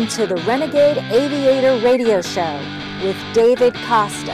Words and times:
Welcome 0.00 0.26
to 0.26 0.34
the 0.34 0.42
Renegade 0.48 0.96
Aviator 0.96 1.76
Radio 1.84 2.22
Show 2.22 2.58
with 3.04 3.18
David 3.34 3.74
Costa. 3.84 4.32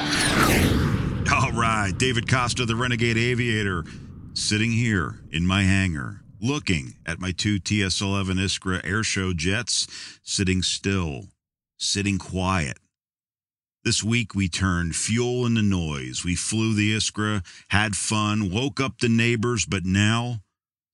All 1.32 1.50
right, 1.50 1.92
David 1.98 2.28
Costa, 2.30 2.64
the 2.64 2.76
Renegade 2.76 3.16
Aviator, 3.16 3.82
sitting 4.32 4.70
here 4.70 5.18
in 5.32 5.44
my 5.44 5.64
hangar, 5.64 6.20
looking 6.40 6.94
at 7.04 7.18
my 7.18 7.32
two 7.32 7.58
TS 7.58 8.00
11 8.00 8.36
Iskra 8.36 8.80
airshow 8.84 9.34
jets, 9.34 9.88
sitting 10.22 10.62
still, 10.62 11.30
sitting 11.76 12.18
quiet. 12.18 12.78
This 13.82 14.04
week 14.04 14.36
we 14.36 14.48
turned 14.48 14.94
fuel 14.94 15.46
into 15.46 15.62
noise. 15.62 16.22
We 16.24 16.36
flew 16.36 16.74
the 16.74 16.94
Iskra, 16.94 17.44
had 17.70 17.96
fun, 17.96 18.52
woke 18.52 18.80
up 18.80 19.00
the 19.00 19.08
neighbors, 19.08 19.66
but 19.66 19.84
now 19.84 20.42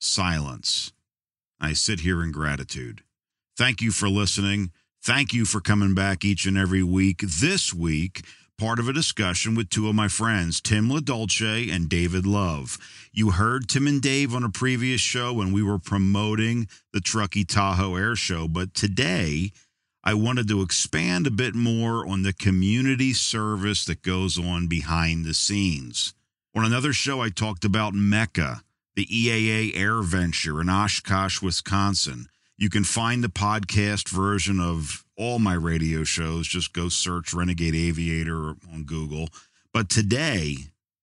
silence. 0.00 0.94
I 1.60 1.74
sit 1.74 2.00
here 2.00 2.22
in 2.22 2.32
gratitude. 2.32 3.02
Thank 3.56 3.82
you 3.82 3.90
for 3.90 4.08
listening. 4.08 4.70
Thank 5.04 5.34
you 5.34 5.44
for 5.44 5.60
coming 5.60 5.94
back 5.94 6.24
each 6.24 6.46
and 6.46 6.56
every 6.56 6.82
week. 6.82 7.20
This 7.20 7.74
week, 7.74 8.24
part 8.58 8.78
of 8.78 8.88
a 8.88 8.92
discussion 8.92 9.54
with 9.54 9.68
two 9.68 9.88
of 9.88 9.94
my 9.94 10.08
friends, 10.08 10.60
Tim 10.60 10.88
LoDolce 10.88 11.70
and 11.70 11.88
David 11.88 12.24
Love. 12.24 12.78
You 13.12 13.32
heard 13.32 13.68
Tim 13.68 13.86
and 13.86 14.00
Dave 14.00 14.34
on 14.34 14.42
a 14.42 14.48
previous 14.48 15.00
show 15.00 15.34
when 15.34 15.52
we 15.52 15.62
were 15.62 15.78
promoting 15.78 16.66
the 16.92 17.00
Truckee 17.00 17.44
Tahoe 17.44 17.96
Air 17.96 18.16
Show, 18.16 18.48
but 18.48 18.72
today 18.72 19.50
I 20.02 20.14
wanted 20.14 20.48
to 20.48 20.62
expand 20.62 21.26
a 21.26 21.30
bit 21.30 21.54
more 21.54 22.06
on 22.06 22.22
the 22.22 22.32
community 22.32 23.12
service 23.12 23.84
that 23.84 24.02
goes 24.02 24.38
on 24.38 24.66
behind 24.66 25.24
the 25.24 25.34
scenes. 25.34 26.14
On 26.54 26.64
another 26.64 26.92
show, 26.92 27.20
I 27.20 27.28
talked 27.28 27.64
about 27.64 27.92
Mecca, 27.92 28.62
the 28.94 29.06
EAA 29.06 29.74
AirVenture 29.74 30.60
in 30.60 30.70
Oshkosh, 30.70 31.42
Wisconsin. 31.42 32.28
You 32.58 32.70
can 32.70 32.84
find 32.84 33.24
the 33.24 33.28
podcast 33.28 34.08
version 34.08 34.60
of 34.60 35.04
all 35.16 35.38
my 35.38 35.54
radio 35.54 36.04
shows. 36.04 36.46
Just 36.46 36.72
go 36.72 36.88
search 36.88 37.34
Renegade 37.34 37.74
Aviator 37.74 38.54
on 38.72 38.84
Google. 38.84 39.28
But 39.72 39.88
today, 39.88 40.56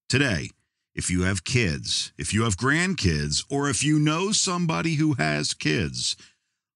today, 0.07 0.49
if 0.95 1.09
you 1.09 1.23
have 1.23 1.43
kids, 1.43 2.13
if 2.17 2.33
you 2.33 2.43
have 2.43 2.57
grandkids, 2.57 3.45
or 3.49 3.69
if 3.69 3.83
you 3.83 3.99
know 3.99 4.31
somebody 4.31 4.95
who 4.95 5.13
has 5.13 5.53
kids, 5.53 6.15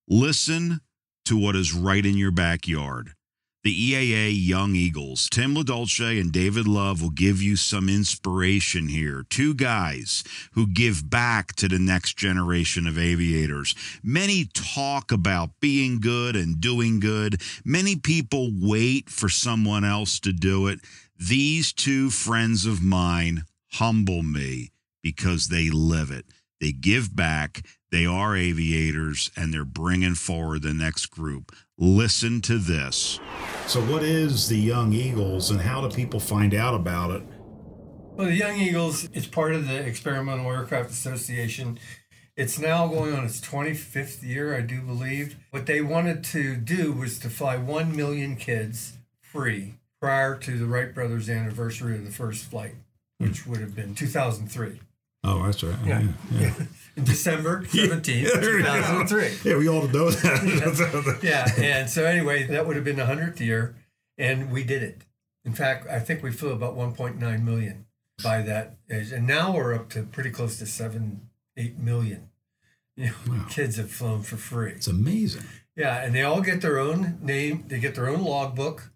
listen 0.08 0.82
to 1.26 1.38
what 1.38 1.56
is 1.56 1.74
right 1.74 2.06
in 2.06 2.18
your 2.18 2.32
backyard. 2.32 3.14
The 3.64 3.94
EAA 3.94 4.46
Young 4.46 4.76
Eagles, 4.76 5.30
Tim 5.32 5.56
LoDolce 5.56 6.20
and 6.20 6.34
David 6.34 6.68
Love 6.68 7.02
will 7.02 7.10
give 7.10 7.42
you 7.42 7.56
some 7.56 7.88
inspiration 7.88 8.90
here. 8.90 9.26
Two 9.30 9.54
guys 9.54 10.26
who 10.52 10.68
give 10.68 11.10
back 11.10 11.56
to 11.56 11.70
the 11.70 11.80
next 11.80 12.18
generation 12.18 12.86
of 12.88 12.98
aviators. 12.98 13.74
Many 14.04 14.50
talk 14.54 15.14
about 15.14 15.62
being 15.62 16.02
good 16.02 16.36
and 16.36 16.60
doing 16.60 17.00
good. 17.00 17.42
Many 17.64 17.96
people 17.96 18.52
wait 18.54 19.10
for 19.10 19.30
someone 19.30 19.86
else 19.86 20.20
to 20.20 20.34
do 20.34 20.68
it. 20.68 20.82
These 21.18 21.72
two 21.72 22.10
friends 22.10 22.66
of 22.66 22.84
mine 22.84 23.44
humble 23.72 24.24
me 24.24 24.72
because 25.02 25.48
they 25.48 25.70
live 25.70 26.12
it. 26.12 26.26
They 26.60 26.74
give 26.74 27.16
back. 27.16 27.66
They 27.92 28.06
are 28.06 28.36
aviators 28.36 29.32
and 29.38 29.54
they're 29.54 29.64
bringing 29.64 30.16
forward 30.16 30.64
the 30.64 30.74
next 30.74 31.06
group. 31.08 31.54
Listen 31.80 32.40
to 32.42 32.60
this. 32.60 33.20
So, 33.66 33.82
what 33.86 34.04
is 34.04 34.48
the 34.48 34.58
Young 34.58 34.94
Eagles 34.94 35.50
and 35.50 35.60
how 35.60 35.82
do 35.82 35.94
people 35.94 36.20
find 36.20 36.54
out 36.54 36.76
about 36.76 37.10
it? 37.12 37.24
Well, 38.16 38.28
the 38.28 38.36
Young 38.36 38.60
Eagles 38.60 39.06
is 39.06 39.26
part 39.26 39.56
of 39.56 39.68
the 39.68 39.78
Experimental 39.80 40.52
Aircraft 40.52 40.92
Association. 40.92 41.80
It's 42.38 42.60
now 42.60 42.88
going 42.88 43.14
on 43.14 43.26
its 43.26 43.42
25th 43.42 44.22
year, 44.22 44.56
I 44.56 44.62
do 44.62 44.82
believe. 44.82 45.36
What 45.50 45.66
they 45.66 45.82
wanted 45.82 46.24
to 46.26 46.56
do 46.56 46.94
was 46.94 47.18
to 47.20 47.30
fly 47.30 47.58
1 47.58 47.96
million 47.96 48.36
kids 48.36 48.98
free 49.20 49.76
prior 50.00 50.38
to 50.38 50.58
the 50.60 50.68
Wright 50.68 50.94
brothers' 50.94 51.30
anniversary 51.30 51.96
of 51.96 52.06
the 52.06 52.12
first 52.12 52.46
flight, 52.46 52.76
which 53.18 53.42
hmm. 53.42 53.52
would 53.52 53.62
have 53.62 53.76
been 53.76 53.96
2003. 53.96 54.80
Oh, 55.24 55.44
that's 55.46 55.64
right. 55.64 55.76
Yeah. 55.86 56.04
yeah. 56.32 56.54
In 56.96 57.06
December 57.06 57.64
17th, 57.64 58.08
Yeah, 58.08 58.40
there 58.40 58.56
we 58.58 58.62
go. 58.64 58.76
2003. 58.76 59.50
Yeah, 59.52 59.58
we 59.58 59.68
all 59.68 59.88
know 59.88 60.12
that. 60.12 61.20
yeah, 61.24 61.50
and 61.58 61.90
so 61.90 62.06
anyway, 62.06 62.44
that 62.48 62.68
would 62.68 62.76
have 62.76 62.86
been 62.86 62.98
the 62.98 63.04
100th 63.06 63.40
year, 63.40 63.76
and 64.18 64.52
we 64.52 64.64
did 64.64 64.84
it. 64.84 65.02
In 65.46 65.54
fact, 65.54 65.88
I 65.90 66.00
think 66.00 66.22
we 66.22 66.32
flew 66.32 66.52
about 66.52 66.76
1.9 66.78 67.44
million 67.44 67.86
by 68.24 68.42
that 68.44 68.78
age. 68.92 69.12
And 69.12 69.26
now 69.26 69.54
we're 69.54 69.74
up 69.74 69.90
to 69.90 70.04
pretty 70.04 70.30
close 70.30 70.58
to 70.60 70.66
7, 70.68 71.30
8 71.58 71.80
million. 71.80 72.30
You 72.96 73.08
know, 73.08 73.14
Wow. 73.28 73.46
kids 73.50 73.78
have 73.78 73.90
flown 73.90 74.22
for 74.22 74.38
free. 74.38 74.72
It's 74.74 74.88
amazing. 74.88 75.44
Yeah, 75.76 75.98
and 76.04 76.14
they 76.14 76.22
all 76.22 76.42
get 76.42 76.62
their 76.62 76.78
own 76.78 77.18
name. 77.22 77.66
They 77.68 77.80
get 77.80 77.96
their 77.96 78.08
own 78.08 78.22
logbook. 78.24 78.92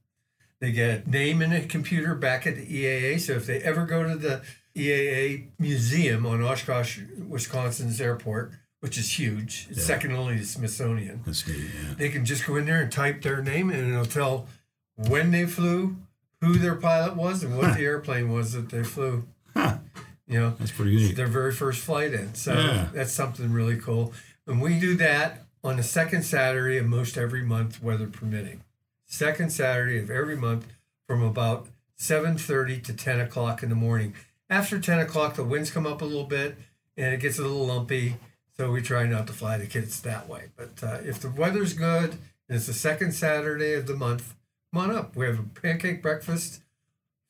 They 0.62 0.72
get 0.72 1.08
name 1.08 1.42
in 1.42 1.52
a 1.52 1.66
computer 1.66 2.14
back 2.14 2.46
at 2.46 2.56
the 2.56 2.66
EAA. 2.66 3.20
So 3.20 3.34
if 3.34 3.48
they 3.48 3.60
ever 3.62 3.86
go 3.88 4.04
to 4.04 4.16
the 4.16 4.44
EAA 4.78 5.48
museum 5.60 6.26
on 6.26 6.42
Oshkosh, 6.44 7.00
Wisconsin's 7.28 8.00
airport, 8.00 8.52
which 8.80 8.98
is 8.98 9.18
huge, 9.18 9.68
it's 9.70 9.80
Yeah. 9.80 9.86
second 9.86 10.12
only 10.14 10.38
to 10.38 10.46
Smithsonian, 10.46 11.22
That's 11.26 11.48
neat. 11.48 11.58
Yeah. 11.58 11.94
they 11.98 12.10
can 12.10 12.26
just 12.26 12.46
go 12.46 12.56
in 12.58 12.66
there 12.66 12.82
and 12.82 12.92
type 12.92 13.22
their 13.24 13.42
name 13.42 13.70
and 13.70 13.92
it'll 13.92 14.06
tell 14.06 14.48
when 14.96 15.32
they 15.32 15.46
flew, 15.46 15.98
who 16.42 16.58
their 16.60 16.76
pilot 16.76 17.16
was, 17.16 17.44
and 17.44 17.58
what 17.58 17.76
the 17.76 17.84
airplane 17.84 18.30
was 18.32 18.54
that 18.54 18.70
they 18.70 18.84
flew. 18.84 19.28
Huh. 19.56 19.80
You 20.28 20.40
know, 20.40 20.56
That's 20.60 20.72
pretty 20.72 20.96
neat. 20.96 21.16
their 21.16 21.26
very 21.28 21.52
first 21.54 21.80
flight 21.82 22.14
in. 22.14 22.36
So 22.36 22.54
Yeah. 22.54 22.90
that's 22.94 23.12
something 23.14 23.52
really 23.52 23.78
cool. 23.78 24.14
And 24.46 24.62
we 24.62 24.80
do 24.80 24.96
that 24.98 25.46
on 25.64 25.78
the 25.78 25.84
second 25.84 26.24
Saturday 26.24 26.78
of 26.78 26.86
most 26.86 27.18
every 27.18 27.42
month, 27.44 27.82
weather 27.82 28.08
permitting. 28.08 28.62
Second 29.08 29.52
Saturday 29.52 29.98
of 29.98 30.12
every 30.12 30.36
month 30.36 30.68
from 31.08 31.24
about 31.24 31.70
7.30 31.98 32.78
to 32.84 32.94
10 32.94 33.20
o'clock 33.20 33.64
in 33.64 33.70
the 33.70 33.76
morning. 33.76 34.14
After 34.50 34.80
10 34.80 35.00
o'clock, 35.00 35.36
the 35.36 35.44
winds 35.44 35.72
come 35.72 35.86
up 35.86 36.02
a 36.02 36.06
little 36.06 36.24
bit 36.24 36.58
and 36.96 37.14
it 37.14 37.20
gets 37.20 37.40
a 37.40 37.42
little 37.42 37.66
lumpy. 37.68 38.16
So 38.56 38.72
we 38.72 38.82
try 38.82 39.06
not 39.06 39.28
to 39.28 39.34
fly 39.34 39.58
the 39.58 39.68
kids 39.68 40.02
that 40.02 40.28
way. 40.28 40.46
But 40.56 40.84
uh, 40.84 40.98
if 41.04 41.20
the 41.20 41.30
weather's 41.30 41.74
good 41.74 42.12
and 42.48 42.58
it's 42.58 42.68
the 42.68 42.74
second 42.74 43.12
Saturday 43.14 43.74
of 43.74 43.88
the 43.88 43.96
month, 43.96 44.36
come 44.74 44.90
on 44.90 44.96
up. 44.96 45.16
We 45.16 45.26
have 45.26 45.40
a 45.40 45.44
pancake 45.44 46.02
breakfast, 46.02 46.62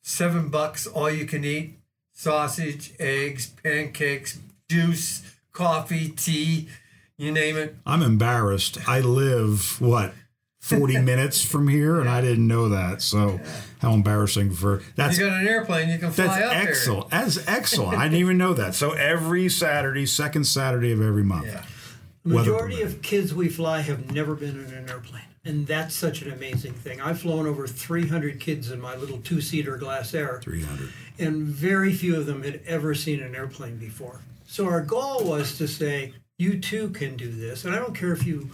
seven 0.02 0.50
bucks, 0.50 0.88
all 0.88 1.10
you 1.10 1.26
can 1.26 1.44
eat 1.44 1.78
sausage, 2.18 2.94
eggs, 3.00 3.46
pancakes, 3.64 4.40
juice, 4.68 5.22
coffee, 5.52 6.10
tea, 6.10 6.68
you 7.16 7.32
name 7.32 7.56
it. 7.56 7.76
I'm 7.86 8.02
embarrassed. 8.02 8.80
I 8.88 9.02
live 9.02 9.80
what 9.80 10.14
40 10.60 10.98
minutes 11.02 11.46
from 11.46 11.68
here, 11.68 12.00
and 12.00 12.10
I 12.10 12.22
didn't 12.22 12.48
know 12.48 12.70
that. 12.70 13.04
So 13.04 13.40
how 13.80 13.94
embarrassing 13.94 14.52
for 14.52 14.82
that's 14.96 15.18
you 15.18 15.28
got 15.30 15.40
an 15.40 15.48
airplane, 15.48 15.90
you 15.90 16.00
can 16.00 16.12
fly 16.12 16.28
that's 16.28 16.42
up 16.42 16.56
excellent. 16.56 17.10
That's 17.10 17.48
excellent. 17.48 17.98
I 17.98 18.04
didn't 18.04 18.20
even 18.20 18.38
know 18.38 18.54
that. 18.54 18.76
So 18.76 18.92
every 18.92 19.50
Saturday, 19.50 20.06
second 20.06 20.46
Saturday 20.46 20.92
of 20.92 21.02
every 21.02 21.24
month. 21.24 21.48
Yeah. 21.48 21.64
The 22.24 22.34
majority 22.34 22.76
permitting. 22.78 22.98
of 22.98 23.02
kids 23.02 23.34
we 23.34 23.48
fly 23.50 23.82
have 23.82 24.12
never 24.12 24.36
been 24.36 24.60
in 24.60 24.74
an 24.74 24.90
airplane. 24.90 25.24
And 25.46 25.66
that's 25.66 25.96
such 25.96 26.22
an 26.22 26.32
amazing 26.32 26.74
thing. 26.74 27.00
I've 27.00 27.22
flown 27.22 27.48
over 27.48 27.68
300 27.68 28.40
kids 28.40 28.70
in 28.70 28.82
my 28.82 28.96
little 28.98 29.20
two 29.20 29.40
seater 29.40 29.78
Glasair, 29.78 30.42
300. 30.44 30.90
and 31.20 31.44
very 31.44 31.94
few 31.94 32.18
of 32.18 32.26
them 32.26 32.44
had 32.44 32.60
ever 32.68 32.94
seen 32.94 33.22
an 33.22 33.34
airplane 33.34 33.78
before. 33.78 34.20
So 34.46 34.66
our 34.66 34.82
goal 34.82 35.24
was 35.24 35.58
to 35.60 35.68
say, 35.68 36.14
you 36.38 36.60
too 36.60 36.90
can 36.90 37.16
do 37.16 37.32
this. 37.32 37.64
And 37.64 37.74
I 37.74 37.80
don't 37.80 37.96
care 37.96 38.12
if 38.12 38.26
you 38.26 38.50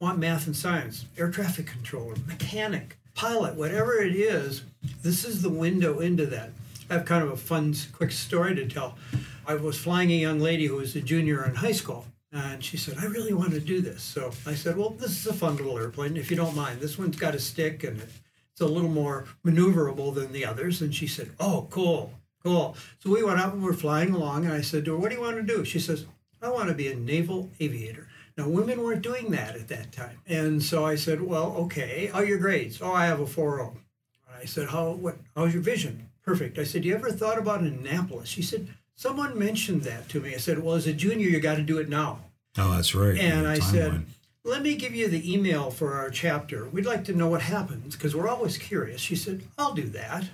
want 0.00 0.18
math 0.18 0.46
and 0.46 0.56
science, 0.56 1.04
air 1.18 1.30
traffic 1.30 1.66
controller, 1.66 2.16
mechanic, 2.26 2.96
pilot, 3.20 3.54
whatever 3.54 4.00
it 4.00 4.16
is, 4.16 4.62
this 5.02 5.26
is 5.26 5.42
the 5.42 5.50
window 5.50 5.98
into 5.98 6.24
that. 6.24 6.48
I 6.88 6.94
have 6.94 7.04
kind 7.04 7.22
of 7.22 7.30
a 7.30 7.36
fun, 7.36 7.74
quick 7.92 8.12
story 8.12 8.54
to 8.54 8.66
tell. 8.66 8.96
I 9.46 9.56
was 9.56 9.76
flying 9.76 10.10
a 10.10 10.14
young 10.14 10.40
lady 10.40 10.64
who 10.64 10.76
was 10.76 10.96
a 10.96 11.02
junior 11.02 11.44
in 11.44 11.54
high 11.54 11.72
school, 11.72 12.06
and 12.32 12.64
she 12.64 12.78
said, 12.78 12.96
I 12.98 13.04
really 13.04 13.34
want 13.34 13.50
to 13.50 13.60
do 13.60 13.82
this. 13.82 14.02
So 14.02 14.32
I 14.46 14.54
said, 14.54 14.78
Well, 14.78 14.90
this 14.90 15.10
is 15.10 15.26
a 15.26 15.34
fun 15.34 15.56
little 15.56 15.76
airplane, 15.76 16.16
if 16.16 16.30
you 16.30 16.36
don't 16.38 16.56
mind. 16.56 16.80
This 16.80 16.98
one's 16.98 17.16
got 17.16 17.34
a 17.34 17.38
stick 17.38 17.84
and 17.84 18.00
it's 18.00 18.60
a 18.62 18.66
little 18.66 18.88
more 18.88 19.26
maneuverable 19.44 20.14
than 20.14 20.32
the 20.32 20.46
others. 20.46 20.80
And 20.80 20.94
she 20.94 21.06
said, 21.06 21.30
Oh, 21.38 21.66
cool, 21.68 22.14
cool. 22.42 22.74
So 23.00 23.10
we 23.10 23.22
went 23.22 23.38
up 23.38 23.52
and 23.52 23.62
we're 23.62 23.74
flying 23.74 24.14
along, 24.14 24.46
and 24.46 24.54
I 24.54 24.62
said 24.62 24.86
to 24.86 24.92
her, 24.92 24.96
What 24.96 25.10
do 25.10 25.16
you 25.16 25.20
want 25.20 25.36
to 25.36 25.42
do? 25.42 25.66
She 25.66 25.78
says, 25.78 26.06
I 26.40 26.48
want 26.48 26.70
to 26.70 26.74
be 26.74 26.88
a 26.88 26.96
naval 26.96 27.50
aviator. 27.60 28.08
Now, 28.36 28.48
women 28.48 28.82
weren't 28.82 29.02
doing 29.02 29.30
that 29.32 29.54
at 29.56 29.68
that 29.68 29.92
time. 29.92 30.18
And 30.26 30.62
so 30.62 30.84
I 30.84 30.94
said, 30.94 31.20
Well, 31.20 31.54
okay. 31.58 32.10
How 32.12 32.20
are 32.20 32.24
your 32.24 32.38
grades? 32.38 32.80
Oh, 32.80 32.92
I 32.92 33.06
have 33.06 33.20
a 33.20 33.24
4.0. 33.24 33.74
I 34.40 34.44
said, 34.44 34.68
How, 34.68 34.90
what, 34.90 35.16
how's 35.36 35.52
your 35.52 35.62
vision? 35.62 36.08
Perfect. 36.24 36.58
I 36.58 36.64
said, 36.64 36.84
You 36.84 36.94
ever 36.94 37.10
thought 37.10 37.38
about 37.38 37.60
Annapolis? 37.60 38.28
She 38.28 38.42
said, 38.42 38.68
Someone 38.94 39.38
mentioned 39.38 39.82
that 39.82 40.08
to 40.10 40.20
me. 40.20 40.34
I 40.34 40.38
said, 40.38 40.62
Well, 40.62 40.74
as 40.74 40.86
a 40.86 40.92
junior, 40.92 41.28
you 41.28 41.40
got 41.40 41.56
to 41.56 41.62
do 41.62 41.78
it 41.78 41.88
now. 41.88 42.20
Oh, 42.58 42.74
that's 42.74 42.94
right. 42.94 43.18
And 43.18 43.46
I 43.46 43.58
said, 43.58 44.04
let 44.42 44.62
me 44.62 44.74
give 44.74 44.94
you 44.94 45.08
the 45.08 45.32
email 45.32 45.70
for 45.70 45.94
our 45.94 46.10
chapter. 46.10 46.68
We'd 46.68 46.86
like 46.86 47.04
to 47.04 47.12
know 47.14 47.28
what 47.28 47.42
happens 47.42 47.94
because 47.94 48.16
we're 48.16 48.28
always 48.28 48.56
curious. 48.56 49.00
She 49.00 49.14
said, 49.14 49.42
I'll 49.58 49.74
do 49.74 49.88
that. 49.90 50.24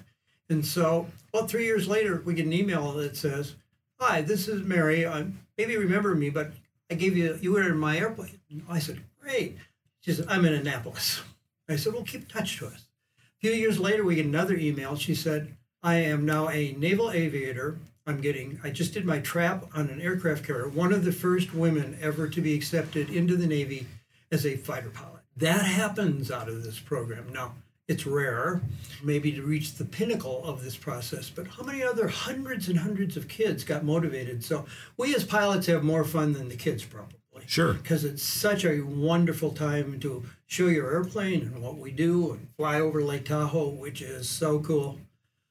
And 0.49 0.65
so, 0.65 1.09
well, 1.35 1.47
three 1.47 1.65
years 1.65 1.89
later, 1.89 2.23
we 2.25 2.35
get 2.35 2.47
an 2.47 2.53
email 2.53 2.93
that 2.93 3.17
says, 3.17 3.57
Hi, 3.99 4.23
this 4.23 4.47
is 4.47 4.63
Mary. 4.63 5.07
I'm, 5.07 5.41
maybe 5.59 5.77
remember 5.77 6.15
me, 6.15 6.31
but 6.31 6.53
I 6.91 6.95
gave 6.95 7.17
you, 7.17 7.39
you 7.41 7.53
were 7.53 7.69
in 7.69 7.79
my 7.79 7.99
airplane. 7.99 8.41
I 8.69 8.79
said, 8.79 9.03
Great. 9.21 9.59
She 10.01 10.13
said, 10.13 10.27
I'm 10.29 10.45
in 10.45 10.55
Annapolis. 10.55 11.23
I 11.69 11.77
said, 11.77 11.93
Well, 11.93 12.05
keep 12.05 12.29
touch 12.29 12.59
to 12.59 12.67
us. 12.67 12.87
A 13.19 13.41
few 13.41 13.53
years 13.53 13.79
later, 13.79 14.05
we 14.05 14.15
get 14.15 14.27
another 14.27 14.57
email. 14.57 14.97
She 14.97 15.15
said, 15.15 15.57
I 15.83 15.97
am 15.97 16.25
now 16.25 16.49
a 16.49 16.73
naval 16.73 17.11
aviator. 17.11 17.79
I'm 18.07 18.21
getting, 18.21 18.61
I 18.63 18.71
just 18.71 18.95
did 18.95 19.05
my 19.05 19.19
trap 19.19 19.67
on 19.75 19.89
an 19.89 20.01
aircraft 20.01 20.47
carrier, 20.47 20.69
one 20.69 20.93
of 20.93 21.05
the 21.05 21.13
first 21.13 21.53
women 21.53 21.99
ever 22.01 22.29
to 22.29 22.41
be 22.41 22.55
accepted 22.55 23.11
into 23.11 23.37
the 23.37 23.49
Navy 23.49 23.89
as 24.31 24.47
a 24.47 24.57
fighter 24.57 24.91
pilot. 24.91 25.23
That 25.37 25.65
happens 25.65 26.31
out 26.31 26.49
of 26.49 26.63
this 26.63 26.79
program. 26.79 27.33
Now, 27.33 27.55
it's 27.89 28.07
rare, 28.07 28.61
maybe 29.03 29.33
to 29.33 29.43
reach 29.43 29.75
the 29.75 29.85
pinnacle 29.85 30.45
of 30.45 30.63
this 30.63 30.77
process, 30.77 31.31
but 31.31 31.47
how 31.47 31.63
many 31.63 31.83
other 31.83 32.09
hundreds 32.09 32.69
and 32.69 32.79
hundreds 32.79 33.17
of 33.17 33.29
kids 33.29 33.63
got 33.63 33.85
motivated? 33.85 34.43
So 34.43 34.67
we 34.97 35.15
as 35.15 35.25
pilots 35.25 35.67
have 35.67 35.85
more 35.85 36.05
fun 36.05 36.33
than 36.33 36.49
the 36.49 36.57
kids 36.57 36.85
probably. 36.85 37.17
Sure. 37.47 37.75
Because 37.75 38.05
it's 38.05 38.23
such 38.23 38.65
a 38.65 38.81
wonderful 38.81 39.53
time 39.53 40.01
to 40.01 40.25
show 40.47 40.67
your 40.67 40.91
airplane 40.91 41.43
and 41.43 41.63
what 41.63 41.79
we 41.79 41.91
do 41.91 42.33
and 42.33 42.49
fly 42.57 42.81
over 42.81 43.03
Lake 43.03 43.27
Tahoe, 43.27 43.69
which 43.69 44.03
is 44.03 44.29
so 44.29 44.59
cool. 44.61 44.99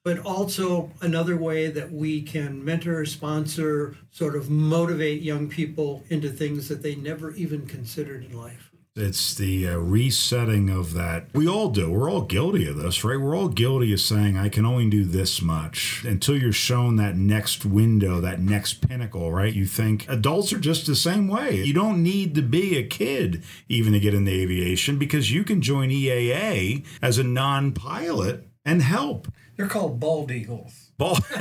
But 0.04 0.20
also 0.20 0.92
another 1.02 1.38
way 1.38 1.68
that 1.68 1.92
we 1.92 2.22
can 2.22 2.64
mentor, 2.64 3.06
sponsor, 3.06 3.98
sort 4.12 4.36
of 4.36 4.50
motivate 4.50 5.22
young 5.22 5.48
people 5.48 6.04
into 6.10 6.30
things 6.30 6.68
that 6.68 6.82
they 6.82 6.96
never 6.96 7.32
even 7.32 7.66
considered 7.66 8.26
in 8.26 8.38
life. 8.38 8.72
It's 8.98 9.34
the 9.34 9.68
uh, 9.68 9.78
resetting 9.78 10.70
of 10.70 10.94
that. 10.94 11.28
We 11.34 11.50
all 11.50 11.68
do. 11.68 11.92
We're 11.92 12.10
all 12.10 12.22
guilty 12.22 12.66
of 12.66 12.78
this, 12.78 13.04
right? 13.04 13.20
We're 13.20 13.36
all 13.36 13.50
guilty 13.50 13.92
of 13.92 14.00
saying, 14.00 14.38
I 14.38 14.48
can 14.48 14.66
only 14.66 14.90
do 14.90 15.04
this 15.04 15.42
much 15.42 16.06
until 16.06 16.38
you're 16.38 16.54
shown 16.54 16.96
that 16.96 17.18
next 17.18 17.66
window, 17.66 18.22
that 18.22 18.40
next 18.40 18.76
pinnacle, 18.76 19.34
right? 19.34 19.54
You 19.54 19.66
think 19.66 20.08
adults 20.08 20.54
are 20.54 20.60
just 20.60 20.88
the 20.88 20.96
same 20.96 21.28
way. 21.28 21.62
You 21.62 21.74
don't 21.74 22.04
need 22.04 22.36
to 22.36 22.42
be 22.42 22.78
a 22.78 22.88
kid 22.88 23.44
even 23.68 23.92
to 23.92 24.00
get 24.00 24.14
into 24.14 24.32
aviation 24.32 24.98
because 24.98 25.30
you 25.30 25.44
can 25.44 25.62
join 25.62 25.90
EAA 25.90 26.86
as 27.02 27.18
a 27.18 27.24
non 27.26 27.74
pilot 27.74 28.48
and 28.64 28.82
help. 28.82 29.28
They're 29.58 29.68
called 29.68 30.00
bald 30.00 30.32
eagles. 30.32 30.85
Bald. 30.98 31.24
so 31.26 31.40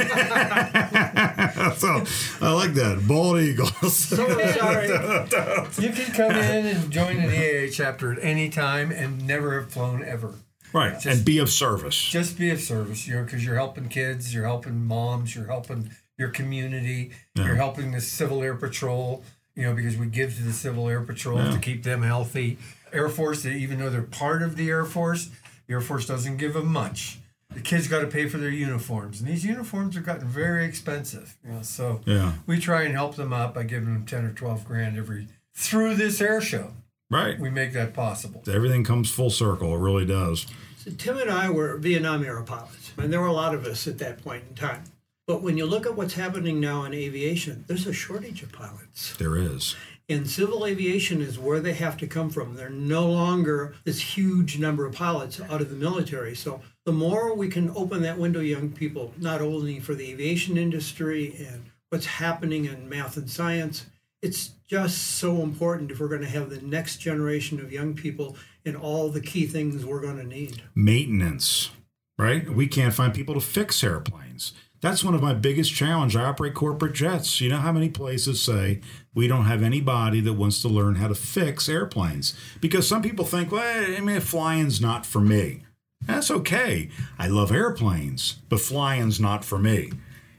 I 2.41 2.53
like 2.53 2.75
that. 2.75 3.05
Bald 3.07 3.39
eagles. 3.41 3.97
So 3.97 4.27
sorry. 4.53 4.89
You 5.79 5.91
can 5.91 6.13
come 6.13 6.33
in 6.33 6.67
and 6.67 6.91
join 6.91 7.17
an 7.19 7.31
EAA 7.31 7.73
chapter 7.73 8.13
at 8.13 8.19
any 8.23 8.49
time 8.49 8.91
and 8.91 9.27
never 9.27 9.61
have 9.61 9.71
flown 9.73 10.05
ever. 10.05 10.35
right. 10.73 11.05
and 11.07 11.25
be 11.25 11.39
of 11.39 11.51
service. 11.51 11.97
Just 11.97 12.37
be 12.39 12.51
of 12.51 12.61
service, 12.61 13.07
you 13.07 13.15
know, 13.15 13.25
because 13.25 13.45
you're 13.45 13.55
helping 13.57 13.89
kids, 13.89 14.35
you're 14.35 14.45
helping 14.45 14.85
moms, 14.87 15.35
you're 15.37 15.47
helping 15.47 15.91
your 16.19 16.29
community, 16.29 17.11
you're 17.35 17.57
helping 17.57 17.91
the 17.93 18.01
Civil 18.01 18.43
Air 18.43 18.55
Patrol, 18.55 19.23
you 19.57 19.65
know, 19.65 19.75
because 19.75 19.97
we 19.97 20.07
give 20.07 20.37
to 20.37 20.43
the 20.43 20.53
Civil 20.53 20.89
Air 20.89 21.01
Patrol 21.03 21.39
to 21.51 21.59
keep 21.59 21.83
them 21.83 22.03
healthy. 22.03 22.59
Air 22.93 23.09
Force, 23.09 23.45
even 23.47 23.79
though 23.81 23.91
they're 23.91 24.03
part 24.03 24.43
of 24.43 24.57
the 24.57 24.69
Air 24.71 24.85
Force, 24.85 25.31
the 25.67 25.75
Air 25.75 25.81
Force 25.81 26.07
doesn't 26.07 26.37
give 26.37 26.55
them 26.55 26.67
much. 26.73 27.19
The 27.55 27.61
kids 27.61 27.89
got 27.89 28.01
to 28.01 28.07
pay 28.07 28.29
for 28.29 28.39
their 28.39 28.51
uniforms, 28.51 29.21
and 29.21 29.29
these 29.29 29.45
uniforms 29.45 29.95
have 29.95 30.05
gotten 30.05 30.27
very 30.29 30.65
expensive. 30.65 31.37
You 31.45 31.53
know, 31.53 31.63
so 31.63 32.01
Yeah. 32.05 32.33
we 32.47 32.59
try 32.59 32.83
and 32.83 32.95
help 32.95 33.17
them 33.17 33.33
out 33.33 33.55
by 33.55 33.63
giving 33.63 33.93
them 33.95 34.05
ten 34.07 34.25
or 34.25 34.33
twelve 34.33 34.65
grand 34.67 34.99
every 34.99 35.29
through 35.55 35.95
this 35.95 36.21
air 36.21 36.41
show. 36.41 36.73
Right. 37.11 37.39
We 37.39 37.51
make 37.51 37.73
that 37.75 37.95
possible. 37.95 38.43
Everything 38.53 38.83
comes 38.83 39.11
full 39.11 39.31
circle. 39.31 39.75
It 39.75 39.79
really 39.79 40.05
does. 40.07 40.47
So 40.77 40.91
Tim 40.91 41.17
and 41.19 41.31
I 41.31 41.49
were 41.49 41.77
Vietnam 41.79 42.25
era 42.25 42.43
pilots, 42.43 42.93
and 42.99 43.13
there 43.13 43.21
were 43.21 43.27
a 43.29 43.33
lot 43.33 43.55
of 43.55 43.65
us 43.67 43.87
at 43.87 43.99
that 43.99 44.23
point 44.25 44.45
in 44.49 44.55
time. 44.57 44.83
But 45.27 45.41
when 45.43 45.57
you 45.57 45.65
look 45.65 45.87
at 45.87 45.97
what's 45.97 46.15
happening 46.15 46.61
now 46.61 46.85
in 46.85 46.93
aviation, 46.93 47.65
there's 47.69 47.87
a 47.87 47.93
shortage 47.93 48.43
of 48.43 48.53
pilots. 48.53 49.17
There 49.17 49.37
is. 49.37 49.75
And 50.07 50.29
civil 50.29 50.67
aviation 50.67 51.23
is 51.23 51.39
where 51.39 51.61
they 51.61 51.73
have 51.73 51.97
to 51.99 52.07
come 52.07 52.29
from. 52.29 52.57
They're 52.57 52.69
no 52.69 53.09
longer 53.09 53.75
this 53.85 54.01
huge 54.19 54.59
number 54.59 54.85
of 54.85 54.95
pilots 54.95 55.41
out 55.41 55.63
of 55.63 55.71
the 55.71 55.77
military. 55.77 56.35
So 56.37 56.61
the 56.85 56.93
more 56.93 57.35
we 57.35 57.49
can 57.49 57.71
open 57.75 58.03
that 58.03 58.19
window, 58.19 58.41
young 58.41 58.71
people, 58.71 59.13
not 59.19 59.41
only 59.41 59.81
for 59.81 59.95
the 59.95 60.11
aviation 60.11 60.57
industry 60.57 61.35
and 61.39 61.67
what's 61.89 62.07
happening 62.07 62.67
in 62.67 62.89
math 62.89 63.17
and 63.17 63.31
science, 63.31 63.87
it's 64.21 64.53
just 64.67 64.99
so 65.17 65.43
important 65.43 65.91
if 65.91 66.01
we're 66.01 66.09
going 66.09 66.21
to 66.21 66.27
have 66.27 66.51
the 66.51 66.61
next 66.61 66.99
generation 66.99 67.61
of 67.61 67.73
young 67.73 67.95
people 67.95 68.37
in 68.65 68.77
all 68.77 69.11
the 69.11 69.21
key 69.21 69.47
things 69.47 69.85
we're 69.85 70.01
going 70.01 70.17
to 70.17 70.25
need. 70.25 70.63
Maintenance, 70.75 71.71
right? 72.19 72.49
We 72.49 72.67
can't 72.67 72.95
find 72.95 73.15
people 73.15 73.35
to 73.35 73.41
fix 73.41 73.83
airplanes. 73.85 74.53
That's 74.81 75.03
one 75.03 75.15
of 75.15 75.23
my 75.23 75.33
biggest 75.33 75.73
challenges. 75.73 76.17
I 76.17 76.25
operate 76.25 76.55
corporate 76.55 76.95
jets. 76.95 77.41
You 77.41 77.49
know 77.49 77.57
how 77.57 77.73
many 77.73 77.89
places 77.89 78.43
say 78.43 78.81
we 79.15 79.27
don't 79.27 79.47
have 79.47 79.63
anybody 79.63 80.21
that 80.21 80.35
wants 80.35 80.61
to 80.61 80.69
learn 80.69 80.97
how 80.97 81.09
to 81.09 81.15
fix 81.15 81.69
airplanes? 81.71 82.35
Because 82.61 82.87
some 82.87 83.01
people 83.01 83.25
think, 83.25 83.51
well, 83.51 83.95
I 83.97 84.01
mean, 84.01 84.21
flying's 84.21 84.83
not 84.83 85.07
for 85.07 85.21
me. 85.21 85.64
That's 86.07 86.31
okay. 86.31 86.91
I 87.19 87.29
love 87.29 87.51
airplanes, 87.51 88.41
but 88.49 88.61
flying's 88.61 89.21
not 89.21 89.45
for 89.45 89.59
me. 89.59 89.93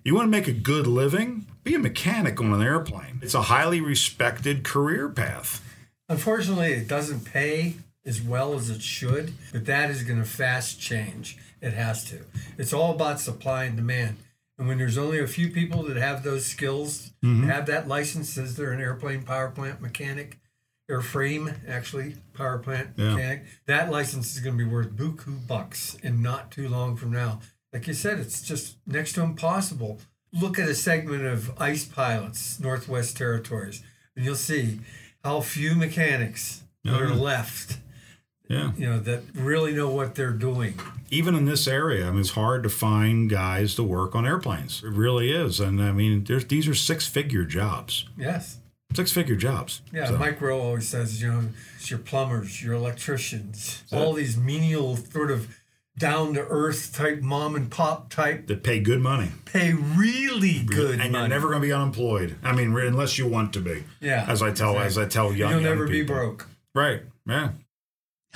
You 0.03 0.13
want 0.15 0.27
to 0.27 0.31
make 0.31 0.47
a 0.47 0.53
good 0.53 0.87
living? 0.87 1.47
Be 1.63 1.73
a 1.73 1.79
mechanic 1.79 2.39
on 2.39 2.53
an 2.53 2.61
airplane. 2.61 3.19
It's 3.23 3.33
a 3.33 3.43
highly 3.43 3.81
respected 3.81 4.63
career 4.63 5.09
path. 5.09 5.63
Unfortunately, 6.07 6.73
it 6.73 6.87
doesn't 6.87 7.25
pay 7.25 7.77
as 8.05 8.21
well 8.21 8.53
as 8.53 8.69
it 8.69 8.81
should, 8.81 9.33
but 9.51 9.65
that 9.65 9.89
is 9.89 10.03
going 10.03 10.19
to 10.19 10.29
fast 10.29 10.79
change. 10.79 11.37
It 11.61 11.73
has 11.73 12.03
to. 12.05 12.21
It's 12.57 12.73
all 12.73 12.91
about 12.93 13.19
supply 13.19 13.63
and 13.63 13.75
demand. 13.75 14.17
And 14.57 14.67
when 14.67 14.77
there's 14.77 14.97
only 14.97 15.19
a 15.19 15.27
few 15.27 15.49
people 15.49 15.83
that 15.83 15.97
have 15.97 16.23
those 16.23 16.45
skills, 16.45 17.11
mm-hmm. 17.23 17.47
have 17.47 17.65
that 17.65 17.87
license 17.87 18.37
as 18.37 18.55
they're 18.55 18.71
an 18.71 18.79
airplane 18.79 19.23
power 19.23 19.49
plant 19.49 19.81
mechanic, 19.81 20.37
airframe 20.89 21.55
actually 21.67 22.15
power 22.33 22.57
plant 22.59 22.89
Yeah. 22.95 23.11
mechanic, 23.15 23.45
that 23.65 23.89
license 23.91 24.33
is 24.35 24.39
going 24.41 24.57
to 24.57 24.63
be 24.63 24.69
worth 24.69 24.91
buku 24.91 25.45
bucks 25.47 25.95
in 26.03 26.21
not 26.21 26.51
too 26.51 26.69
long 26.69 26.95
from 26.95 27.11
now. 27.11 27.41
Like 27.73 27.87
you 27.87 27.93
said, 27.93 28.19
it's 28.19 28.41
just 28.41 28.77
next 28.85 29.13
to 29.13 29.21
impossible. 29.21 29.99
Look 30.31 30.59
at 30.59 30.69
a 30.69 30.75
segment 30.75 31.25
of 31.25 31.51
ICE 31.61 31.85
pilots, 31.85 32.59
Northwest 32.59 33.17
Territories, 33.17 33.81
and 34.15 34.25
you'll 34.25 34.35
see 34.35 34.79
how 35.23 35.41
few 35.41 35.75
mechanics 35.75 36.63
Oh, 36.87 36.93
are 36.99 37.07
yeah. 37.07 37.13
left. 37.15 37.77
Yeah. 38.47 38.73
You 38.77 38.85
know 38.85 38.99
that 38.99 39.23
really 39.33 39.73
know 39.73 39.89
what 39.89 40.13
they're 40.13 40.31
doing. 40.31 40.75
even 41.09 41.33
in 41.35 41.45
this 41.45 41.67
area, 41.67 42.07
I 42.07 42.11
mean, 42.11 42.19
it's 42.19 42.31
hard 42.31 42.61
to 42.63 42.69
find 42.69 43.27
guys 43.29 43.73
to 43.75 43.83
work 43.83 44.13
on 44.15 44.25
airplanes. 44.25 44.83
It 44.83 44.91
really 44.91 45.31
is, 45.31 45.59
and 45.59 45.81
I 45.81 45.91
mean, 45.91 46.23
there's 46.25 46.45
these 46.45 46.67
are 46.67 46.75
six-figure 46.75 47.45
jobs, 47.45 48.05
Yes. 48.17 48.59
Six-figure 48.95 49.35
jobs. 49.35 49.81
Yeah, 49.93 50.05
So, 50.05 50.17
Mike 50.17 50.39
Rowe 50.41 50.61
always 50.61 50.87
says, 50.87 51.21
you 51.21 51.31
know, 51.31 51.49
it's 51.75 51.89
your 51.89 51.99
plumbers, 51.99 52.63
your 52.63 52.73
electricians, 52.73 53.83
all 53.91 54.13
these 54.13 54.37
menial 54.37 54.95
sort 54.97 55.31
of 55.31 55.55
down 55.97 56.33
to 56.33 56.41
earth 56.41 56.93
type 56.93 57.21
mom 57.21 57.55
and 57.55 57.71
pop 57.71 58.09
type 58.09 58.47
that 58.47 58.63
pay 58.63 58.79
good 58.79 58.99
money, 59.01 59.31
pay 59.45 59.73
really 59.73 60.61
good 60.63 60.97
money. 60.97 61.03
and 61.03 61.11
money. 61.11 61.21
you're 61.23 61.29
never 61.29 61.47
going 61.47 61.61
to 61.61 61.67
be 61.67 61.71
unemployed. 61.73 62.35
I 62.43 62.51
mean, 62.53 62.75
unless 62.77 63.17
you 63.17 63.27
want 63.27 63.53
to 63.53 63.61
be. 63.61 63.83
Yeah, 64.01 64.25
as 64.27 64.41
I 64.41 64.51
tell 64.51 64.77
as 64.77 64.97
I 64.97 65.05
tell 65.05 65.33
young, 65.33 65.51
You'll 65.51 65.61
young 65.61 65.77
never 65.77 65.87
be 65.87 66.03
broke. 66.03 66.47
Right? 66.73 67.03
Yeah. 67.25 67.51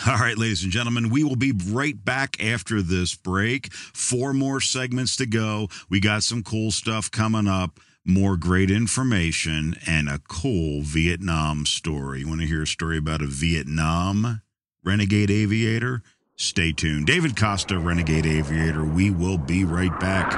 All 0.07 0.15
right, 0.15 0.37
ladies 0.37 0.63
and 0.63 0.71
gentlemen, 0.71 1.09
we 1.09 1.25
will 1.25 1.35
be 1.35 1.51
right 1.67 2.05
back 2.05 2.41
after 2.41 2.81
this 2.81 3.15
break. 3.15 3.73
Four 3.73 4.31
more 4.33 4.61
segments 4.61 5.17
to 5.17 5.25
go. 5.25 5.67
We 5.89 5.99
got 5.99 6.23
some 6.23 6.41
cool 6.41 6.71
stuff 6.71 7.11
coming 7.11 7.49
up, 7.49 7.81
more 8.09 8.35
great 8.35 8.71
information, 8.71 9.75
and 9.85 10.09
a 10.09 10.19
cool 10.27 10.81
Vietnam 10.81 11.65
story. 11.65 12.21
You 12.21 12.27
want 12.27 12.41
to 12.41 12.47
hear 12.47 12.63
a 12.63 12.67
story 12.67 12.97
about 12.97 13.21
a 13.21 13.27
Vietnam 13.27 14.41
renegade 14.83 15.29
aviator? 15.29 16.01
Stay 16.35 16.71
tuned. 16.71 17.05
David 17.05 17.37
Costa, 17.37 17.77
Renegade 17.77 18.25
Aviator. 18.25 18.83
We 18.83 19.11
will 19.11 19.37
be 19.37 19.63
right 19.63 19.97
back. 19.99 20.31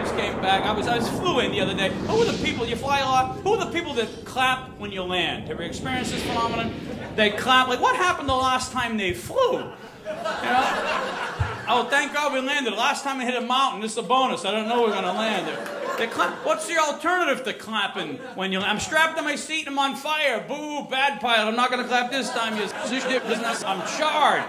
Just 0.00 0.14
came 0.16 0.40
back. 0.42 0.64
I 0.64 0.72
was 0.72 0.86
I 0.86 0.98
was 0.98 1.08
flew 1.08 1.40
in 1.40 1.52
the 1.52 1.60
other 1.60 1.74
day. 1.74 1.90
Who 1.90 2.20
are 2.20 2.24
the 2.24 2.44
people 2.44 2.66
you 2.66 2.76
fly 2.76 3.00
a 3.00 3.04
lot? 3.04 3.38
Who 3.38 3.54
are 3.54 3.64
the 3.64 3.70
people 3.70 3.94
that 3.94 4.24
clap 4.24 4.78
when 4.78 4.92
you 4.92 5.02
land? 5.02 5.48
Have 5.48 5.60
you 5.60 5.66
experienced 5.66 6.10
this 6.10 6.22
phenomenon? 6.24 6.74
They 7.16 7.30
clap. 7.30 7.68
Like 7.68 7.80
what 7.80 7.96
happened 7.96 8.28
the 8.28 8.34
last 8.34 8.72
time 8.72 8.96
they 8.96 9.14
flew? 9.14 9.52
You 9.52 9.64
know? 10.04 11.47
Oh, 11.70 11.84
thank 11.84 12.14
God 12.14 12.32
we 12.32 12.40
landed. 12.40 12.72
Last 12.72 13.04
time 13.04 13.20
I 13.20 13.24
hit 13.24 13.36
a 13.36 13.42
mountain. 13.42 13.82
This 13.82 13.92
is 13.92 13.98
a 13.98 14.02
bonus. 14.02 14.46
I 14.46 14.50
don't 14.50 14.68
know 14.68 14.82
we're 14.82 14.90
gonna 14.90 15.12
land 15.12 15.46
there. 15.46 15.96
They 15.98 16.06
clap. 16.06 16.34
What's 16.46 16.66
the 16.66 16.78
alternative 16.78 17.44
to 17.44 17.52
clapping 17.52 18.16
when 18.36 18.52
you? 18.52 18.60
I'm 18.60 18.80
strapped 18.80 19.18
to 19.18 19.22
my 19.22 19.36
seat. 19.36 19.66
And 19.66 19.78
I'm 19.78 19.90
on 19.90 19.96
fire. 19.96 20.44
Boo, 20.48 20.86
bad 20.88 21.20
pilot. 21.20 21.46
I'm 21.48 21.56
not 21.56 21.70
gonna 21.70 21.86
clap 21.86 22.10
this 22.10 22.30
time. 22.30 22.56
You. 22.56 22.64
I'm 23.66 23.86
charred. 23.98 24.44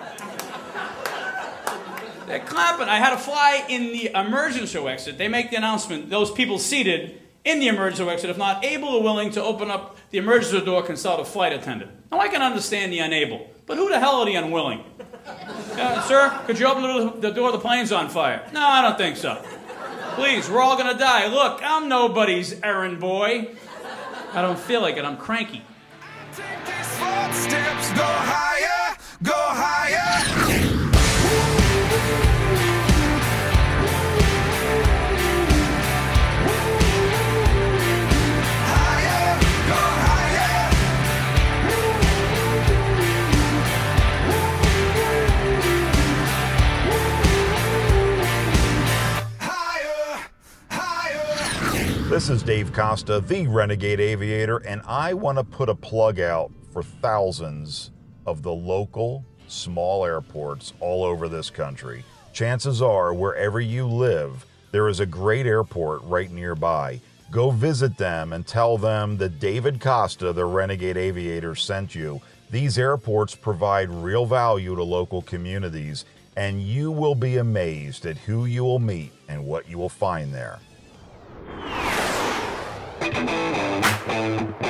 They're 2.27 2.39
clapping. 2.39 2.87
I 2.87 2.99
had 2.99 3.09
to 3.09 3.17
fly 3.17 3.65
in 3.67 3.91
the 3.91 4.11
emergency 4.17 4.79
exit. 4.79 5.17
They 5.17 5.27
make 5.27 5.49
the 5.49 5.57
announcement. 5.57 6.09
Those 6.09 6.31
people 6.31 6.57
seated 6.57 7.19
in 7.43 7.59
the 7.59 7.67
emergency 7.67 8.07
exit, 8.07 8.29
if 8.29 8.37
not 8.37 8.63
able 8.63 8.89
or 8.89 9.03
willing 9.03 9.31
to 9.31 9.43
open 9.43 9.71
up 9.71 9.97
the 10.11 10.19
emergency 10.19 10.63
door, 10.63 10.83
consult 10.83 11.19
a 11.19 11.25
flight 11.25 11.51
attendant. 11.51 11.91
Now, 12.11 12.19
I 12.19 12.27
can 12.27 12.41
understand 12.41 12.93
the 12.93 12.99
unable, 12.99 13.49
but 13.65 13.77
who 13.77 13.89
the 13.89 13.99
hell 13.99 14.21
are 14.21 14.25
the 14.25 14.35
unwilling? 14.35 14.83
Uh, 15.29 16.01
sir, 16.01 16.41
could 16.45 16.59
you 16.59 16.67
open 16.67 17.19
the, 17.21 17.31
door? 17.31 17.51
The 17.51 17.59
plane's 17.59 17.91
on 17.91 18.09
fire. 18.09 18.47
No, 18.53 18.61
I 18.61 18.81
don't 18.81 18.97
think 18.97 19.17
so. 19.17 19.41
Please, 20.15 20.49
we're 20.49 20.61
all 20.61 20.77
gonna 20.77 20.97
die. 20.97 21.27
Look, 21.27 21.61
I'm 21.63 21.87
nobody's 21.87 22.59
errand 22.61 22.99
boy. 22.99 23.49
I 24.33 24.41
don't 24.41 24.59
feel 24.59 24.81
like 24.81 24.97
it. 24.97 25.05
I'm 25.05 25.17
cranky. 25.17 25.63
Footsteps 26.31 27.91
go 27.93 28.03
higher, 28.03 28.97
go 29.23 29.33
higher. 29.33 29.97
Higher, 29.97 30.48
This 52.19 52.29
is 52.29 52.43
Dave 52.43 52.73
Costa, 52.73 53.21
the 53.21 53.47
Renegade 53.47 54.01
Aviator, 54.01 54.57
and 54.57 54.81
I 54.85 55.13
want 55.13 55.37
to 55.37 55.43
put 55.45 55.69
a 55.69 55.73
plug 55.73 56.19
out 56.19 56.51
for 56.73 56.83
thousands 56.83 57.91
of 58.25 58.43
the 58.43 58.51
local 58.51 59.23
small 59.47 60.05
airports 60.05 60.73
all 60.81 61.05
over 61.05 61.29
this 61.29 61.49
country. 61.49 62.03
Chances 62.33 62.81
are, 62.81 63.13
wherever 63.13 63.61
you 63.61 63.87
live, 63.87 64.45
there 64.71 64.89
is 64.89 64.99
a 64.99 65.05
great 65.05 65.45
airport 65.45 66.03
right 66.03 66.29
nearby. 66.29 66.99
Go 67.31 67.51
visit 67.51 67.95
them 67.95 68.33
and 68.33 68.45
tell 68.45 68.77
them 68.77 69.15
that 69.15 69.39
David 69.39 69.79
Costa, 69.79 70.33
the 70.33 70.43
Renegade 70.43 70.97
Aviator, 70.97 71.55
sent 71.55 71.95
you. 71.95 72.19
These 72.51 72.77
airports 72.77 73.33
provide 73.33 73.89
real 73.89 74.25
value 74.25 74.75
to 74.75 74.83
local 74.83 75.21
communities, 75.21 76.03
and 76.35 76.61
you 76.61 76.91
will 76.91 77.15
be 77.15 77.37
amazed 77.37 78.05
at 78.05 78.17
who 78.17 78.43
you 78.43 78.65
will 78.65 78.79
meet 78.79 79.13
and 79.29 79.45
what 79.45 79.69
you 79.69 79.77
will 79.77 79.87
find 79.87 80.33
there. 80.33 80.59
I 83.01 84.68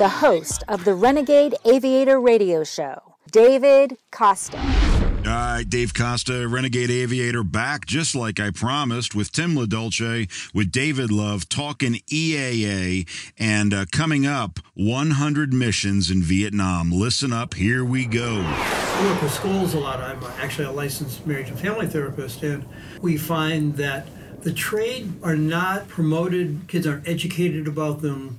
the 0.00 0.08
host 0.08 0.64
of 0.66 0.86
the 0.86 0.94
Renegade 0.94 1.54
Aviator 1.66 2.18
Radio 2.18 2.64
Show, 2.64 3.16
David 3.32 3.98
Costa. 4.10 4.56
All 4.56 5.24
right, 5.26 5.64
Dave 5.68 5.92
Costa, 5.92 6.48
Renegade 6.48 6.90
Aviator, 6.90 7.44
back 7.44 7.84
just 7.84 8.14
like 8.14 8.40
I 8.40 8.48
promised 8.50 9.14
with 9.14 9.30
Tim 9.30 9.54
LoDolce, 9.54 10.54
with 10.54 10.72
David 10.72 11.12
Love, 11.12 11.50
talking 11.50 11.96
EAA, 12.08 13.06
and 13.38 13.74
uh, 13.74 13.84
coming 13.92 14.24
up 14.24 14.60
100 14.72 15.52
missions 15.52 16.10
in 16.10 16.22
Vietnam. 16.22 16.90
Listen 16.90 17.30
up, 17.30 17.52
here 17.52 17.84
we 17.84 18.06
go. 18.06 18.40
I 18.42 19.04
work 19.04 19.20
with 19.20 19.34
schools 19.34 19.74
a 19.74 19.80
lot. 19.80 20.00
I'm 20.00 20.24
actually 20.40 20.64
a 20.64 20.72
licensed 20.72 21.26
marriage 21.26 21.50
and 21.50 21.60
family 21.60 21.88
therapist, 21.88 22.42
and 22.42 22.64
we 23.02 23.18
find 23.18 23.76
that 23.76 24.06
the 24.40 24.54
trade 24.54 25.12
are 25.22 25.36
not 25.36 25.88
promoted, 25.88 26.62
kids 26.68 26.86
aren't 26.86 27.06
educated 27.06 27.68
about 27.68 28.00
them. 28.00 28.38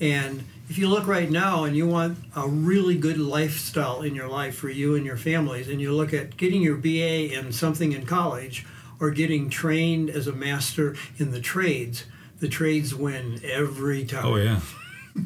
And 0.00 0.44
if 0.68 0.78
you 0.78 0.88
look 0.88 1.06
right 1.06 1.30
now 1.30 1.64
and 1.64 1.76
you 1.76 1.86
want 1.86 2.18
a 2.34 2.48
really 2.48 2.96
good 2.96 3.18
lifestyle 3.18 4.02
in 4.02 4.14
your 4.14 4.28
life 4.28 4.56
for 4.56 4.70
you 4.70 4.94
and 4.94 5.04
your 5.04 5.16
families, 5.16 5.68
and 5.68 5.80
you 5.80 5.92
look 5.92 6.14
at 6.14 6.36
getting 6.36 6.62
your 6.62 6.76
BA 6.76 7.36
in 7.36 7.52
something 7.52 7.92
in 7.92 8.06
college 8.06 8.66
or 9.00 9.10
getting 9.10 9.50
trained 9.50 10.08
as 10.08 10.26
a 10.26 10.32
master 10.32 10.94
in 11.18 11.30
the 11.30 11.40
trades, 11.40 12.04
the 12.38 12.48
trades 12.48 12.94
win 12.94 13.40
every 13.44 14.04
time. 14.04 14.24
Oh 14.24 14.36
yeah. 14.36 14.60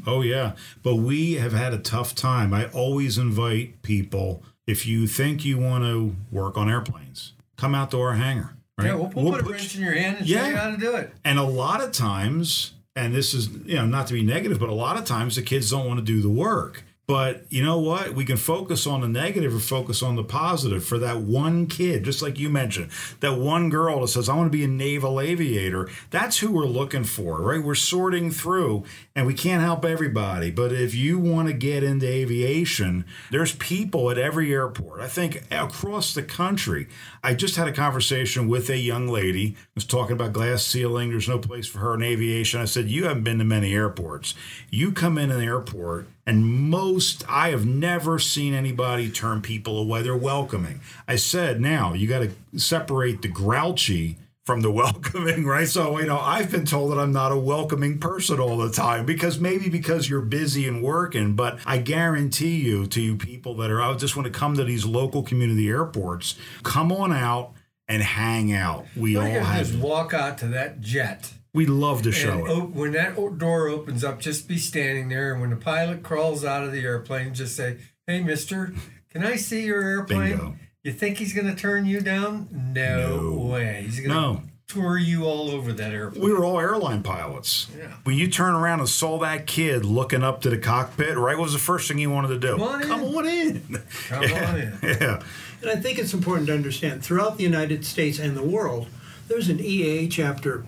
Oh 0.07 0.23
yeah. 0.23 0.53
But 0.83 0.97
we 0.97 1.35
have 1.35 1.53
had 1.53 1.73
a 1.73 1.79
tough 1.79 2.15
time. 2.15 2.53
I 2.53 2.67
always 2.71 3.19
invite 3.19 3.83
people 3.83 4.43
if 4.67 4.87
you 4.87 5.07
think 5.07 5.45
you 5.45 5.59
want 5.59 5.85
to 5.85 6.17
work 6.33 6.57
on 6.57 6.69
airplanes, 6.69 7.35
come 7.57 7.75
out 7.75 7.91
to 7.93 8.01
our 8.01 8.15
hangar. 8.15 8.57
Right? 8.77 8.89
Yeah, 8.89 8.95
we'll, 8.95 9.13
we'll, 9.15 9.33
put 9.33 9.43
a 9.43 9.49
wrench 9.49 9.77
in 9.77 9.83
your 9.83 9.95
hand 9.95 10.19
and 10.19 10.29
show 10.29 10.45
you 10.45 10.57
how 10.57 10.71
to 10.71 10.77
do 10.77 10.97
it. 10.97 11.13
And 11.25 11.39
a 11.39 11.45
lot 11.45 11.81
of 11.81 11.93
times, 11.93 12.73
and 12.97 13.15
this 13.15 13.35
is, 13.35 13.49
you 13.67 13.77
know, 13.77 13.87
not 13.87 14.07
to 14.09 14.15
be 14.15 14.23
negative, 14.23 14.59
but 14.59 14.71
a 14.71 14.75
lot 14.75 14.97
of 14.97 15.05
times 15.05 15.37
the 15.37 15.43
kids 15.43 15.71
don't 15.71 15.87
want 15.87 15.99
to 15.99 16.05
do 16.05 16.21
the 16.23 16.31
work. 16.31 16.83
But 17.07 17.45
you 17.51 17.63
know 17.63 17.79
what? 17.79 18.15
We 18.15 18.25
can 18.25 18.37
focus 18.37 18.85
on 18.85 19.01
the 19.01 19.09
negative 19.09 19.55
or 19.55 19.61
focus 19.61 20.03
on 20.03 20.17
the 20.17 20.25
positive 20.25 20.85
for 20.85 20.99
that 20.99 21.19
one 21.19 21.67
kid, 21.67 22.03
just 22.05 22.21
like 22.21 22.37
you 22.39 22.51
mentioned, 22.51 22.91
that 23.21 23.39
one 23.39 23.71
girl 23.71 24.01
that 24.01 24.09
says, 24.09 24.29
I 24.29 24.35
want 24.35 24.51
to 24.51 24.59
be 24.59 24.65
a 24.65 24.69
naval 24.69 25.21
aviator. 25.21 25.89
That's 26.11 26.39
who 26.39 26.51
we're 26.51 26.67
looking 26.67 27.05
for, 27.05 27.41
right? 27.41 27.63
We're 27.63 27.77
sorting 27.77 28.33
through 28.33 28.85
and 29.15 29.25
we 29.25 29.35
can't 29.35 29.63
help 29.63 29.85
everybody. 29.85 30.51
But 30.51 30.73
if 30.73 30.97
you 30.97 31.19
want 31.19 31.47
to 31.47 31.55
get 31.55 31.85
into 31.85 32.09
aviation, 32.09 33.05
there's 33.31 33.55
people 33.55 34.11
at 34.11 34.19
every 34.19 34.53
airport. 34.53 35.01
I 35.01 35.07
think 35.07 35.45
across 35.53 36.13
the 36.13 36.23
country. 36.25 36.89
I 37.23 37.35
just 37.35 37.57
had 37.57 37.69
a 37.69 37.73
conversation 37.73 38.49
with 38.49 38.69
a 38.69 38.79
young 38.79 39.09
lady 39.09 39.57
was 39.75 39.85
talking 39.85 40.13
about 40.13 40.33
glass 40.33 40.65
ceiling. 40.65 41.11
There's 41.11 41.29
no 41.29 41.39
place 41.39 41.67
for 41.67 41.79
her 41.79 41.95
in 41.95 42.03
aviation. 42.03 42.61
I 42.61 42.65
said, 42.65 42.89
You 42.89 43.05
haven't 43.05 43.25
been 43.25 43.39
to 43.39 43.45
many 43.45 43.75
airports. 43.75 44.35
You 44.71 44.93
come 44.93 45.19
in 45.19 45.31
an 45.31 45.43
airport, 45.43 46.09
and 46.27 46.45
most, 46.45 47.25
I 47.29 47.51
have 47.51 47.65
never 47.65 48.19
seen 48.19 48.53
anybody 48.53 49.09
turn 49.09 49.43
people 49.43 49.79
away. 49.79 50.03
They're 50.03 50.17
welcoming. 50.17 50.81
I 51.07 51.17
said, 51.17 51.61
Now 51.61 51.95
you 51.95 52.09
got 52.09 52.21
to 52.21 52.59
separate 52.59 53.23
the 53.23 53.29
grouchy 53.29 54.17
from 54.45 54.61
the 54.61 54.71
welcoming, 54.73 55.45
right? 55.45 55.69
So, 55.69 55.99
you 55.99 56.07
know, 56.07 56.19
I've 56.19 56.51
been 56.51 56.65
told 56.65 56.93
that 56.93 56.99
I'm 56.99 57.13
not 57.13 57.33
a 57.33 57.37
welcoming 57.37 57.99
person 57.99 58.41
all 58.41 58.57
the 58.57 58.71
time 58.71 59.07
because 59.07 59.39
maybe 59.39 59.69
because 59.69 60.09
you're 60.09 60.21
busy 60.21 60.67
and 60.67 60.83
working, 60.83 61.35
but 61.35 61.59
I 61.67 61.79
guarantee 61.79 62.57
you 62.57 62.87
to 62.87 63.01
you 63.01 63.17
people 63.17 63.55
that 63.57 63.71
are 63.71 63.81
out 63.81 63.99
just 63.99 64.17
want 64.17 64.27
to 64.27 64.37
come 64.37 64.55
to 64.55 64.65
these 64.65 64.85
local 64.85 65.23
community 65.23 65.69
airports, 65.69 66.37
come 66.63 66.91
on 66.91 67.13
out 67.13 67.53
and 67.89 68.03
hang 68.03 68.53
out. 68.53 68.87
We 68.97 69.17
All 69.17 69.23
all 69.23 69.29
you 69.29 69.41
gotta 69.41 69.55
do 69.55 69.61
is 69.61 69.73
have 69.73 69.83
walk 69.83 70.15
out 70.15 70.39
to 70.39 70.49
that 70.49 70.81
jet. 70.81 71.33
We 71.57 71.67
love 71.67 72.03
to 72.03 72.13
show 72.13 72.39
and 72.39 72.47
it. 72.47 72.51
o- 72.51 72.61
when 72.67 72.93
that 72.93 73.17
door 73.39 73.67
opens 73.69 74.05
up, 74.05 74.21
just 74.21 74.47
be 74.47 74.59
standing 74.59 75.09
there. 75.09 75.33
And 75.33 75.41
when 75.41 75.51
the 75.51 75.57
pilot 75.57 76.03
crawls 76.05 76.45
out 76.45 76.63
of 76.63 76.71
the 76.73 76.81
airplane, 76.83 77.35
just 77.35 77.57
say, 77.57 77.79
"Hey, 78.07 78.21
Mister, 78.21 78.73
can 79.11 79.25
I 79.25 79.35
see 79.37 79.65
your 79.65 79.83
airplane?" 79.83 80.31
Bingo. 80.37 80.57
You 80.85 80.93
think 80.93 81.19
he's 81.19 81.33
going 81.33 81.49
to 81.49 81.55
turn 81.61 81.85
you 81.87 82.01
down? 82.01 82.49
No, 82.53 83.17
No. 83.33 83.47
way. 83.49 83.83
He's 83.85 83.97
going 83.99 84.11
to 84.11 84.15
No. 84.15 84.43
tour 84.69 84.97
you 84.99 85.25
all 85.25 85.51
over 85.51 85.73
that 85.73 85.93
airplane. 85.93 86.23
We 86.25 86.33
were 86.33 86.45
all 86.45 86.61
airline 86.61 87.03
pilots. 87.03 87.67
Yeah. 87.77 87.89
When 88.05 88.17
you 88.17 88.29
turn 88.29 88.55
around 88.55 88.79
and 88.81 88.89
saw 88.89 89.19
that 89.19 89.47
kid 89.49 89.85
looking 89.85 90.23
up 90.23 90.43
to 90.43 90.51
the 90.51 90.59
cockpit, 90.59 91.17
right? 91.17 91.37
What 91.37 91.45
was 91.45 91.53
the 91.55 91.59
first 91.59 91.89
thing 91.89 91.99
you 91.99 92.11
wanted 92.11 92.29
to 92.29 92.39
do? 92.39 92.53
Come 92.57 92.63
on 92.63 92.83
in. 92.83 92.89
Come 92.89 93.03
on 93.17 93.27
in. 93.27 93.83
Come 94.09 94.23
on 94.25 94.61
in. 94.61 94.79
yeah. 94.83 95.23
And 95.63 95.71
I 95.71 95.77
think 95.77 95.99
it's 95.99 96.15
important 96.15 96.47
to 96.49 96.55
understand 96.55 97.03
throughout 97.03 97.37
the 97.37 97.43
United 97.45 97.85
States 97.85 98.21
and 98.21 98.37
the 98.37 98.43
world, 98.45 98.87
there's 99.27 99.49
an 99.49 99.59
EAA 99.59 100.09
chapter 100.09 100.65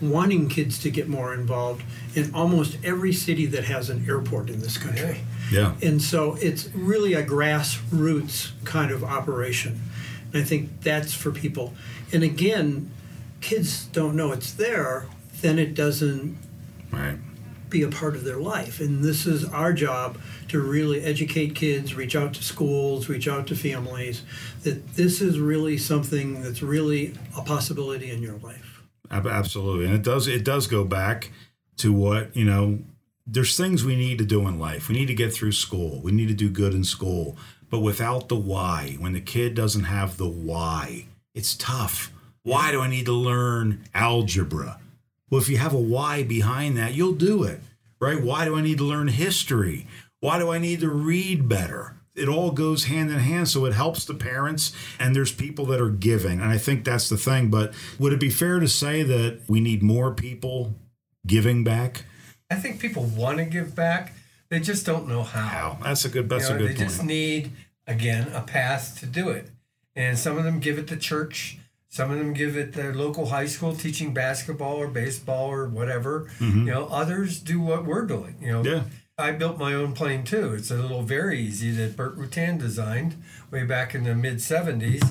wanting 0.00 0.48
kids 0.48 0.78
to 0.80 0.90
get 0.90 1.08
more 1.08 1.34
involved 1.34 1.82
in 2.14 2.34
almost 2.34 2.78
every 2.84 3.12
city 3.12 3.46
that 3.46 3.64
has 3.64 3.90
an 3.90 4.04
airport 4.08 4.50
in 4.50 4.60
this 4.60 4.78
country. 4.78 5.20
Yeah. 5.50 5.74
And 5.82 6.00
so 6.00 6.34
it's 6.40 6.68
really 6.74 7.14
a 7.14 7.24
grassroots 7.24 8.50
kind 8.64 8.90
of 8.90 9.02
operation. 9.02 9.80
And 10.32 10.42
I 10.42 10.44
think 10.44 10.82
that's 10.82 11.14
for 11.14 11.30
people. 11.30 11.74
And 12.12 12.22
again, 12.22 12.90
kids 13.40 13.86
don't 13.86 14.14
know 14.14 14.32
it's 14.32 14.52
there, 14.52 15.06
then 15.40 15.58
it 15.58 15.74
doesn't 15.74 16.36
Right. 16.90 17.18
be 17.70 17.82
a 17.82 17.88
part 17.88 18.16
of 18.16 18.24
their 18.24 18.38
life. 18.38 18.80
And 18.80 19.04
this 19.04 19.26
is 19.26 19.44
our 19.44 19.72
job 19.72 20.18
to 20.48 20.60
really 20.60 21.02
educate 21.02 21.54
kids, 21.54 21.94
reach 21.94 22.16
out 22.16 22.32
to 22.34 22.42
schools, 22.42 23.08
reach 23.08 23.28
out 23.28 23.46
to 23.48 23.54
families, 23.54 24.22
that 24.62 24.94
this 24.94 25.20
is 25.20 25.38
really 25.38 25.76
something 25.76 26.42
that's 26.42 26.62
really 26.62 27.12
a 27.36 27.42
possibility 27.42 28.10
in 28.10 28.22
your 28.22 28.36
life. 28.42 28.67
Ab- 29.10 29.26
Absolutely, 29.26 29.86
and 29.86 29.94
it 29.94 30.02
does 30.02 30.26
it 30.26 30.44
does 30.44 30.66
go 30.66 30.84
back 30.84 31.30
to 31.78 31.92
what 31.92 32.34
you 32.36 32.44
know. 32.44 32.80
There's 33.30 33.56
things 33.58 33.84
we 33.84 33.94
need 33.94 34.16
to 34.18 34.24
do 34.24 34.48
in 34.48 34.58
life. 34.58 34.88
We 34.88 34.94
need 34.94 35.08
to 35.08 35.14
get 35.14 35.34
through 35.34 35.52
school. 35.52 36.00
We 36.02 36.12
need 36.12 36.28
to 36.28 36.34
do 36.34 36.48
good 36.48 36.72
in 36.72 36.82
school. 36.82 37.36
But 37.68 37.80
without 37.80 38.30
the 38.30 38.36
why, 38.36 38.96
when 38.98 39.12
the 39.12 39.20
kid 39.20 39.54
doesn't 39.54 39.84
have 39.84 40.16
the 40.16 40.28
why, 40.28 41.06
it's 41.34 41.54
tough. 41.54 42.10
Why 42.42 42.70
do 42.70 42.80
I 42.80 42.88
need 42.88 43.04
to 43.04 43.12
learn 43.12 43.84
algebra? 43.94 44.80
Well, 45.28 45.42
if 45.42 45.50
you 45.50 45.58
have 45.58 45.74
a 45.74 45.78
why 45.78 46.22
behind 46.22 46.78
that, 46.78 46.94
you'll 46.94 47.12
do 47.12 47.42
it, 47.42 47.60
right? 48.00 48.22
Why 48.22 48.46
do 48.46 48.56
I 48.56 48.62
need 48.62 48.78
to 48.78 48.84
learn 48.84 49.08
history? 49.08 49.86
Why 50.20 50.38
do 50.38 50.50
I 50.50 50.58
need 50.58 50.80
to 50.80 50.88
read 50.88 51.48
better? 51.48 51.97
It 52.18 52.28
all 52.28 52.50
goes 52.50 52.84
hand 52.84 53.10
in 53.10 53.18
hand. 53.18 53.48
So 53.48 53.64
it 53.64 53.72
helps 53.74 54.04
the 54.04 54.14
parents, 54.14 54.72
and 54.98 55.14
there's 55.14 55.32
people 55.32 55.64
that 55.66 55.80
are 55.80 55.90
giving. 55.90 56.40
And 56.40 56.50
I 56.50 56.58
think 56.58 56.84
that's 56.84 57.08
the 57.08 57.16
thing. 57.16 57.48
But 57.50 57.72
would 57.98 58.12
it 58.12 58.20
be 58.20 58.30
fair 58.30 58.58
to 58.60 58.68
say 58.68 59.02
that 59.02 59.40
we 59.48 59.60
need 59.60 59.82
more 59.82 60.12
people 60.14 60.74
giving 61.26 61.64
back? 61.64 62.04
I 62.50 62.54
think 62.56 62.80
people 62.80 63.04
want 63.04 63.38
to 63.38 63.44
give 63.44 63.74
back. 63.74 64.14
They 64.48 64.60
just 64.60 64.86
don't 64.86 65.06
know 65.08 65.22
how. 65.22 65.42
How? 65.42 65.78
That's 65.82 66.04
a 66.04 66.08
good. 66.08 66.28
That's 66.28 66.48
You 66.48 66.50
know, 66.50 66.56
a 66.56 66.58
good 66.58 66.68
they 66.70 66.74
point. 66.76 66.88
just 66.90 67.04
need 67.04 67.50
again 67.86 68.28
a 68.32 68.40
path 68.40 68.98
to 69.00 69.06
do 69.06 69.28
it. 69.30 69.48
And 69.94 70.18
some 70.18 70.38
of 70.38 70.44
them 70.44 70.60
give 70.60 70.78
it 70.78 70.86
to 70.88 70.96
church. 70.96 71.58
Some 71.90 72.10
of 72.10 72.18
them 72.18 72.34
give 72.34 72.56
it 72.56 72.74
their 72.74 72.94
local 72.94 73.26
high 73.26 73.46
school 73.46 73.74
teaching 73.74 74.12
basketball 74.14 74.76
or 74.76 74.88
baseball 74.88 75.48
or 75.50 75.66
whatever. 75.68 76.30
You 76.38 76.64
know, 76.64 76.86
others 76.86 77.40
do 77.40 77.60
what 77.60 77.84
we're 77.86 78.04
doing. 78.06 78.36
You 78.40 78.52
know, 78.52 78.62
Mm-hmm. 78.62 78.74
Yeah. 78.76 78.82
I 79.20 79.32
built 79.32 79.58
my 79.58 79.74
own 79.74 79.94
plane 79.94 80.22
too. 80.22 80.54
It's 80.54 80.70
a 80.70 80.76
little 80.76 81.02
VariEze 81.02 81.76
that 81.76 81.96
Burt 81.96 82.16
Rutan 82.16 82.56
designed 82.56 83.20
way 83.50 83.64
back 83.64 83.92
in 83.92 84.04
the 84.04 84.14
mid 84.14 84.36
70s. 84.36 85.04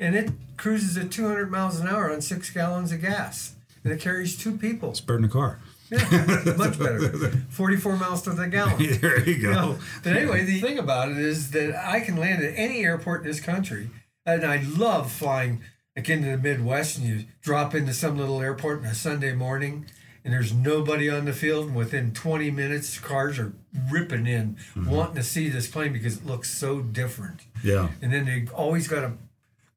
And 0.00 0.16
it 0.16 0.32
cruises 0.56 0.96
at 0.96 1.12
200 1.12 1.52
miles 1.52 1.78
an 1.78 1.86
hour 1.86 2.12
on 2.12 2.20
six 2.20 2.50
gallons 2.50 2.90
of 2.90 3.00
gas. 3.00 3.54
And 3.84 3.92
it 3.92 4.00
carries 4.00 4.36
two 4.36 4.58
people. 4.58 4.90
it's 4.90 5.00
better 5.00 5.18
than 5.18 5.26
a 5.26 5.28
car. 5.28 5.60
Yeah, 5.88 6.54
much 6.56 6.78
better. 6.78 7.30
44 7.50 7.96
miles 7.96 8.22
to 8.22 8.30
the 8.30 8.48
gallon. 8.48 8.76
there 9.00 9.20
you 9.20 9.40
go. 9.40 9.78
But 10.02 10.16
anyway, 10.16 10.44
the 10.44 10.60
thing 10.60 10.78
about 10.78 11.12
it 11.12 11.18
is 11.18 11.52
that 11.52 11.76
I 11.76 12.00
can 12.00 12.16
land 12.16 12.42
at 12.42 12.54
any 12.56 12.84
airport 12.84 13.20
in 13.20 13.28
this 13.28 13.40
country, 13.40 13.90
and 14.26 14.44
I 14.44 14.62
love 14.62 15.12
flying 15.12 15.62
like 15.94 16.08
into 16.08 16.30
the 16.30 16.38
Midwest. 16.38 16.98
And 16.98 17.06
you 17.06 17.24
drop 17.42 17.74
into 17.74 17.92
some 17.92 18.18
little 18.18 18.40
airport 18.40 18.80
on 18.80 18.86
a 18.86 18.94
Sunday 18.94 19.34
morning, 19.34 19.86
and 20.24 20.32
there's 20.32 20.52
nobody 20.52 21.10
on 21.10 21.26
the 21.26 21.32
field. 21.32 21.66
And 21.66 21.76
within 21.76 22.12
20 22.12 22.50
minutes, 22.50 22.98
cars 22.98 23.38
are 23.38 23.52
ripping 23.90 24.26
in, 24.26 24.56
Mm-hmm. 24.74 24.90
wanting 24.90 25.16
to 25.16 25.22
see 25.22 25.48
this 25.48 25.68
plane 25.68 25.92
because 25.92 26.16
it 26.16 26.26
looks 26.26 26.50
so 26.50 26.80
different. 26.80 27.42
Yeah. 27.62 27.88
And 28.02 28.12
then 28.12 28.24
they 28.24 28.46
always 28.54 28.88
got 28.88 29.04
a 29.04 29.12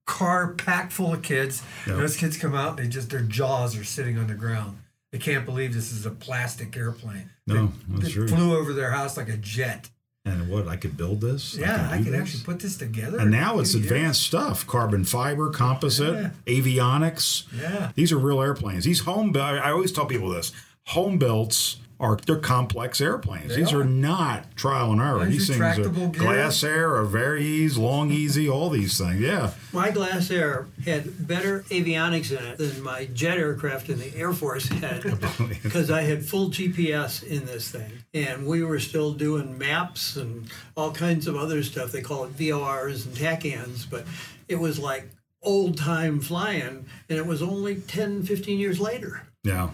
car 0.06 0.54
packed 0.54 0.94
full 0.94 1.14
of 1.14 1.22
kids. 1.22 1.62
And 1.86 2.00
those 2.00 2.16
kids 2.16 2.38
come 2.38 2.56
out, 2.56 2.78
they 2.78 2.88
just 2.88 3.10
their 3.10 3.22
jaws 3.22 3.78
are 3.78 3.84
sitting 3.84 4.18
on 4.18 4.28
the 4.28 4.36
ground. 4.36 4.80
They 5.12 5.18
can't 5.20 5.46
believe 5.46 5.74
this 5.74 5.92
is 5.92 6.06
a 6.06 6.12
plastic 6.12 6.76
airplane. 6.76 7.30
No, 7.46 7.68
that, 7.68 7.72
that's 7.90 8.04
that 8.06 8.12
true. 8.12 8.28
flew 8.28 8.58
over 8.58 8.74
their 8.74 8.92
house 8.92 9.16
like 9.18 9.30
a 9.30 9.38
jet. 9.38 9.90
And 10.28 10.50
what 10.50 10.68
I 10.68 10.76
could 10.76 10.98
build 10.98 11.22
this? 11.22 11.56
Yeah, 11.58 11.88
I 11.90 11.98
do 12.00 12.04
could 12.04 12.14
this? 12.14 12.22
actually 12.22 12.44
put 12.44 12.60
this 12.60 12.76
together. 12.78 13.18
And 13.20 13.32
now 13.32 13.60
it's 13.60 13.74
Yeah. 13.74 13.82
advanced 13.84 14.24
stuff: 14.24 14.68
carbon 14.68 15.06
fiber, 15.06 15.50
composite, 15.50 16.32
avionics. 16.46 17.44
Yeah. 17.58 17.92
These 17.96 18.12
are 18.12 18.18
real 18.18 18.42
airplanes. 18.42 18.84
These 18.84 19.02
home 19.02 19.32
built. 19.32 19.46
I 19.46 19.72
always 19.72 19.92
tell 19.92 20.06
people 20.06 20.30
this: 20.30 20.52
home 20.88 21.18
builts 21.18 21.78
are 22.00 22.16
they're 22.16 22.38
complex 22.38 23.02
airplanes. 23.02 23.50
They 23.50 23.58
These 23.58 23.74
are. 23.74 23.82
are. 23.82 23.86
not 23.86 24.56
trial 24.56 24.92
and 24.92 25.02
error. 25.02 25.26
These 25.26 25.48
things 25.48 25.80
are 25.80 25.90
gear. 25.90 26.10
Glasair, 26.10 26.92
or 26.92 27.06
VariEze, 27.06 27.78
long 27.78 28.12
easy, 28.12 28.48
all 28.48 28.70
these 28.70 28.98
things. 28.98 29.20
Yeah. 29.20 29.52
My 29.74 29.90
Glasair 29.90 30.68
had 30.86 31.28
better 31.28 31.62
avionics 31.70 32.32
in 32.32 32.46
it 32.46 32.58
than 32.58 32.82
my 32.84 33.06
jet 33.06 33.38
aircraft 33.38 33.90
in 33.90 34.00
the 34.00 34.16
Air 34.16 34.34
Force 34.34 34.68
had 34.68 35.06
oh, 35.24 35.50
because 35.64 35.90
I 35.90 36.04
had 36.04 36.24
full 36.24 36.50
GPS 36.50 37.24
in 37.24 37.46
this 37.46 37.72
thing. 37.72 37.92
And 38.14 38.46
we 38.46 38.64
were 38.64 38.80
still 38.80 39.14
doing 39.14 39.58
maps 39.58 40.16
and 40.16 40.50
all 40.76 40.92
kinds 40.92 41.28
of 41.28 41.36
other 41.36 41.64
stuff. 41.64 41.92
They 41.92 42.02
call 42.02 42.26
it 42.26 42.38
VORs 42.38 43.06
and 43.06 43.16
TACANs, 43.16 43.90
but 43.90 44.06
it 44.48 44.58
was 44.58 44.78
like 44.78 45.10
old 45.42 45.78
time 45.78 46.22
flying. 46.22 46.86
And 47.10 47.18
it 47.18 47.26
was 47.26 47.42
only 47.42 47.76
10, 47.76 48.24
15 48.24 48.60
years 48.60 48.80
later. 48.80 49.24
Yeah. 49.44 49.72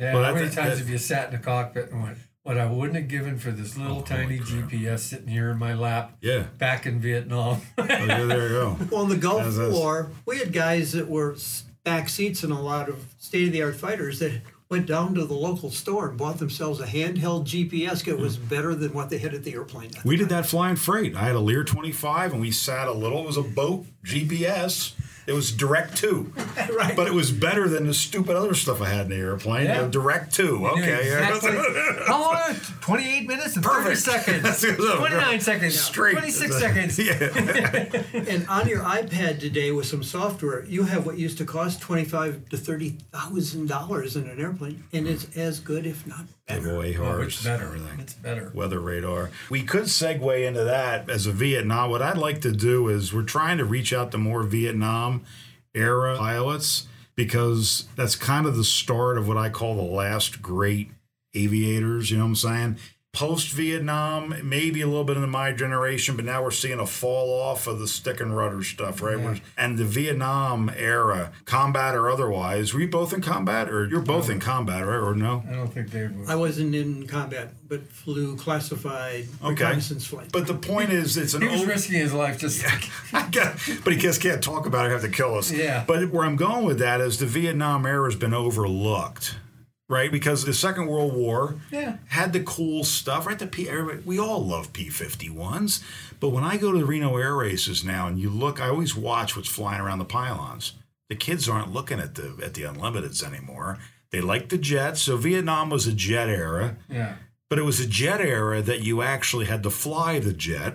Yeah, 0.00 0.14
Well, 0.14 0.24
how 0.24 0.34
many 0.34 0.48
times 0.48 0.78
have 0.78 0.88
you 0.88 0.98
sat 0.98 1.26
in 1.26 1.32
the 1.32 1.44
cockpit 1.44 1.90
and 1.90 2.02
went, 2.02 2.18
what 2.42 2.56
I 2.56 2.64
wouldn't 2.66 2.96
have 2.96 3.08
given 3.08 3.38
for 3.38 3.50
this 3.50 3.76
little 3.76 3.98
oh, 3.98 4.02
tiny 4.02 4.38
GPS 4.38 5.00
sitting 5.00 5.28
here 5.28 5.50
in 5.50 5.58
my 5.58 5.74
lap 5.74 6.16
Yeah. 6.22 6.44
back 6.58 6.86
in 6.86 7.00
Vietnam? 7.00 7.60
Oh, 7.78 7.84
yeah, 7.84 8.24
there 8.24 8.42
you 8.44 8.48
go. 8.48 8.76
Well, 8.90 9.02
in 9.02 9.10
the 9.10 9.16
Gulf 9.16 9.42
As 9.42 9.58
is. 9.58 9.74
War, 9.74 10.10
we 10.24 10.38
had 10.38 10.52
guys 10.54 10.92
that 10.92 11.06
were 11.08 11.36
back 11.84 12.08
seats 12.08 12.42
in 12.42 12.50
a 12.50 12.60
lot 12.60 12.88
of 12.88 13.04
state 13.18 13.48
of 13.48 13.52
the 13.52 13.62
art 13.62 13.76
fighters 13.76 14.20
that 14.20 14.40
went 14.70 14.86
down 14.86 15.14
to 15.16 15.24
the 15.24 15.34
local 15.34 15.70
store 15.70 16.08
and 16.08 16.16
bought 16.16 16.38
themselves 16.38 16.80
a 16.80 16.86
handheld 16.86 17.44
GPS. 17.44 18.06
It 18.06 18.16
was 18.18 18.36
better 18.36 18.74
than 18.74 18.94
what 18.94 19.10
they 19.10 19.18
had 19.18 19.34
at 19.34 19.44
the 19.44 19.52
airplane. 19.52 19.90
We 20.04 20.16
did 20.16 20.28
that 20.30 20.46
flying 20.46 20.76
freight. 20.76 21.14
I 21.16 21.24
had 21.24 21.34
a 21.34 21.40
Lear 21.40 21.64
25 21.64 22.32
and 22.32 22.40
we 22.40 22.50
sat 22.52 22.86
a 22.88 22.92
little. 22.92 23.18
It 23.20 23.26
was 23.26 23.36
a 23.36 23.42
boat 23.42 23.84
GPS. 24.04 24.92
It 25.30 25.34
was 25.34 25.52
direct 25.52 25.96
to. 25.98 26.32
Right. 26.70 26.94
But 26.96 27.06
it 27.08 27.14
was 27.14 27.30
better 27.32 27.68
than 27.68 27.86
the 27.86 27.94
stupid 27.94 28.36
other 28.36 28.54
stuff 28.54 28.80
I 28.80 28.88
had 28.88 29.06
in 29.06 29.10
the 29.10 29.16
airplane. 29.16 29.66
Yeah. 29.66 29.84
You 29.84 29.90
direct 29.90 30.32
to. 30.34 30.44
You 30.44 30.58
knew 30.58 30.66
Okay. 30.68 31.00
Exactly. 31.12 31.50
How 32.06 32.20
long? 32.20 32.54
28 32.80 33.26
minutes 33.28 33.56
and 33.56 33.64
30 33.64 33.94
seconds. 33.96 34.60
29 34.76 35.40
seconds. 35.40 35.78
Straight. 35.80 36.12
26 36.12 36.58
seconds. 36.58 36.98
yeah. 36.98 37.12
And 38.30 38.46
on 38.48 38.68
your 38.68 38.80
iPad 38.82 39.40
today 39.40 39.72
with 39.72 39.86
some 39.86 40.02
software, 40.02 40.64
you 40.66 40.84
have 40.84 41.06
what 41.06 41.18
used 41.18 41.38
to 41.38 41.44
cost 41.44 41.80
twenty-five 41.80 42.48
to 42.50 42.56
thirty 42.56 42.90
thousand 43.12 43.68
dollars 43.68 44.16
in 44.16 44.28
an 44.28 44.40
airplane, 44.40 44.84
and 44.92 45.06
it's 45.06 45.36
as 45.36 45.60
good, 45.60 45.86
if 45.86 46.06
not 46.06 46.24
better. 46.50 46.92
Horse. 46.94 47.34
it's 47.34 47.44
better. 47.44 47.64
Everything. 47.64 48.00
It's 48.00 48.14
better. 48.14 48.50
weather 48.54 48.80
radar. 48.80 49.30
We 49.48 49.62
could 49.62 49.84
segue 49.84 50.46
into 50.46 50.64
that 50.64 51.08
as 51.08 51.26
a 51.26 51.32
Vietnam. 51.32 51.90
What 51.90 52.02
I'd 52.02 52.18
like 52.18 52.40
to 52.42 52.52
do 52.52 52.88
is 52.88 53.12
we're 53.14 53.22
trying 53.22 53.58
to 53.58 53.64
reach 53.64 53.92
out 53.92 54.10
to 54.12 54.18
more 54.18 54.42
Vietnam 54.42 55.24
era 55.74 56.16
pilots 56.16 56.86
because 57.14 57.86
that's 57.96 58.16
kind 58.16 58.46
of 58.46 58.56
the 58.56 58.64
start 58.64 59.18
of 59.18 59.28
what 59.28 59.36
I 59.36 59.50
call 59.50 59.74
the 59.76 59.82
last 59.82 60.40
great 60.42 60.90
aviators. 61.34 62.10
You 62.10 62.18
know 62.18 62.24
what 62.24 62.28
I'm 62.30 62.36
saying? 62.36 62.78
Post 63.12 63.50
Vietnam, 63.50 64.36
maybe 64.44 64.80
a 64.82 64.86
little 64.86 65.02
bit 65.02 65.16
into 65.16 65.26
my 65.26 65.50
generation, 65.50 66.14
but 66.14 66.24
now 66.24 66.44
we're 66.44 66.52
seeing 66.52 66.78
a 66.78 66.86
fall 66.86 67.32
off 67.42 67.66
of 67.66 67.80
the 67.80 67.88
stick 67.88 68.20
and 68.20 68.36
rudder 68.36 68.62
stuff, 68.62 69.02
right? 69.02 69.18
We're- 69.18 69.42
And 69.58 69.76
the 69.76 69.84
Vietnam 69.84 70.70
era, 70.76 71.32
combat 71.44 71.96
or 71.96 72.08
otherwise, 72.08 72.72
were 72.72 72.80
you 72.80 72.86
both 72.88 73.12
in 73.12 73.20
combat, 73.20 73.68
or 73.68 73.84
you're 73.88 74.00
both 74.00 74.30
in 74.30 74.38
combat, 74.38 74.86
right? 74.86 74.94
Or 75.00 75.16
no? 75.16 75.42
I 75.50 75.54
don't 75.54 75.74
think 75.74 75.90
they 75.90 76.06
would. 76.06 76.28
I 76.28 76.36
wasn't 76.36 76.72
in 76.76 77.08
combat, 77.08 77.52
but 77.68 77.90
flew 77.92 78.36
classified 78.36 79.26
Okay. 79.42 79.64
reconnaissance 79.64 80.06
flight. 80.06 80.28
But 80.32 80.46
the 80.46 80.54
point 80.54 80.90
is, 80.92 81.16
it's 81.16 81.34
an 81.34 81.42
He 81.42 81.48
was 81.48 81.60
old- 81.62 81.68
risking 81.68 81.98
his 81.98 82.12
life 82.14 82.38
just 82.38 82.62
like. 82.64 82.88
I 83.12 83.28
got- 83.28 83.56
but 83.82 83.92
he 83.92 83.98
just 83.98 84.20
can't 84.22 84.40
talk 84.42 84.66
about 84.66 84.86
it. 84.86 84.92
Have 84.92 85.02
to 85.02 85.08
kill 85.08 85.34
us. 85.34 85.50
Yeah. 85.50 85.82
But 85.84 86.10
where 86.12 86.24
I'm 86.24 86.36
going 86.36 86.64
with 86.64 86.78
that 86.78 87.00
is 87.00 87.18
the 87.18 87.26
Vietnam 87.26 87.84
era 87.86 88.04
has 88.08 88.14
been 88.18 88.32
overlooked, 88.34 89.34
right? 89.90 90.10
Because 90.10 90.44
the 90.44 90.54
Second 90.54 90.86
World 90.86 91.12
War 91.12 91.56
Yeah. 91.70 91.98
had 92.06 92.32
the 92.32 92.40
cool 92.40 92.84
stuff, 92.84 93.26
right? 93.26 93.38
The 93.38 93.46
P. 93.46 93.68
We 94.06 94.18
all 94.18 94.42
love 94.46 94.72
P-51s, 94.72 95.82
but 96.20 96.30
when 96.30 96.44
I 96.44 96.56
go 96.56 96.72
to 96.72 96.78
the 96.78 96.84
Reno 96.86 97.16
Air 97.16 97.34
Races 97.34 97.84
now 97.84 98.06
and 98.06 98.18
you 98.18 98.30
look, 98.30 98.60
I 98.60 98.68
always 98.68 98.94
watch 98.96 99.36
what's 99.36 99.48
flying 99.48 99.80
around 99.80 99.98
the 99.98 100.04
pylons. 100.04 100.72
The 101.08 101.16
kids 101.16 101.48
aren't 101.48 101.72
looking 101.72 101.98
at 101.98 102.14
the 102.14 102.36
at 102.42 102.54
the 102.54 102.62
unlimiteds 102.62 103.22
anymore. 103.24 103.78
They 104.10 104.20
like 104.20 104.48
the 104.48 104.58
jets. 104.58 105.02
So 105.02 105.16
Vietnam 105.16 105.68
was 105.70 105.86
a 105.86 105.92
jet 105.92 106.28
era. 106.28 106.76
Yeah. 106.88 107.16
But 107.48 107.58
it 107.58 107.62
was 107.64 107.80
a 107.80 107.86
jet 107.86 108.20
era 108.20 108.62
that 108.62 108.82
you 108.84 109.02
actually 109.02 109.46
had 109.46 109.64
to 109.64 109.70
fly 109.70 110.20
the 110.20 110.32
jet, 110.32 110.74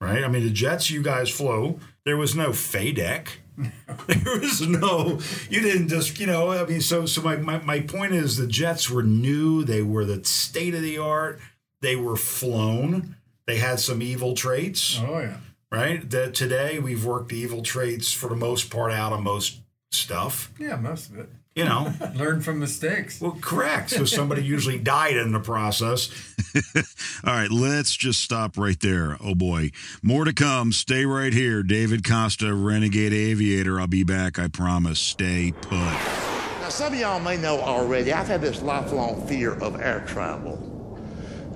right? 0.00 0.24
I 0.24 0.28
mean, 0.28 0.42
the 0.42 0.50
jets 0.50 0.90
you 0.90 1.00
guys 1.02 1.30
flew, 1.30 1.78
there 2.04 2.16
was 2.16 2.34
no 2.34 2.48
FADEC. 2.50 3.28
there 4.06 4.38
was 4.38 4.60
no, 4.66 5.18
you 5.48 5.60
didn't 5.60 5.88
just, 5.88 6.18
you 6.20 6.26
know, 6.26 6.50
I 6.52 6.64
mean, 6.66 6.80
so 6.80 7.06
so 7.06 7.22
my, 7.22 7.36
my, 7.36 7.58
my 7.62 7.80
point 7.80 8.12
is 8.14 8.36
the 8.36 8.46
jets 8.46 8.90
were 8.90 9.02
new, 9.02 9.64
they 9.64 9.82
were 9.82 10.04
the 10.04 10.24
state 10.24 10.74
of 10.74 10.82
the 10.82 10.98
art, 10.98 11.40
they 11.80 11.96
were 11.96 12.16
flown, 12.16 13.16
they 13.46 13.56
had 13.58 13.80
some 13.80 14.02
evil 14.02 14.34
traits, 14.34 15.00
Oh, 15.02 15.20
yeah. 15.20 15.36
right? 15.72 16.08
That 16.10 16.34
today 16.34 16.78
we've 16.78 17.04
worked 17.04 17.30
the 17.30 17.36
evil 17.38 17.62
traits 17.62 18.12
for 18.12 18.28
the 18.28 18.36
most 18.36 18.70
part 18.70 18.92
out 18.92 19.12
of 19.12 19.22
most 19.22 19.60
stuff, 19.90 20.52
Yeah, 20.58 20.76
most 20.76 21.10
of 21.10 21.18
it. 21.18 21.28
You 21.56 21.64
know. 21.64 21.92
Learn 22.14 22.40
from 22.42 22.60
mistakes. 22.60 23.20
well, 23.20 23.36
correct. 23.40 23.90
So 23.90 24.04
somebody 24.04 24.44
usually 24.44 24.78
died 24.78 25.16
in 25.16 25.32
the 25.32 25.40
process. 25.40 26.10
All 27.24 27.34
right, 27.34 27.50
let's 27.50 27.96
just 27.96 28.22
stop 28.22 28.56
right 28.56 28.78
there. 28.78 29.16
Oh 29.20 29.34
boy, 29.34 29.72
more 30.02 30.24
to 30.24 30.32
come. 30.32 30.70
Stay 30.70 31.04
right 31.04 31.32
here. 31.32 31.62
David 31.64 32.04
Costa, 32.04 32.54
Renegade 32.54 33.12
Aviator. 33.12 33.80
I'll 33.80 33.88
be 33.88 34.04
back, 34.04 34.38
I 34.38 34.46
promise. 34.46 35.00
Stay 35.00 35.52
put. 35.62 35.70
Now, 35.70 36.68
some 36.68 36.92
of 36.92 36.98
y'all 36.98 37.20
may 37.20 37.36
know 37.36 37.58
already, 37.60 38.12
I've 38.12 38.28
had 38.28 38.40
this 38.40 38.60
lifelong 38.62 39.26
fear 39.26 39.54
of 39.54 39.80
air 39.80 40.04
travel. 40.06 41.00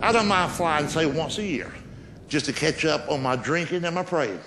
I 0.01 0.13
don't 0.13 0.29
mind 0.29 0.53
flying, 0.53 0.89
say, 0.89 1.05
once 1.05 1.37
a 1.39 1.43
year, 1.43 1.71
just 2.29 2.47
to 2.47 2.53
catch 2.53 2.85
up 2.87 3.11
on 3.11 3.23
my 3.23 3.37
drinking 3.37 3.85
and 3.85 3.95
my 3.95 4.03
praying. 4.03 4.41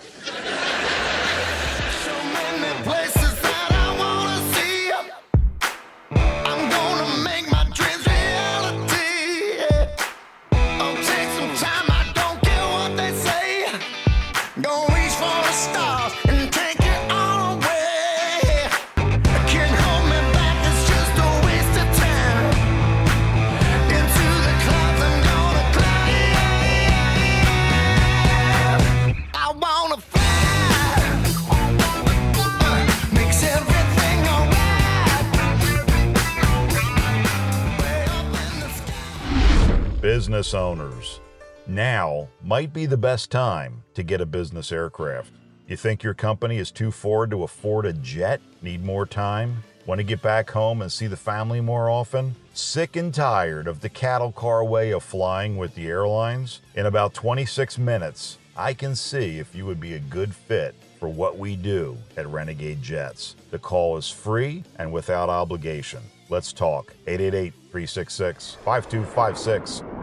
Business 40.43 40.59
owners, 40.59 41.19
now 41.67 42.27
might 42.43 42.73
be 42.73 42.85
the 42.85 42.97
best 42.97 43.31
time 43.31 43.81
to 43.93 44.03
get 44.03 44.19
a 44.19 44.25
business 44.25 44.73
aircraft. 44.73 45.31
You 45.69 45.77
think 45.77 46.03
your 46.03 46.13
company 46.13 46.57
is 46.57 46.69
too 46.69 46.91
forward 46.91 47.31
to 47.31 47.43
afford 47.43 47.85
a 47.85 47.93
jet? 47.93 48.41
Need 48.61 48.83
more 48.83 49.05
time? 49.05 49.63
Want 49.85 49.99
to 49.99 50.03
get 50.03 50.21
back 50.21 50.49
home 50.49 50.81
and 50.81 50.91
see 50.91 51.07
the 51.07 51.15
family 51.15 51.61
more 51.61 51.89
often? 51.89 52.35
Sick 52.53 52.97
and 52.97 53.13
tired 53.13 53.69
of 53.69 53.79
the 53.79 53.87
cattle 53.87 54.33
car 54.33 54.65
way 54.65 54.91
of 54.91 55.01
flying 55.01 55.55
with 55.55 55.75
the 55.75 55.87
airlines? 55.87 56.59
In 56.75 56.87
about 56.87 57.13
26 57.13 57.77
minutes, 57.77 58.37
I 58.57 58.73
can 58.73 58.97
see 58.97 59.39
if 59.39 59.55
you 59.55 59.65
would 59.65 59.79
be 59.79 59.93
a 59.93 59.99
good 59.99 60.35
fit 60.35 60.75
for 60.99 61.07
what 61.07 61.37
we 61.37 61.55
do 61.55 61.97
at 62.17 62.27
Renegade 62.27 62.83
Jets. 62.83 63.37
The 63.51 63.59
call 63.59 63.95
is 63.95 64.09
free 64.09 64.65
and 64.77 64.91
without 64.91 65.29
obligation. 65.29 66.01
Let's 66.27 66.51
talk. 66.51 66.93
888 67.07 67.53
366 67.71 68.57
5256. 68.65 70.02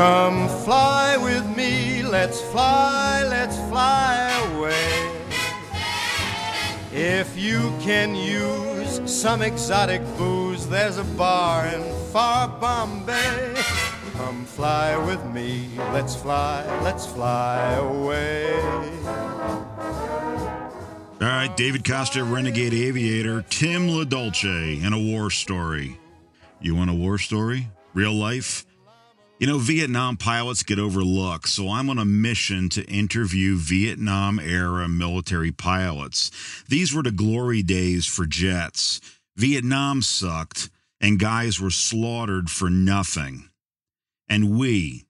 Come 0.00 0.48
fly 0.64 1.18
with 1.18 1.44
me, 1.54 2.02
let's 2.02 2.40
fly, 2.40 3.22
let's 3.28 3.58
fly 3.68 4.30
away. 4.54 5.12
If 6.90 7.36
you 7.36 7.74
can 7.82 8.14
use 8.14 9.02
some 9.04 9.42
exotic 9.42 10.00
booze, 10.16 10.66
there's 10.66 10.96
a 10.96 11.04
bar 11.04 11.66
in 11.66 11.82
far 12.12 12.48
Bombay. 12.48 13.54
Come 14.14 14.46
fly 14.46 14.96
with 14.96 15.22
me, 15.26 15.68
let's 15.92 16.16
fly, 16.16 16.64
let's 16.82 17.04
fly 17.04 17.60
away. 17.74 18.58
All 21.22 21.26
right, 21.26 21.54
David 21.54 21.84
Costa, 21.84 22.24
Renegade 22.24 22.72
Aviator, 22.72 23.42
Tim 23.50 23.88
LoDolce, 23.88 24.82
and 24.82 24.94
a 24.94 24.98
war 24.98 25.30
story. 25.30 25.98
You 26.62 26.74
want 26.74 26.88
a 26.88 26.94
war 26.94 27.18
story? 27.18 27.68
Real 27.92 28.14
life? 28.14 28.64
You 29.38 29.46
know, 29.46 29.58
Vietnam 29.58 30.16
pilots 30.16 30.62
get 30.62 30.78
overlooked, 30.78 31.50
so 31.50 31.68
I'm 31.68 31.90
on 31.90 31.98
a 31.98 32.06
mission 32.06 32.70
to 32.70 32.86
interview 32.86 33.58
Vietnam 33.58 34.38
era 34.38 34.88
military 34.88 35.52
pilots. 35.52 36.30
These 36.70 36.94
were 36.94 37.02
the 37.02 37.10
glory 37.10 37.62
days 37.62 38.06
for 38.06 38.24
jets. 38.24 39.02
Vietnam 39.36 40.00
sucked, 40.00 40.70
and 41.02 41.18
guys 41.18 41.60
were 41.60 41.68
slaughtered 41.68 42.48
for 42.48 42.70
nothing. 42.70 43.50
And 44.26 44.58
we, 44.58 45.04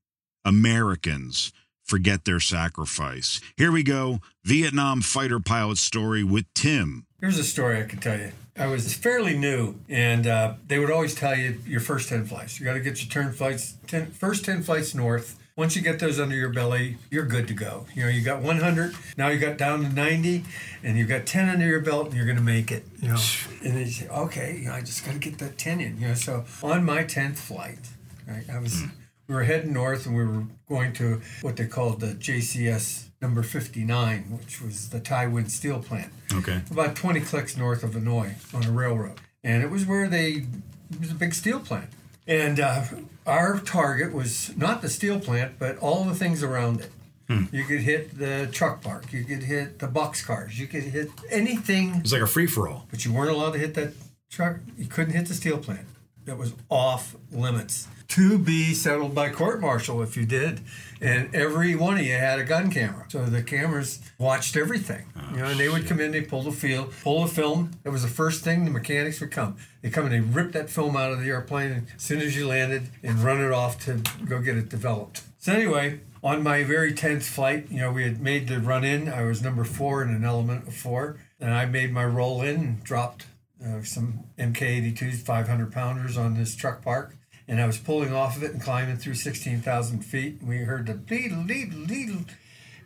Americans, 0.45 1.53
forget 1.91 2.25
their 2.25 2.39
sacrifice. 2.39 3.41
Here 3.57 3.73
we 3.73 3.83
go 3.83 4.21
Vietnam 4.45 5.01
fighter 5.01 5.41
pilot 5.41 5.77
story 5.77 6.23
with 6.23 6.47
Tim. 6.55 7.05
Here's 7.21 7.37
a 7.37 7.45
story 7.45 7.81
I 7.81 7.83
could 7.83 8.01
tell 8.01 8.17
you. 8.17 8.31
I 8.57 8.69
was 8.69 8.95
fairly 8.95 9.37
new, 9.37 9.75
and 9.89 10.25
uh, 10.27 10.55
they 10.69 10.79
would 10.79 10.91
always 10.91 11.17
tell 11.17 11.35
you 11.35 11.61
your 11.67 11.81
first 11.81 12.09
10 12.09 12.27
flights. 12.27 12.61
You 12.61 12.65
got 12.65 12.75
to 12.75 12.81
get 12.81 13.03
your 13.03 13.11
turn 13.11 13.33
flights, 13.33 13.75
10, 13.89 14.13
first 14.13 14.45
10 14.45 14.63
flights 14.63 14.95
north. 14.95 15.37
Once 15.57 15.75
you 15.75 15.83
get 15.83 15.99
those 15.99 16.21
under 16.21 16.37
your 16.37 16.51
belly, 16.51 16.97
you're 17.11 17.27
good 17.27 17.49
to 17.49 17.55
go. 17.55 17.87
You 17.95 18.05
know, 18.05 18.09
you 18.09 18.23
got 18.23 18.41
100, 18.41 18.95
now 19.17 19.29
you 19.29 19.41
got 19.41 19.59
down 19.59 19.83
to 19.83 19.89
90, 19.89 20.45
and 20.85 20.97
you've 20.97 21.09
got 21.09 21.27
10 21.27 21.49
under 21.49 21.67
your 21.67 21.81
belt, 21.81 22.07
and 22.07 22.17
you're 22.17 22.25
going 22.25 22.39
to 22.39 22.43
make 22.43 22.71
it. 22.71 22.85
You 23.01 23.09
know, 23.09 23.19
and 23.65 23.75
then 23.75 23.81
you 23.81 23.91
say, 23.91 24.09
okay, 24.09 24.59
you 24.63 24.69
know, 24.69 24.75
I 24.75 24.81
just 24.81 25.05
got 25.05 25.13
to 25.13 25.19
get 25.19 25.39
that 25.39 25.59
10 25.59 25.81
in. 25.81 25.99
You 25.99 26.09
know, 26.09 26.15
so 26.15 26.45
on 26.63 26.85
my 26.85 27.03
10th 27.03 27.39
flight, 27.39 27.81
right, 28.29 28.49
I 28.49 28.59
was, 28.61 28.85
we 29.31 29.37
were 29.37 29.45
heading 29.45 29.73
north, 29.73 30.07
and 30.07 30.17
we 30.17 30.25
were 30.25 30.43
going 30.69 30.93
to 30.95 31.21
what 31.43 31.57
they 31.57 31.65
called 31.67 32.01
the 32.01 32.09
JCS 32.09 33.05
number 33.23 33.45
59, 33.45 34.23
which 34.41 34.61
was 34.61 34.89
the 34.91 34.99
Thai 34.99 35.27
Nguyen 35.27 35.49
steel 35.49 35.79
plant 35.79 36.13
Okay. 36.35 36.63
about 36.69 36.97
20 36.97 37.21
clicks 37.21 37.57
north 37.57 37.85
of 37.85 37.91
Hanoi 37.93 38.33
on 38.53 38.65
a 38.65 38.73
railroad. 38.73 39.21
And 39.45 39.63
it 39.63 39.71
was 39.71 39.87
where 39.87 40.09
they, 40.09 40.47
it 40.91 40.99
was 41.01 41.13
a 41.13 41.15
big 41.15 41.33
steel 41.35 41.61
plant. 41.61 41.91
And 42.27 42.59
uh, 42.59 42.83
our 43.25 43.61
target 43.61 44.13
was 44.13 44.51
not 44.57 44.83
the 44.83 44.89
steel 44.89 45.21
plant, 45.21 45.61
but 45.61 45.79
all 45.79 46.03
the 46.03 46.15
things 46.17 46.43
around 46.43 46.81
it. 46.81 46.91
Hmm. 47.29 47.45
You 47.53 47.63
could 47.65 47.83
hit 47.83 48.19
the 48.19 48.49
truck 48.51 48.83
park, 48.83 49.13
you 49.13 49.23
could 49.23 49.45
hit 49.45 49.79
the 49.79 49.87
box 49.87 50.25
cars, 50.27 50.59
you 50.59 50.67
could 50.67 50.83
hit 50.83 51.09
anything, 51.31 51.95
It's 52.03 52.13
like 52.13 52.23
a 52.23 52.27
free 52.27 52.49
for 52.49 52.69
all. 52.69 52.87
but 52.91 53.05
you 53.05 53.13
weren't 53.13 53.31
allowed 53.31 53.53
to 53.53 53.61
hit 53.61 53.75
that 53.75 53.93
truck. 54.29 54.57
You 54.77 54.87
couldn't 54.87 55.13
hit 55.15 55.27
the 55.29 55.35
steel 55.35 55.59
plant. 55.59 55.87
That 56.25 56.37
was 56.37 56.53
off 56.69 57.15
limits. 57.31 57.87
To 58.11 58.39
be 58.39 58.75
settled 58.75 59.15
by 59.15 59.29
court 59.29 59.61
martial 59.61 60.03
if 60.03 60.17
you 60.17 60.27
did. 60.27 60.61
And 61.01 61.33
every 61.35 61.77
one 61.77 61.97
of 61.97 62.03
you 62.03 62.15
had 62.15 62.41
a 62.41 62.45
gun 62.45 62.71
camera. 62.71 63.07
So 63.09 63.25
the 63.25 63.43
cameras 63.43 64.01
watched 64.19 64.57
everything. 64.57 65.07
you 65.31 65.39
know, 65.39 65.45
and 65.45 65.61
they 65.61 65.69
would 65.69 65.87
come 65.87 66.01
in, 66.01 66.11
they 66.11 66.21
pull 66.21 66.43
the 66.43 66.51
field, 66.51 66.93
pull 67.05 67.23
the 67.23 67.33
film. 67.33 67.71
It 67.85 67.91
was 67.91 68.03
the 68.03 68.09
first 68.09 68.43
thing 68.43 68.65
the 68.65 68.71
mechanics 68.71 69.21
would 69.21 69.31
come. 69.31 69.57
They 69.81 69.91
come 69.91 70.07
and 70.07 70.13
they 70.13 70.21
rip 70.21 70.53
that 70.53 70.69
film 70.69 70.97
out 70.97 71.13
of 71.13 71.21
the 71.21 71.29
airplane 71.29 71.71
and 71.71 71.87
as 71.95 72.03
soon 72.03 72.21
as 72.21 72.37
you 72.37 72.49
landed 72.49 72.89
and 73.05 73.21
run 73.21 73.41
it 73.41 73.53
off 73.53 73.79
to 73.87 74.03
go 74.27 74.41
get 74.41 74.57
it 74.57 74.69
developed. 74.69 75.23
So 75.39 75.53
anyway, 75.53 76.01
on 76.23 76.43
my 76.43 76.65
very 76.65 76.93
tenth 76.93 77.25
flight, 77.25 77.69
you 77.71 77.79
know, 77.79 77.93
we 77.93 78.03
had 78.03 78.21
made 78.21 78.49
the 78.49 78.59
run 78.59 78.83
in. 78.85 79.09
I 79.09 79.23
was 79.23 79.41
number 79.41 79.63
four 79.65 80.03
in 80.03 80.11
an 80.11 80.25
element 80.25 80.67
of 80.67 80.75
four. 80.75 81.19
And 81.39 81.55
I 81.55 81.65
made 81.65 81.93
my 81.93 82.05
roll 82.05 82.43
in 82.43 82.57
and 82.57 82.85
dropped 82.85 83.27
uh, 83.65 83.83
some 83.83 84.25
MK82s, 84.37 85.23
500 85.23 85.73
pounders 85.73 86.19
on 86.19 86.35
this 86.35 86.57
truck 86.57 86.83
park. 86.83 87.17
And 87.51 87.61
I 87.61 87.67
was 87.67 87.79
pulling 87.79 88.15
off 88.15 88.37
of 88.37 88.45
it 88.45 88.53
and 88.53 88.63
climbing 88.63 88.97
through 88.97 89.15
16,000 89.15 90.03
feet. 90.03 90.39
And 90.39 90.49
we 90.49 90.59
heard 90.59 90.87
the 90.87 90.95
deedle, 90.95 91.49
deedle, 91.49 91.85
deedle. 91.85 92.25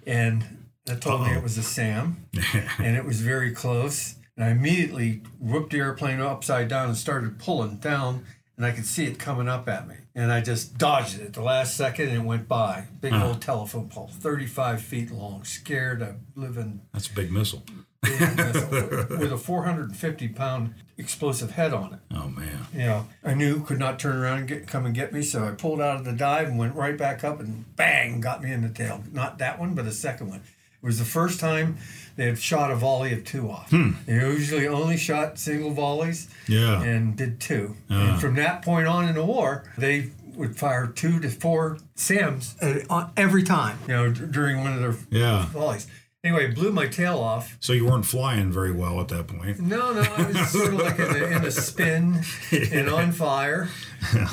And 0.06 0.68
that 0.86 1.02
told 1.02 1.20
me 1.20 1.34
it 1.34 1.42
was 1.42 1.58
a 1.58 1.62
SAM. 1.62 2.30
and 2.78 2.96
it 2.96 3.04
was 3.04 3.20
very 3.20 3.52
close. 3.52 4.14
And 4.34 4.44
I 4.46 4.52
immediately 4.52 5.20
whooped 5.38 5.72
the 5.72 5.80
airplane 5.80 6.18
upside 6.18 6.68
down 6.68 6.88
and 6.88 6.96
started 6.96 7.38
pulling 7.38 7.76
down. 7.76 8.24
And 8.56 8.64
I 8.64 8.70
could 8.70 8.86
see 8.86 9.04
it 9.06 9.18
coming 9.18 9.48
up 9.48 9.68
at 9.68 9.88
me. 9.88 9.96
And 10.14 10.30
I 10.30 10.40
just 10.40 10.78
dodged 10.78 11.18
it 11.20 11.24
at 11.26 11.32
the 11.32 11.42
last 11.42 11.76
second 11.76 12.08
and 12.10 12.18
it 12.18 12.24
went 12.24 12.46
by. 12.46 12.84
Big 13.00 13.12
old 13.12 13.42
telephone 13.42 13.88
pole, 13.88 14.10
35 14.12 14.80
feet 14.80 15.10
long. 15.10 15.42
Scared. 15.44 16.02
I 16.02 16.14
live 16.36 16.56
in 16.56 16.80
That's 16.92 17.08
a 17.08 17.14
big 17.14 17.32
missile. 17.32 17.64
with 18.04 19.32
a 19.32 19.38
450 19.42 20.28
pound 20.28 20.74
explosive 20.98 21.52
head 21.52 21.72
on 21.72 21.94
it. 21.94 22.00
Oh 22.14 22.28
man. 22.28 22.66
You 22.72 22.78
know, 22.80 23.06
I 23.24 23.34
knew 23.34 23.64
could 23.64 23.78
not 23.78 23.98
turn 23.98 24.16
around 24.16 24.38
and 24.40 24.48
get, 24.48 24.66
come 24.66 24.86
and 24.86 24.94
get 24.94 25.12
me, 25.12 25.22
so 25.22 25.44
I 25.44 25.52
pulled 25.52 25.80
out 25.80 25.96
of 25.96 26.04
the 26.04 26.12
dive 26.12 26.48
and 26.48 26.58
went 26.58 26.74
right 26.74 26.96
back 26.96 27.24
up 27.24 27.40
and 27.40 27.74
bang, 27.76 28.20
got 28.20 28.42
me 28.42 28.52
in 28.52 28.62
the 28.62 28.68
tail. 28.68 29.02
Not 29.12 29.38
that 29.38 29.58
one, 29.58 29.74
but 29.74 29.84
the 29.86 29.92
second 29.92 30.28
one. 30.28 30.42
It 30.84 30.86
was 30.86 30.98
the 30.98 31.04
first 31.06 31.40
time 31.40 31.78
they 32.16 32.26
had 32.26 32.38
shot 32.38 32.70
a 32.70 32.76
volley 32.76 33.14
of 33.14 33.24
two 33.24 33.50
off. 33.50 33.70
They 33.70 34.14
usually 34.16 34.68
only 34.68 34.98
shot 34.98 35.38
single 35.38 35.70
volleys 35.70 36.28
Yeah. 36.46 36.82
and 36.82 37.16
did 37.16 37.40
two. 37.40 37.74
And 37.88 38.20
from 38.20 38.34
that 38.34 38.60
point 38.60 38.86
on 38.86 39.08
in 39.08 39.14
the 39.14 39.24
war, 39.24 39.64
they 39.78 40.10
would 40.34 40.58
fire 40.58 40.86
two 40.86 41.20
to 41.20 41.30
four 41.30 41.78
SAMs 41.94 42.54
uh, 42.60 43.08
every 43.16 43.42
time, 43.44 43.78
you 43.88 43.94
know, 43.94 44.10
d- 44.12 44.26
during 44.30 44.60
one 44.60 44.74
of 44.74 44.80
their 44.80 44.94
Yeah. 45.22 45.46
volleys. 45.46 45.86
Anyway, 46.22 46.48
blew 46.52 46.70
my 46.70 46.86
tail 46.86 47.18
off. 47.18 47.56
So 47.60 47.72
you 47.72 47.86
weren't 47.86 48.04
flying 48.06 48.52
very 48.52 48.72
well 48.72 49.00
at 49.00 49.08
that 49.08 49.26
point. 49.26 49.58
No, 49.60 49.94
no, 49.94 50.02
I 50.02 50.22
was 50.26 50.50
sort 50.50 50.74
of 50.74 50.80
like 50.80 50.98
in 50.98 51.04
a, 51.22 51.24
in 51.36 51.44
a 51.46 51.50
spin 51.50 52.20
and 52.50 52.90
on 52.90 53.12
fire. 53.12 53.68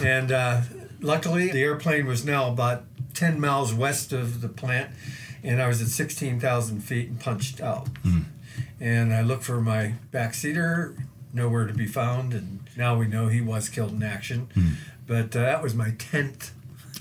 And 0.04 0.32
uh, 0.34 0.62
luckily, 1.00 1.50
the 1.50 1.62
airplane 1.64 2.06
was 2.08 2.26
now 2.26 2.48
about 2.52 2.84
10 3.14 3.40
miles 3.40 3.74
west 3.74 4.12
of 4.14 4.42
the 4.42 4.50
plant, 4.50 4.92
and 5.44 5.62
I 5.62 5.68
was 5.68 5.82
at 5.82 5.88
16,000 5.88 6.82
feet 6.82 7.10
and 7.10 7.20
punched 7.20 7.62
out. 7.62 7.90
And 8.80 9.14
I 9.14 9.22
looked 9.22 9.44
for 9.44 9.62
my 9.62 9.94
backseater, 10.12 10.96
nowhere 11.34 11.68
to 11.68 11.74
be 11.74 11.86
found, 11.88 12.34
and 12.34 12.60
now 12.76 12.96
we 12.98 13.08
know 13.08 13.28
he 13.28 13.42
was 13.42 13.70
killed 13.70 13.92
in 13.92 14.04
action. 14.04 14.50
But 15.08 15.36
uh, 15.36 15.42
that 15.42 15.62
was 15.62 15.76
my 15.76 15.92
10th 15.92 16.52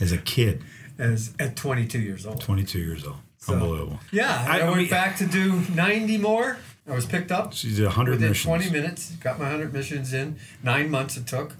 As 0.00 0.12
a 0.12 0.18
kid, 0.18 0.62
as 0.98 1.32
at 1.38 1.56
22 1.56 1.98
years 1.98 2.26
old. 2.26 2.40
22 2.40 2.78
years 2.78 3.06
old. 3.06 3.16
Unbelievable. 3.48 4.00
Yeah, 4.12 4.44
I- 4.48 4.60
I, 4.60 4.64
went 4.64 4.76
mean- 4.78 4.90
back 4.90 5.16
to 5.18 5.26
do 5.26 5.60
90 5.74 6.18
more. 6.18 6.58
I 6.88 6.92
was 6.94 7.06
picked 7.06 7.30
up 7.30 7.54
So 7.54 7.68
you 7.68 7.76
did 7.76 7.84
100 7.86 8.12
within 8.12 8.28
missions. 8.30 8.46
20 8.46 8.70
minutes. 8.70 9.10
Got 9.16 9.38
my 9.38 9.44
100 9.44 9.72
missions 9.72 10.12
in. 10.12 10.38
Nine 10.62 10.90
months 10.90 11.16
it 11.16 11.26
took 11.26 11.50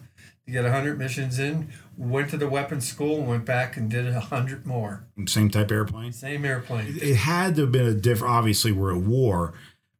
to 0.45 0.51
get 0.51 0.65
100 0.65 0.99
missions 0.99 1.39
in. 1.39 1.69
Went 2.01 2.31
to 2.31 2.39
the 2.39 2.49
weapons 2.49 2.89
school 2.89 3.19
and 3.19 3.29
went 3.29 3.45
back 3.45 3.77
and 3.77 3.91
did 3.91 4.07
a 4.07 4.13
100 4.13 4.65
more. 4.65 5.05
Same 5.27 5.51
type 5.51 5.71
airplane. 5.71 6.13
Same 6.13 6.47
airplane. 6.47 6.99
It 7.01 7.17
had 7.17 7.57
to 7.57 7.63
have 7.63 7.73
been 7.73 7.87
a 7.87 7.93
different. 7.93 8.33
Obviously, 8.33 8.73
we're 8.73 8.97
at 8.97 9.03
war, 9.03 9.53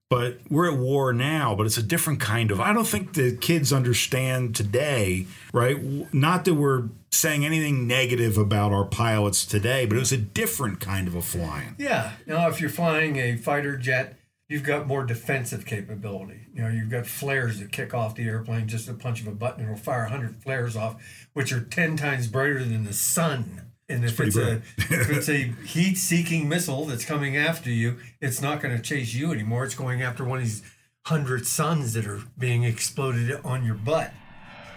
but 0.09 0.39
we're 0.49 0.73
at 0.73 0.79
war 0.79 1.13
now. 1.13 1.55
But 1.55 1.67
it's 1.67 1.77
a 1.77 1.83
different 1.83 2.19
kind 2.19 2.51
of. 2.51 2.59
I 2.59 2.73
don't 2.73 2.87
think 2.87 3.13
the 3.13 3.37
kids 3.37 3.71
understand 3.71 4.57
today, 4.57 5.27
right? 5.53 5.79
Not 6.15 6.47
that 6.47 6.55
we're 6.55 6.89
saying 7.11 7.45
anything 7.45 7.87
negative 7.87 8.39
about 8.39 8.73
our 8.73 8.87
pilots 8.87 9.45
today, 9.45 9.85
but 9.85 9.97
it 9.97 10.01
was 10.01 10.13
a 10.13 10.17
different 10.17 10.81
kind 10.81 11.07
of 11.07 11.15
a 11.15 11.21
flying. 11.21 11.75
Yeah. 11.77 12.13
Now, 12.27 12.49
if 12.49 12.63
you're 12.63 12.71
flying 12.71 13.17
a 13.17 13.37
fighter 13.37 13.77
jet, 13.77 14.17
you've 14.51 14.65
got 14.65 14.87
more 14.87 15.05
defensive 15.05 15.65
capability. 15.65 16.49
You 16.53 16.63
know, 16.63 16.69
you've 16.69 16.91
got 16.91 17.07
flares 17.07 17.61
that 17.61 17.71
kick 17.71 17.95
off 17.95 18.17
the 18.17 18.25
airplane 18.25 18.67
just 18.67 18.89
a 18.89 18.95
punch 18.95 19.21
of 19.21 19.29
a 19.29 19.33
button. 19.33 19.65
It'll 19.65 19.77
fire 19.77 20.03
100 20.03 20.43
flares 20.43 20.77
off, 20.77 21.01
which 21.33 21.53
are 21.53 21.61
10 21.61 21.97
times 21.97 22.27
brighter 22.27 22.65
than 22.65 22.85
the 22.85 22.93
sun. 22.93 23.71
And 23.89 24.05
if 24.05 24.17
pretty 24.17 24.31
it's, 24.31 24.37
a 24.37 24.57
if 24.77 25.11
it's 25.11 25.29
a 25.29 25.55
heat-seeking 25.67 26.49
missile 26.49 26.85
that's 26.85 27.05
coming 27.05 27.37
after 27.37 27.71
you, 27.71 27.99
it's 28.21 28.43
not 28.43 28.61
going 28.61 28.77
to 28.77 28.83
chase 28.83 29.15
you 29.15 29.33
anymore. 29.33 29.65
It's 29.65 29.77
going 29.77 30.03
after 30.03 30.25
one 30.25 30.39
of 30.39 30.45
these 30.45 30.63
hundred 31.07 31.47
suns 31.47 31.93
that 31.93 32.07
are 32.07 32.21
being 32.37 32.65
exploded 32.65 33.41
on 33.45 33.65
your 33.65 33.77
butt. 33.77 34.13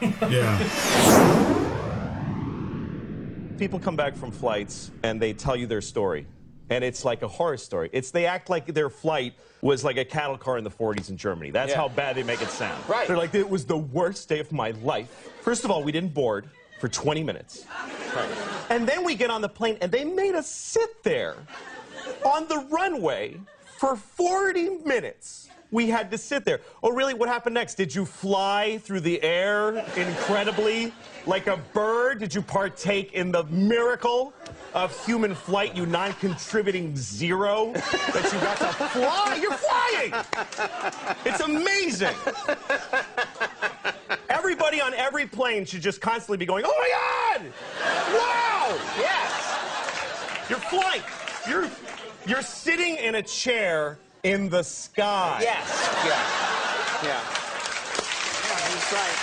Yeah. 0.02 1.50
people 3.58 3.80
come 3.80 3.96
back 3.96 4.16
from 4.16 4.32
flights 4.32 4.92
and 5.04 5.22
they 5.22 5.32
tell 5.34 5.56
you 5.56 5.66
their 5.66 5.82
story 5.82 6.28
and 6.69 6.84
it's 6.84 7.04
like 7.06 7.21
a 7.21 7.28
horror 7.28 7.58
story 7.58 7.89
it's 7.93 8.12
they 8.12 8.26
act 8.26 8.49
like 8.49 8.67
their 8.73 8.89
flight 8.89 9.34
was 9.62 9.84
like 9.84 9.97
a 9.97 10.06
cattle 10.06 10.38
car 10.38 10.58
in 10.58 10.63
the 10.63 10.69
40s 10.69 11.10
in 11.10 11.17
germany 11.17 11.52
that's 11.52 11.71
Yeah. 11.71 11.78
how 11.78 11.89
bad 11.89 12.15
they 12.15 12.23
make 12.23 12.41
it 12.41 12.49
sound 12.49 12.82
Right. 12.88 13.08
they're 13.08 13.17
like 13.17 13.36
it 13.36 13.49
was 13.49 13.65
the 13.65 13.78
worst 13.78 14.30
day 14.30 14.39
of 14.39 14.52
my 14.52 14.71
life 14.84 15.10
first 15.41 15.65
of 15.65 15.71
all 15.71 15.84
we 15.84 15.91
didn't 15.91 16.13
board 16.13 16.49
for 16.80 16.88
20 16.88 17.23
minutes 17.23 17.65
and 18.69 18.88
then 18.88 19.04
we 19.04 19.15
get 19.15 19.30
on 19.30 19.41
the 19.41 19.49
plane 19.49 19.78
and 19.82 19.91
they 19.91 20.04
made 20.04 20.36
us 20.36 20.49
sit 20.49 21.04
there 21.04 21.36
on 22.26 22.47
the 22.47 22.60
runway 22.71 23.39
for 23.78 23.95
40 23.95 24.69
minutes. 24.86 25.49
We 25.71 25.88
had 25.88 26.12
to 26.12 26.17
sit 26.17 26.45
there. 26.45 26.62
Oh, 26.84 26.91
really? 26.91 27.13
What 27.13 27.28
happened 27.28 27.56
next? 27.56 27.76
Did 27.76 27.93
you 27.93 28.06
fly 28.06 28.78
through 28.78 28.99
the 29.02 29.21
air 29.23 29.84
incredibly 29.97 30.93
like 31.26 31.47
a 31.47 31.58
bird? 31.73 32.19
Did 32.19 32.34
you 32.34 32.41
partake 32.41 33.13
in 33.13 33.32
the 33.32 33.43
miracle 33.45 34.34
of 34.74 35.06
human 35.06 35.36
flight, 35.36 35.76
you 35.76 35.86
non 35.86 36.14
contributing 36.14 36.96
zero 36.96 37.74
that 37.74 38.30
you 38.34 38.40
got 38.40 38.58
to 38.58 38.74
fly? 38.90 39.40
You're 39.42 39.54
flying! 39.54 40.14
It's 41.26 41.40
amazing. 41.42 42.16
Everybody 44.30 44.82
on 44.82 44.94
every 44.94 45.28
plane 45.28 45.66
should 45.66 45.82
just 45.82 46.02
constantly 46.02 46.38
be 46.38 46.46
going, 46.46 46.66
oh 46.66 46.76
my 46.78 47.40
God! 47.40 47.52
Wow! 48.14 48.80
Yes. 48.98 50.50
You're 50.50 50.60
flying. 50.60 51.02
You're 51.48 51.70
you're 52.26 52.42
sitting 52.42 52.96
in 52.98 53.16
a 53.16 53.22
chair 53.22 53.98
in 54.24 54.50
the 54.50 54.64
sky. 54.64 55.40
Yes. 55.42 55.68
Yeah. 56.06 57.10
Yeah. 57.10 57.20
Yeah, 58.50 58.70
he's 58.70 58.94
right. 58.94 59.23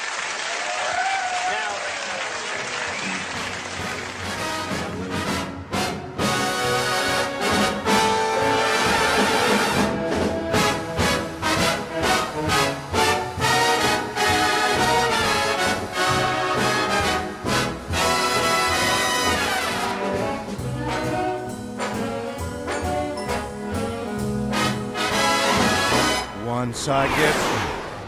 I 26.89 27.07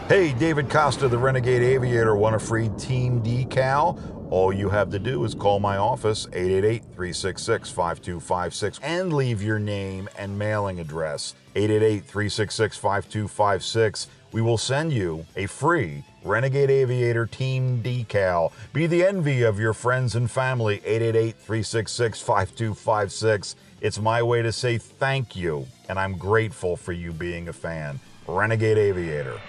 Hey, 0.09 0.33
David 0.33 0.69
Costa, 0.69 1.07
the 1.07 1.17
Renegade 1.17 1.61
Aviator. 1.61 2.15
Want 2.15 2.35
a 2.35 2.39
free 2.39 2.69
team 2.77 3.21
decal? 3.21 3.99
All 4.31 4.51
you 4.51 4.67
have 4.69 4.89
to 4.89 4.99
do 4.99 5.23
is 5.25 5.35
call 5.35 5.59
my 5.59 5.77
office, 5.77 6.27
888 6.33 6.81
366 6.81 7.69
5256, 7.69 8.79
and 8.81 9.13
leave 9.13 9.43
your 9.43 9.59
name 9.59 10.09
and 10.17 10.37
mailing 10.37 10.79
address, 10.79 11.35
888 11.55 12.03
366 12.05 12.77
5256. 12.77 14.07
We 14.31 14.41
will 14.41 14.57
send 14.57 14.91
you 14.91 15.25
a 15.35 15.45
free 15.45 16.03
Renegade 16.23 16.71
Aviator 16.71 17.27
team 17.27 17.83
decal. 17.83 18.51
Be 18.73 18.87
the 18.87 19.05
envy 19.05 19.43
of 19.43 19.59
your 19.59 19.73
friends 19.73 20.15
and 20.15 20.29
family, 20.29 20.81
888 20.83 21.35
366 21.35 22.21
5256. 22.21 23.55
It's 23.81 23.99
my 23.99 24.23
way 24.23 24.41
to 24.41 24.51
say 24.51 24.79
thank 24.79 25.35
you, 25.35 25.67
and 25.87 25.99
I'm 25.99 26.17
grateful 26.17 26.75
for 26.75 26.91
you 26.91 27.11
being 27.11 27.49
a 27.49 27.53
fan. 27.53 27.99
Renegade 28.27 28.77
Aviator. 28.77 29.39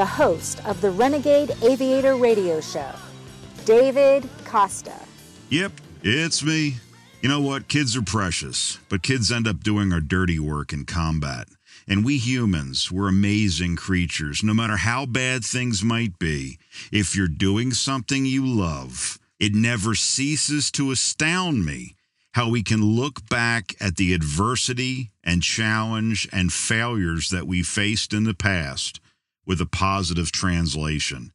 The 0.00 0.06
host 0.06 0.66
of 0.66 0.80
the 0.80 0.90
Renegade 0.90 1.54
Aviator 1.62 2.16
Radio 2.16 2.58
Show, 2.62 2.90
David 3.66 4.26
Costa. 4.46 4.94
Yep, 5.50 5.72
it's 6.02 6.42
me. 6.42 6.76
You 7.20 7.28
know 7.28 7.42
what? 7.42 7.68
Kids 7.68 7.94
are 7.98 8.02
precious, 8.02 8.78
but 8.88 9.02
kids 9.02 9.30
end 9.30 9.46
up 9.46 9.62
doing 9.62 9.92
our 9.92 10.00
dirty 10.00 10.38
work 10.38 10.72
in 10.72 10.86
combat. 10.86 11.48
And 11.86 12.02
we 12.02 12.16
humans, 12.16 12.90
we're 12.90 13.10
amazing 13.10 13.76
creatures. 13.76 14.42
No 14.42 14.54
matter 14.54 14.78
how 14.78 15.04
bad 15.04 15.44
things 15.44 15.84
might 15.84 16.18
be, 16.18 16.58
if 16.90 17.14
you're 17.14 17.28
doing 17.28 17.74
something 17.74 18.24
you 18.24 18.46
love, 18.46 19.18
it 19.38 19.54
never 19.54 19.94
ceases 19.94 20.70
to 20.70 20.92
astound 20.92 21.66
me 21.66 21.94
how 22.32 22.48
we 22.48 22.62
can 22.62 22.82
look 22.82 23.28
back 23.28 23.74
at 23.78 23.96
the 23.96 24.14
adversity 24.14 25.10
and 25.22 25.42
challenge 25.42 26.26
and 26.32 26.54
failures 26.54 27.28
that 27.28 27.46
we 27.46 27.62
faced 27.62 28.14
in 28.14 28.24
the 28.24 28.32
past 28.32 28.98
with 29.50 29.60
a 29.60 29.66
positive 29.66 30.30
translation. 30.30 31.32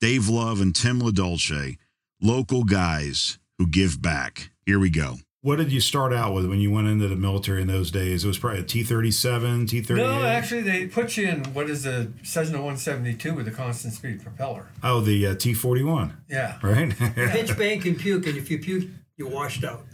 Dave 0.00 0.26
Love 0.26 0.62
and 0.62 0.74
Tim 0.74 1.02
LoDolce, 1.02 1.76
local 2.18 2.64
guys 2.64 3.38
who 3.58 3.66
give 3.66 4.00
back. 4.00 4.52
Here 4.64 4.78
we 4.78 4.88
go. 4.88 5.16
What 5.42 5.56
did 5.56 5.70
you 5.70 5.82
start 5.82 6.14
out 6.14 6.32
with 6.32 6.46
when 6.46 6.60
you 6.60 6.70
went 6.70 6.88
into 6.88 7.08
the 7.08 7.14
military 7.14 7.60
in 7.60 7.68
those 7.68 7.90
days? 7.90 8.24
It 8.24 8.26
was 8.26 8.38
probably 8.38 8.60
a 8.60 8.62
T 8.62 8.82
thirty 8.84 9.10
seven, 9.10 9.66
T 9.66 9.82
thirty 9.82 10.00
eight. 10.00 10.06
No, 10.06 10.24
actually, 10.24 10.62
they 10.62 10.86
put 10.86 11.18
you 11.18 11.28
in 11.28 11.44
what 11.52 11.68
is 11.68 11.84
a 11.84 12.10
Cessna 12.22 12.56
172 12.56 13.34
with 13.34 13.46
a 13.46 13.50
constant 13.50 13.92
speed 13.92 14.22
propeller. 14.22 14.68
Oh, 14.82 15.02
the 15.02 15.26
uh, 15.26 15.34
T 15.34 15.52
forty 15.52 15.82
one. 15.82 16.16
Yeah. 16.26 16.58
Right. 16.62 16.96
Pitch, 16.96 17.54
bank, 17.58 17.84
and 17.84 17.98
puke, 17.98 18.26
and 18.26 18.38
if 18.38 18.50
you 18.50 18.60
puke, 18.60 18.88
you're 19.18 19.28
washed 19.28 19.62
out. 19.62 19.84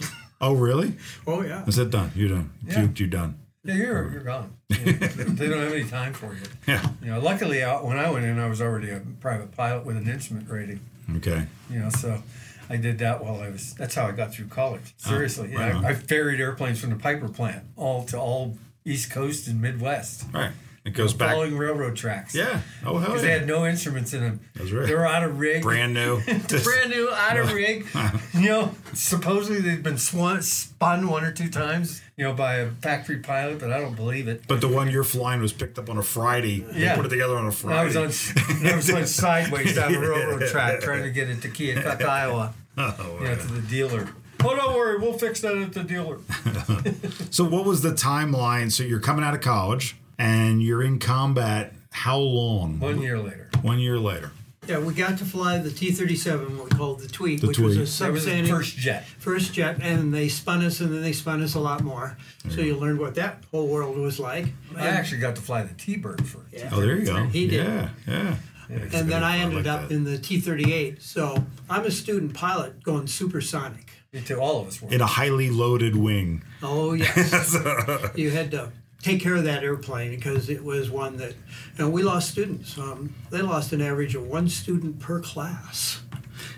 oh, 0.41 0.55
really? 0.55 0.95
Oh 1.27 1.43
yeah. 1.43 1.65
Is 1.67 1.75
that 1.75 1.91
done? 1.91 2.13
You're 2.15 2.29
done. 2.29 2.53
Yeah. 2.65 2.75
Puked, 2.75 3.01
you're 3.01 3.09
done. 3.09 3.41
Yeah, 3.65 3.75
you're 3.75 4.13
you're 4.13 4.23
gone. 4.23 4.55
You 4.69 4.85
know, 4.85 4.93
they 4.93 5.49
don't 5.49 5.63
have 5.63 5.73
any 5.73 5.85
time 5.85 6.13
for 6.13 6.35
you. 6.35 6.43
Yeah. 6.67 6.87
You 7.03 7.13
know, 7.13 7.21
luckily, 7.21 7.63
out 7.63 7.85
when 7.85 7.97
I 7.97 8.11
went 8.11 8.27
in, 8.27 8.39
I 8.39 8.47
was 8.49 8.61
already 8.61 8.91
a 8.91 9.01
private 9.21 9.53
pilot 9.53 9.87
with 9.87 9.97
an 9.97 10.09
instrument 10.09 10.49
rating. 10.51 10.81
Okay. 11.17 11.47
You 11.71 11.81
know, 11.81 11.89
so 11.91 12.23
I 12.69 12.77
did 12.77 12.99
that 12.99 13.25
while 13.25 13.41
I 13.41 13.49
was. 13.51 13.75
That's 13.75 13.95
how 13.95 14.07
I 14.07 14.13
got 14.13 14.33
through 14.35 14.49
college. 14.49 14.95
Ah, 15.05 15.09
Seriously, 15.09 15.55
right 15.57 15.75
yeah. 15.75 15.81
I, 15.83 15.91
I 15.91 15.95
ferried 15.95 16.41
airplanes 16.41 16.81
from 16.81 16.91
the 16.91 16.97
Piper 16.97 17.29
plant 17.29 17.65
all 17.77 18.05
to 18.07 18.19
all 18.19 18.59
East 18.85 19.11
Coast 19.11 19.49
and 19.49 19.61
Midwest. 19.61 20.25
Right. 20.33 20.53
It 20.85 20.93
goes 20.93 21.15
back. 21.15 21.31
following 21.31 21.57
railroad 21.57 21.97
tracks. 21.97 22.35
Yeah. 22.35 22.61
Oh 22.85 22.99
hell 22.99 23.09
because 23.13 23.23
yeah. 23.23 23.29
they 23.29 23.39
had 23.39 23.47
no 23.47 23.67
instruments 23.67 24.13
in 24.13 24.21
them. 24.21 24.41
That's 24.55 24.71
right. 24.71 24.87
They 24.87 24.95
were 24.95 25.07
out 25.07 25.23
of 25.25 25.39
rig. 25.39 25.63
Brand 25.63 25.95
new. 25.95 26.21
brand 26.25 26.91
new, 26.91 27.09
out 27.11 27.39
of 27.39 27.53
rig. 27.55 27.87
You 28.35 28.49
know, 28.49 28.71
supposedly 28.93 29.63
they've 29.63 29.83
been 29.83 29.97
swan, 29.97 30.43
spun 30.43 31.09
one 31.09 31.25
or 31.25 31.33
two 31.33 31.49
times, 31.49 32.03
you 32.19 32.25
know, 32.25 32.35
by 32.35 32.57
a 32.57 32.71
factory 32.71 33.17
pilot, 33.21 33.61
but 33.61 33.73
I 33.73 33.81
don't 33.81 33.97
believe 33.97 34.29
it. 34.29 34.43
But 34.47 34.61
the 34.61 34.69
one 34.69 34.91
you're 34.91 35.05
flying 35.05 35.41
was 35.41 35.55
picked 35.55 35.79
up 35.79 35.89
on 35.89 35.97
a 35.97 36.03
Friday. 36.03 36.61
They 36.61 36.81
Yeah. 36.83 36.97
put 36.97 37.07
it 37.07 37.09
together 37.09 37.39
on 37.39 37.47
a 37.47 37.53
Friday. 37.53 37.79
I 37.79 37.85
was 37.85 37.97
on, 37.97 38.67
I 38.71 38.77
was 38.77 38.91
going 38.91 39.07
sideways 39.07 39.75
down 39.75 39.95
a 39.95 39.99
railroad 39.99 40.47
track 40.51 40.81
trying 40.83 41.03
to 41.05 41.11
get 41.11 41.31
it 41.31 41.41
to 41.43 41.49
Keokuk, 41.49 42.03
Iowa. 42.05 42.53
Oh, 42.77 43.19
know, 43.23 43.35
to 43.35 43.47
the 43.47 43.63
dealer. 43.63 44.09
Oh, 44.47 44.55
don't 44.55 44.75
worry, 44.75 44.99
we'll 44.99 45.15
fix 45.15 45.41
that 45.41 45.57
at 45.57 45.73
the 45.73 45.83
dealer. 45.83 46.19
So 47.31 47.45
what 47.45 47.65
was 47.65 47.81
the 47.81 47.93
timeline? 47.93 48.71
So 48.71 48.83
you're 48.83 49.01
coming 49.01 49.25
out 49.25 49.33
of 49.33 49.41
college 49.41 49.97
and 50.19 50.63
you're 50.63 50.83
in 50.83 50.99
combat. 50.99 51.73
How 51.91 52.19
long? 52.19 52.81
One 52.81 53.01
year 53.01 53.19
later. 53.19 53.51
One 53.63 53.79
year 53.79 53.99
later. 53.99 54.33
Yeah, 54.67 54.79
we 54.79 54.95
got 54.95 55.19
to 55.19 55.25
fly 55.27 55.59
the 55.59 55.71
T-37, 55.71 56.57
what 56.57 56.73
we 56.73 56.79
called 56.79 57.01
the 57.01 57.09
Tweet, 57.09 57.43
The 57.43 57.49
which 57.49 57.59
was 57.59 57.75
a 57.77 58.05
Tweet. 58.05 58.13
Was 58.13 58.25
the 58.25 58.31
substandard 58.31 58.49
first 58.49 58.77
jet. 58.77 59.05
first 59.19 59.53
jet, 59.53 59.79
and 59.83 60.13
they 60.13 60.29
spun 60.29 60.65
us, 60.65 60.81
and 60.81 60.93
then 60.93 61.03
they 61.03 61.13
spun 61.13 61.43
us 61.43 61.55
a 61.55 61.61
lot 61.61 61.83
more. 61.83 62.17
So 62.49 62.63
you 62.63 62.75
learned 62.77 62.99
what 62.99 63.15
that 63.17 63.45
whole 63.51 63.67
world 63.69 63.99
was 63.99 64.19
like. 64.19 64.47
I 64.75 64.87
actually 64.87 65.21
got 65.21 65.37
to 65.37 65.43
fly 65.43 65.63
the 65.65 65.75
T-bird 65.75 66.27
for 66.27 66.41
Yeah. 66.51 66.71
Oh, 66.73 66.81
there 66.81 66.97
you 66.97 67.05
go. 67.05 67.25
He 67.25 67.47
did. 67.47 67.65
Yeah, 67.67 67.89
yeah. 68.09 68.37
and 68.71 69.11
then 69.11 69.23
I 69.23 69.39
ended 69.39 69.67
like 69.67 69.83
up 69.83 69.89
that. 69.89 69.95
in 69.95 70.05
the 70.05 70.17
T-38. 70.17 71.03
So 71.03 71.45
I'm 71.69 71.85
a 71.85 71.91
student 71.91 72.33
pilot 72.35 72.83
going 72.83 73.07
supersonic. 73.07 73.91
To 74.27 74.39
all 74.39 74.61
of 74.61 74.69
us 74.69 74.81
were. 74.81 74.93
In 74.93 75.01
a 75.01 75.07
highly 75.07 75.51
loaded 75.51 75.97
wing. 75.97 76.45
Oh 76.63 76.93
yes, 76.93 77.53
you 78.15 78.31
had 78.31 78.53
to 78.53 78.71
take 79.05 79.21
care 79.21 79.35
of 79.35 79.45
that 79.45 79.63
airplane 79.63 80.11
because 80.11 80.49
it 80.49 80.65
was 80.65 80.91
one 80.91 81.19
that, 81.19 81.33
you 81.33 81.85
know, 81.85 81.91
we 81.91 82.03
lost 82.03 82.31
students. 82.31 82.79
Um, 82.79 83.15
they 83.31 83.43
lost 83.43 83.75
an 83.75 83.83
average 83.83 84.15
of 84.15 84.27
one 84.27 84.49
student 84.49 84.99
per 84.99 85.21
class 85.21 86.01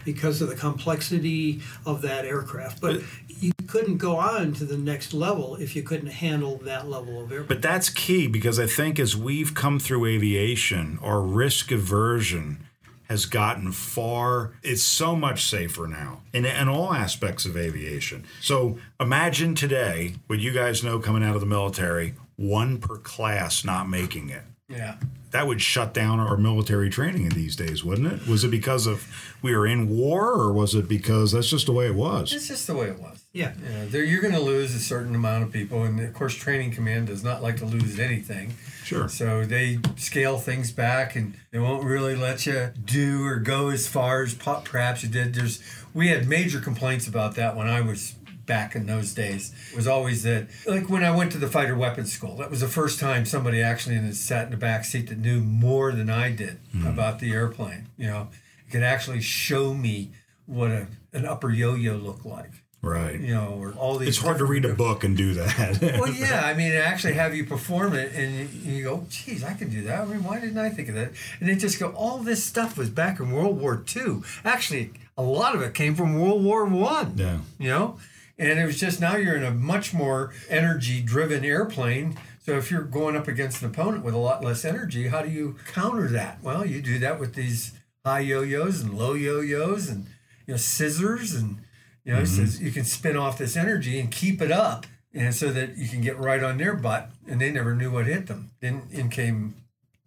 because 0.05 0.41
of 0.41 0.49
the 0.49 0.55
complexity 0.55 1.61
of 1.85 2.03
that 2.03 2.25
aircraft. 2.25 2.81
But 2.81 3.03
you 3.29 3.51
couldn't 3.67 3.97
go 3.97 4.17
on 4.17 4.53
to 4.55 4.65
the 4.65 4.79
next 4.79 5.13
level 5.13 5.57
if 5.57 5.75
you 5.75 5.83
couldn't 5.83 6.11
handle 6.11 6.59
that 6.59 6.89
level 6.89 7.21
of 7.21 7.33
airplane. 7.33 7.49
But 7.49 7.63
that's 7.63 7.91
key 7.91 8.29
because 8.29 8.61
I 8.61 8.67
think 8.67 9.01
as 9.01 9.17
we've 9.17 9.53
come 9.53 9.81
through 9.81 10.07
aviation, 10.07 11.01
our 11.03 11.21
risk 11.21 11.73
aversion 11.73 12.65
has 13.09 13.25
gotten 13.25 13.71
far 13.71 14.53
it's 14.65 14.83
so 14.83 15.15
much 15.15 15.45
safer 15.49 15.87
now 15.87 16.23
in, 16.33 16.45
in 16.45 16.69
all 16.69 16.93
aspects 16.93 17.47
of 17.47 17.57
aviation 17.57 18.25
so 18.41 18.77
imagine 18.99 19.55
today 19.55 20.17
what 20.27 20.41
you 20.41 20.51
guys 20.51 20.83
know 20.83 20.99
coming 20.99 21.23
out 21.23 21.37
of 21.37 21.41
the 21.41 21.47
military 21.47 22.15
one 22.37 22.79
per 22.79 22.96
class 22.99 23.64
not 23.64 23.88
making 23.88 24.29
it 24.31 24.42
Yeah. 24.68 24.96
that 25.31 25.46
would 25.46 25.61
shut 25.62 25.92
down 25.94 26.20
our 26.20 26.37
military 26.37 26.90
training 26.90 27.22
in 27.22 27.31
these 27.31 27.57
days 27.57 27.83
wouldn't 27.85 28.12
it 28.12 28.27
was 28.29 28.44
it 28.44 28.51
because 28.51 28.87
of 28.87 29.07
we 29.42 29.55
were 29.57 29.66
in 29.66 29.88
war 29.88 30.33
or 30.33 30.53
was 30.53 30.75
it 30.75 30.88
because 30.88 31.33
that's 31.33 31.49
just 31.49 31.66
the 31.66 31.72
way 31.72 31.87
it 31.87 31.94
was 31.94 32.33
It's 32.33 32.49
just 32.49 32.66
the 32.66 32.75
way 32.75 32.87
it 32.88 32.99
was. 32.99 33.22
Yeah. 33.33 33.53
You 33.62 33.68
know, 33.68 33.87
there, 33.88 34.03
you're 34.03 34.22
going 34.22 34.33
to 34.33 34.40
lose 34.40 34.75
a 34.75 34.79
certain 34.79 35.14
amount 35.14 35.42
of 35.44 35.53
people, 35.53 35.83
and 35.83 36.01
of 36.01 36.14
course, 36.14 36.35
training 36.35 36.70
command 36.72 37.09
does 37.09 37.22
not 37.22 37.42
like 37.42 37.59
to 37.59 37.66
lose 37.66 37.99
anything. 38.01 38.55
Sure. 38.83 39.11
So 39.11 39.44
they 39.44 39.79
scale 39.96 40.38
things 40.38 40.72
back, 40.72 41.16
and 41.16 41.35
they 41.51 41.59
won't 41.59 41.85
really 41.85 42.16
let 42.16 42.46
you 42.46 42.72
do 42.83 43.27
or 43.27 43.37
go 43.37 43.68
as 43.68 43.87
far 43.87 44.22
as 44.22 44.33
perhaps 44.33 45.03
you 45.03 45.11
did. 45.11 45.35
There's 45.35 45.62
we 45.92 46.09
had 46.09 46.27
major 46.27 46.61
complaints 46.61 47.07
about 47.07 47.35
that 47.35 47.55
when 47.57 47.68
I 47.68 47.83
was 47.83 48.14
back 48.47 48.75
in 48.75 48.87
those 48.87 49.13
days. 49.13 49.53
It 49.71 49.77
was 49.77 49.87
always 49.87 50.23
that, 50.23 50.49
like 50.67 50.89
when 50.89 51.05
I 51.05 51.15
went 51.15 51.33
to 51.33 51.39
the 51.39 51.49
fighter 51.49 51.77
weapons 51.77 52.13
school, 52.13 52.37
that 52.37 52.51
was 52.51 52.61
the 52.61 52.69
first 52.69 52.99
time 53.01 53.27
somebody 53.27 53.61
actually 53.63 53.97
in 53.97 54.07
the, 54.09 54.15
sat 54.15 54.47
in 54.47 54.51
the 54.51 54.57
back 54.57 54.85
seat 54.85 55.09
that 55.09 55.19
knew 55.19 55.41
more 55.41 55.93
than 55.93 56.09
I 56.09 56.31
did 56.31 56.59
hmm. 56.73 56.87
about 56.87 57.19
the 57.19 57.33
airplane. 57.33 57.89
You 57.99 58.07
know, 58.07 58.29
could 58.71 58.83
actually 58.83 59.21
show 59.21 59.75
me 59.75 60.13
what 60.47 60.71
a, 60.71 60.87
an 61.13 61.27
upper 61.27 61.51
yo-yo 61.51 61.97
looked 61.97 62.25
like 62.25 62.51
right 62.83 63.21
you 63.21 63.35
know, 63.35 63.59
or 63.61 63.73
all 63.73 63.99
these. 63.99 64.11
it's 64.11 64.19
hard 64.19 64.39
to 64.39 64.45
read 64.45 64.65
a 64.65 64.75
book 64.75 65.03
and 65.03 65.17
do 65.17 65.35
that 65.35 65.81
Well, 66.01 66.13
yeah, 66.13 66.43
I 66.45 66.55
mean, 66.55 66.73
actually 66.73 67.15
have 67.15 67.35
you 67.35 67.45
perform 67.45 67.95
it, 67.95 68.15
and 68.15 68.35
you, 68.35 68.73
you 68.73 68.85
go, 68.85 69.05
"Geez, 69.09 69.43
I 69.45 69.55
can 69.55 69.71
do 69.71 69.83
that." 69.83 70.03
I 70.03 70.05
mean, 70.05 70.23
why 70.23 70.41
didn't 70.41 70.59
I 70.59 70.71
think 70.71 70.89
of 70.89 70.95
that? 70.95 71.13
And 71.41 71.49
they 71.49 71.57
just 71.57 71.81
go, 71.81 71.91
"All 71.91 72.19
this 72.19 72.45
stuff 72.45 72.77
was 72.79 72.91
back 72.91 73.19
in 73.19 73.31
World 73.31 73.61
War 73.61 73.83
II. 73.97 74.21
Actually, 74.45 74.93
a 75.17 75.23
lot 75.23 75.55
of 75.55 75.63
it 75.63 75.75
came 75.75 75.95
from 75.95 76.19
World 76.19 76.45
War 76.45 76.65
One. 76.65 77.15
yeah 77.17 77.39
You 77.59 77.71
know, 77.71 77.99
and 78.38 78.59
it 78.59 78.66
was 78.66 78.79
just 78.79 79.01
now 79.01 79.16
you're 79.16 79.37
in 79.37 79.44
a 79.44 79.51
much 79.51 79.94
more 79.94 80.33
energy-driven 80.49 81.44
airplane. 81.44 82.18
So 82.40 82.57
if 82.57 82.70
you're 82.70 82.83
going 82.83 83.16
up 83.16 83.29
against 83.29 83.62
an 83.62 83.70
opponent 83.70 84.05
with 84.05 84.14
a 84.14 84.18
lot 84.18 84.44
less 84.44 84.64
energy, 84.64 85.09
how 85.09 85.22
do 85.22 85.31
you 85.31 85.57
counter 85.72 86.09
that? 86.09 86.42
Well, 86.42 86.64
you 86.66 86.81
do 86.81 86.99
that 86.99 87.18
with 87.18 87.35
these 87.35 87.72
high 88.05 88.20
yo-yos 88.20 88.83
and 88.83 88.96
low 88.96 89.14
yo-yos 89.14 89.88
and 89.88 90.07
you 90.46 90.55
know 90.55 90.57
scissors 90.57 91.35
and 91.35 91.59
you 92.05 92.12
know 92.12 92.20
mm-hmm. 92.20 92.46
so 92.46 92.62
you 92.62 92.70
can 92.70 92.85
spin 92.85 93.16
off 93.16 93.37
this 93.37 93.57
energy 93.57 93.99
and 93.99 94.12
keep 94.12 94.40
it 94.40 94.53
up 94.53 94.87
and 95.12 95.35
so 95.35 95.51
that 95.51 95.77
you 95.77 95.88
can 95.88 96.03
get 96.03 96.16
right 96.18 96.42
on 96.42 96.59
their 96.59 96.75
butt 96.75 97.11
and 97.27 97.40
they 97.40 97.51
never 97.51 97.75
knew 97.75 97.90
what 97.90 98.07
hit 98.07 98.27
them. 98.27 98.51
Then 98.61 98.83
in 98.92 99.09
came, 99.09 99.57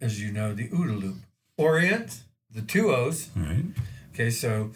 as 0.00 0.22
you 0.22 0.32
know, 0.32 0.54
the 0.54 0.68
OODA 0.68 1.00
loop. 1.00 1.16
Orient, 1.58 2.22
the 2.50 2.62
two 2.62 2.90
O's. 2.90 3.28
right 3.36 3.64
Okay, 4.14 4.30
so 4.30 4.70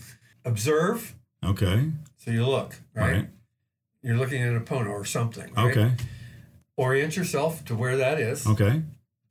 observe. 0.44 1.14
okay 1.42 1.90
So 2.18 2.30
you 2.30 2.46
look, 2.46 2.76
right? 2.94 3.12
Right. 3.12 3.28
You're 4.04 4.16
looking 4.16 4.40
at 4.42 4.50
an 4.50 4.56
opponent 4.56 4.90
or 4.90 5.04
something. 5.04 5.52
Right? 5.54 5.70
okay 5.70 5.92
Orient 6.76 7.16
yourself 7.16 7.64
to 7.66 7.74
where 7.74 7.96
that 7.96 8.20
is. 8.20 8.46
okay 8.46 8.82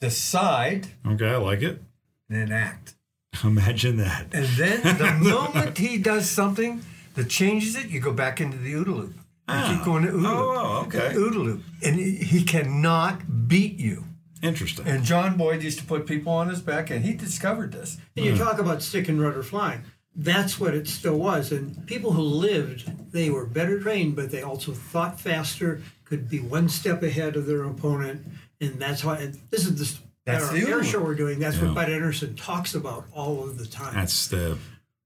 Decide 0.02 0.88
okay 1.08 1.30
i 1.30 1.38
like 1.38 1.62
it 1.62 1.82
and 2.30 2.38
then 2.40 2.52
act. 2.52 2.96
imagine 3.44 3.98
that 3.98 4.34
And 4.34 4.48
then 4.58 4.82
the 4.98 5.12
moment 5.30 5.78
he 5.78 5.98
does 5.98 6.30
something 6.30 6.82
that 7.16 7.30
changes 7.30 7.76
it, 7.76 7.90
you 7.90 8.00
go 8.00 8.12
back 8.14 8.42
into 8.42 8.58
the 8.58 8.74
OODA 8.74 8.88
loop. 8.88 9.14
You 9.14 9.20
ah. 9.50 9.74
keep 9.76 9.86
going 9.86 10.04
to 10.04 10.12
OODA 10.12 10.26
Oh, 10.28 10.48
loop. 10.48 10.58
oh, 10.58 10.84
okay. 10.88 11.16
OODA 11.16 11.36
loop. 11.48 11.64
And 11.84 11.96
he 12.00 12.16
he 12.16 12.44
cannot 12.44 13.48
beat 13.48 13.80
you. 13.80 14.06
interesting 14.42 14.88
And 14.88 15.04
John 15.04 15.38
Boyd 15.38 15.62
used 15.64 15.80
to 15.80 15.86
put 15.86 16.06
people 16.08 16.32
on 16.34 16.50
his 16.50 16.62
back, 16.62 16.90
and 16.90 17.06
he 17.06 17.14
discovered 17.14 17.72
this. 17.72 17.98
And 18.18 18.26
you 18.26 18.36
talk 18.36 18.58
about 18.60 18.82
stick 18.82 19.08
and 19.10 19.22
rudder 19.22 19.44
flying. 19.44 19.82
That's 20.16 20.60
what 20.60 20.76
it 20.76 20.88
still 20.88 21.18
was. 21.18 21.52
And 21.52 21.86
people 21.88 22.12
who 22.12 22.22
lived, 22.22 23.12
they 23.12 23.30
were 23.30 23.46
better 23.46 23.80
trained, 23.80 24.16
but 24.16 24.30
they 24.32 24.44
also 24.44 24.72
thought 24.72 25.20
faster, 25.20 25.82
could 26.06 26.30
be 26.30 26.40
one 26.40 26.70
step 26.70 27.02
ahead 27.02 27.36
of 27.36 27.46
their 27.48 27.64
opponent. 27.64 28.26
And 28.62 28.80
that's 28.80 29.04
why, 29.04 29.18
and 29.18 29.40
this 29.50 29.66
is 29.66 29.76
the 29.96 30.00
That's 30.26 30.46
our 30.50 30.54
the 30.54 30.68
air 30.70 30.84
show 30.84 31.04
we're 31.04 31.16
doing. 31.16 31.40
That's 31.40 31.58
Yeah. 31.58 31.66
what 31.66 31.76
Bud 31.76 31.90
Anderson 31.90 32.36
talks 32.36 32.76
about 32.76 33.06
all 33.12 33.44
of 33.44 33.58
the 33.58 33.66
time. 33.66 33.94
that's 33.96 34.28
the 34.28 34.58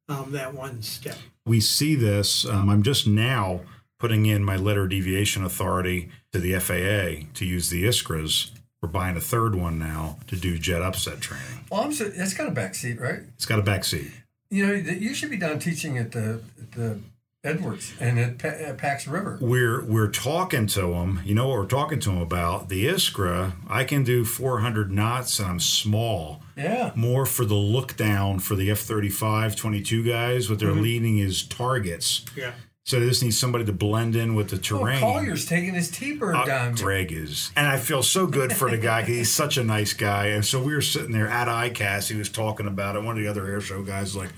um, 0.10 0.32
that 0.34 0.54
one 0.54 0.82
step. 0.82 1.18
we 1.46 1.60
see 1.60 1.96
this. 1.96 2.46
Um, 2.46 2.70
I'm 2.70 2.84
just 2.84 3.08
now 3.08 3.62
putting 4.00 4.26
in 4.26 4.44
my 4.44 4.56
letter 4.56 4.88
deviation 4.88 5.44
authority 5.44 6.10
to 6.34 6.40
the 6.40 6.54
FAA 6.60 7.28
to 7.34 7.46
use 7.46 7.70
the 7.70 7.84
Iskras. 7.86 8.52
We're 8.82 8.90
buying 8.90 9.18
a 9.18 9.22
third 9.22 9.56
one 9.56 9.80
now 9.80 10.18
to 10.28 10.36
do 10.36 10.58
jet 10.60 10.82
upset 10.82 11.20
training. 11.20 11.66
Well, 11.72 11.82
I'm 11.82 11.92
so, 11.94 12.06
that's 12.10 12.34
got 12.36 12.48
a 12.48 12.52
back 12.52 12.76
seat, 12.76 13.00
right? 13.02 13.22
It's 13.36 13.46
got 13.46 13.58
a 13.60 13.64
back 13.64 13.84
seat. 13.86 14.12
You 14.50 14.66
know, 14.66 14.82
that 14.82 15.02
you 15.02 15.14
should 15.14 15.30
be 15.30 15.38
done 15.38 15.60
teaching 15.60 15.98
at 15.98 16.12
the 16.12 16.42
at 16.60 16.72
the 16.72 17.00
Edwards 17.44 17.94
and 18.00 18.20
at, 18.20 18.40
Pa- 18.40 18.48
at 18.48 18.78
Pax 18.78 19.08
River. 19.08 19.38
We're 19.40 19.84
we're 19.84 20.10
talking 20.10 20.68
to 20.68 20.82
them. 20.82 21.22
You 21.24 21.36
know 21.36 21.48
what 21.48 21.58
we're 21.58 21.66
talking 21.66 22.00
to 22.02 22.10
them 22.10 22.22
about? 22.22 22.70
The 22.70 22.86
Iskra. 22.86 23.54
I 23.70 23.84
can 23.84 24.04
do 24.04 24.26
400 24.26 24.92
knots, 24.92 25.40
and 25.40 25.48
I'm 25.48 25.60
small. 25.60 26.42
Yeah. 26.58 26.92
More 26.96 27.26
for 27.26 27.46
the 27.46 27.56
look 27.56 27.96
down 27.96 28.40
for 28.40 28.56
the 28.56 28.72
F-35 28.72 29.56
22 29.56 30.04
guys. 30.04 30.50
What 30.50 30.60
they're 30.60 30.72
mm-hmm. 30.72 30.82
leading 30.82 31.18
is 31.20 31.44
targets. 31.44 32.26
Yeah. 32.36 32.54
So 32.88 33.02
they 33.02 33.10
just 33.10 33.22
need 33.22 33.32
somebody 33.32 33.66
to 33.66 33.74
blend 33.74 34.16
in 34.16 34.34
with 34.34 34.48
the 34.50 34.56
Oh, 34.56 34.60
terrain. 34.80 35.02
Colyer's 35.02 35.46
taking 35.46 35.74
his 35.74 35.92
T-bird 35.92 36.34
Uh, 36.38 36.46
down. 36.46 36.74
Greg 36.76 37.12
is, 37.12 37.52
and 37.58 37.68
I 37.68 37.76
feel 37.78 38.02
so 38.02 38.26
good 38.28 38.54
for 38.54 38.72
the 38.72 38.78
guy. 38.78 39.02
He's 39.02 39.30
such 39.30 39.58
a 39.58 39.64
nice 39.64 39.92
guy, 39.92 40.28
and 40.28 40.46
so 40.46 40.64
we 40.64 40.74
were 40.74 40.80
sitting 40.82 41.12
there 41.12 41.28
at 41.28 41.50
ICAST. 41.50 42.10
He 42.10 42.16
was 42.18 42.30
talking 42.30 42.66
about 42.66 42.96
it. 42.96 43.04
One 43.04 43.18
of 43.18 43.22
the 43.22 43.30
other 43.30 43.46
air 43.46 43.60
show 43.60 43.84
guys 43.84 44.14
was 44.14 44.16
like, 44.16 44.30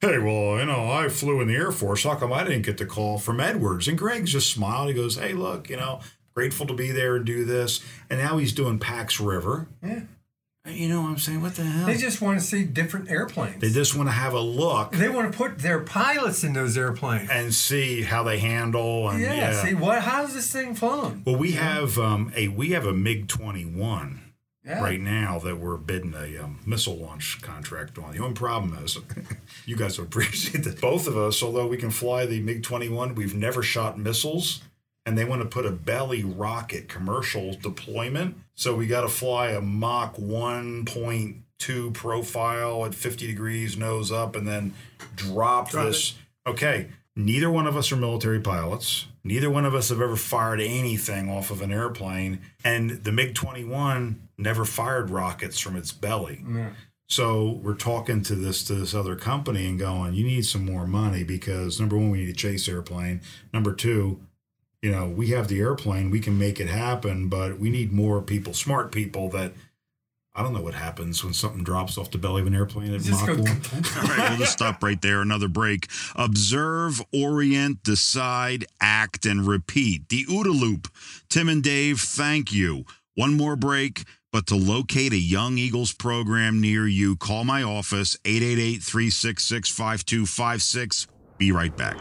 "Hey, 0.00 0.18
well, 0.18 0.56
you 0.60 0.66
know, 0.66 0.88
I 0.88 1.08
flew 1.08 1.40
in 1.40 1.48
the 1.48 1.56
Air 1.56 1.72
Force. 1.72 2.04
How 2.04 2.14
come 2.14 2.32
I 2.32 2.44
didn't 2.44 2.62
get 2.62 2.78
the 2.78 2.86
call 2.86 3.18
from 3.18 3.40
Edwards?" 3.40 3.88
And 3.88 3.98
Greg 3.98 4.24
just 4.26 4.52
smiled. 4.52 4.86
He 4.86 4.94
goes, 4.94 5.16
"Hey, 5.16 5.32
look, 5.32 5.68
you 5.68 5.76
know, 5.76 5.98
grateful 6.32 6.64
to 6.68 6.74
be 6.74 6.92
there 6.92 7.16
and 7.16 7.24
do 7.24 7.44
this." 7.44 7.80
And 8.08 8.20
now 8.20 8.38
he's 8.38 8.52
doing 8.52 8.78
Pax 8.78 9.18
River. 9.18 9.66
Yeah. 9.84 10.02
You 10.76 10.88
know 10.88 11.02
what 11.02 11.08
I'm 11.08 11.18
saying? 11.18 11.42
What 11.42 11.54
the 11.54 11.64
hell? 11.64 11.86
They 11.86 11.96
just 11.96 12.20
want 12.20 12.38
to 12.38 12.44
see 12.44 12.64
different 12.64 13.10
airplanes. 13.10 13.60
They 13.60 13.70
just 13.70 13.96
want 13.96 14.08
to 14.08 14.12
have 14.12 14.34
a 14.34 14.40
look 14.40 14.92
They 14.92 15.08
want 15.08 15.30
to 15.32 15.36
put 15.36 15.58
their 15.58 15.80
pilots 15.80 16.44
in 16.44 16.52
those 16.52 16.76
airplanes. 16.76 17.28
and 17.30 17.52
see 17.54 18.02
how 18.02 18.22
they 18.22 18.38
handle. 18.38 19.08
And 19.08 19.20
yeah, 19.20 19.34
yeah, 19.34 19.62
See 19.64 19.74
what? 19.74 20.02
How's 20.02 20.34
this 20.34 20.50
thing 20.52 20.74
flown? 20.74 21.22
Well, 21.26 21.36
we 21.36 21.52
have 21.52 21.98
um, 21.98 22.32
a 22.36 22.48
we 22.48 22.70
have 22.70 22.86
a 22.86 22.92
MiG 22.92 23.28
twenty 23.28 23.64
one. 23.64 24.22
Yeah. 24.64 24.82
right 24.82 25.00
now 25.00 25.38
that 25.38 25.58
we're 25.60 25.76
bidding 25.76 26.12
a 26.12 26.42
um, 26.42 26.58
missile 26.66 26.96
launch 26.96 27.40
contract 27.40 27.98
on. 27.98 28.10
The 28.16 28.18
only 28.20 28.34
problem 28.34 28.76
is, 28.84 28.98
you 29.64 29.76
guys 29.76 29.96
would 29.96 30.08
appreciate 30.08 30.64
that 30.64 30.80
both 30.80 31.06
of 31.06 31.16
us, 31.16 31.40
although 31.40 31.68
we 31.68 31.76
can 31.76 31.92
fly 31.92 32.26
the 32.26 32.40
MiG 32.40 32.64
21, 32.64 33.14
we've 33.14 33.32
never 33.32 33.62
shot 33.62 33.96
missiles. 33.96 34.62
And 35.04 35.16
they 35.16 35.24
want 35.24 35.40
to 35.42 35.46
put 35.48 35.66
a 35.66 35.70
belly 35.70 36.24
rocket 36.24 36.88
commercial 36.88 37.54
deployment. 37.54 38.38
So 38.56 38.74
we 38.74 38.86
got 38.86 39.02
to 39.02 39.08
fly 39.08 39.50
a 39.50 39.60
Mach 39.60 40.16
1.2 40.16 41.94
profile 41.94 42.84
at 42.86 42.94
50 42.94 43.26
degrees, 43.26 43.76
nose 43.76 44.10
up, 44.10 44.34
and 44.34 44.48
then 44.48 44.74
drop, 45.14 45.70
Drop 45.70 45.86
this. 45.86 46.14
Okay. 46.46 46.88
Neither 47.14 47.50
one 47.50 47.66
of 47.66 47.76
us 47.76 47.92
are 47.92 47.96
military 47.96 48.40
pilots. 48.40 49.06
Neither 49.24 49.50
one 49.50 49.64
of 49.64 49.74
us 49.74 49.88
have 49.88 50.00
ever 50.00 50.16
fired 50.16 50.60
anything 50.60 51.30
off 51.30 51.50
of 51.50 51.62
an 51.62 51.72
airplane. 51.72 52.40
And 52.64 52.90
the 53.04 53.12
MiG 53.12 53.34
21 53.34 54.28
never 54.38 54.64
fired 54.64 55.10
rockets 55.10 55.58
from 55.58 55.76
its 55.76 55.92
belly. 55.92 56.42
So 57.08 57.60
we're 57.62 57.74
talking 57.74 58.22
to 58.22 58.34
this 58.34 58.64
to 58.64 58.74
this 58.74 58.92
other 58.94 59.16
company 59.16 59.66
and 59.66 59.78
going, 59.78 60.14
you 60.14 60.24
need 60.24 60.44
some 60.44 60.64
more 60.64 60.86
money 60.86 61.22
because 61.24 61.78
number 61.78 61.96
one, 61.96 62.10
we 62.10 62.18
need 62.18 62.28
a 62.28 62.34
chase 62.34 62.68
airplane. 62.68 63.20
Number 63.52 63.72
two, 63.72 64.20
you 64.82 64.90
know, 64.90 65.06
we 65.08 65.30
have 65.30 65.48
the 65.48 65.58
airplane, 65.60 66.10
we 66.10 66.20
can 66.20 66.38
make 66.38 66.60
it 66.60 66.68
happen, 66.68 67.28
but 67.28 67.58
we 67.58 67.70
need 67.70 67.92
more 67.92 68.20
people, 68.22 68.52
smart 68.54 68.92
people 68.92 69.28
that 69.30 69.52
I 70.38 70.42
don't 70.42 70.52
know 70.52 70.60
what 70.60 70.74
happens 70.74 71.24
when 71.24 71.32
something 71.32 71.64
drops 71.64 71.96
off 71.96 72.10
the 72.10 72.18
belly 72.18 72.42
of 72.42 72.46
an 72.46 72.54
airplane 72.54 72.92
at 72.92 73.00
Just 73.00 73.26
Mach 73.26 73.36
go- 73.36 73.42
1. 73.42 73.48
All 73.48 74.02
right, 74.16 74.28
we'll 74.28 74.38
just 74.38 74.52
stop 74.52 74.82
right 74.82 75.00
there. 75.00 75.22
Another 75.22 75.48
break. 75.48 75.88
Observe, 76.14 77.00
orient, 77.10 77.82
decide, 77.82 78.66
act, 78.78 79.24
and 79.24 79.46
repeat. 79.46 80.10
The 80.10 80.26
OODA 80.26 80.60
loop. 80.60 80.88
Tim 81.30 81.48
and 81.48 81.62
Dave, 81.62 82.00
thank 82.00 82.52
you. 82.52 82.84
One 83.14 83.34
more 83.34 83.56
break, 83.56 84.04
but 84.30 84.46
to 84.48 84.56
locate 84.56 85.14
a 85.14 85.18
Young 85.18 85.56
Eagles 85.56 85.94
program 85.94 86.60
near 86.60 86.86
you, 86.86 87.16
call 87.16 87.44
my 87.44 87.62
office, 87.62 88.18
888 88.26 88.82
366 88.82 89.70
5256. 89.70 91.06
Be 91.38 91.50
right 91.50 91.74
back. 91.74 91.96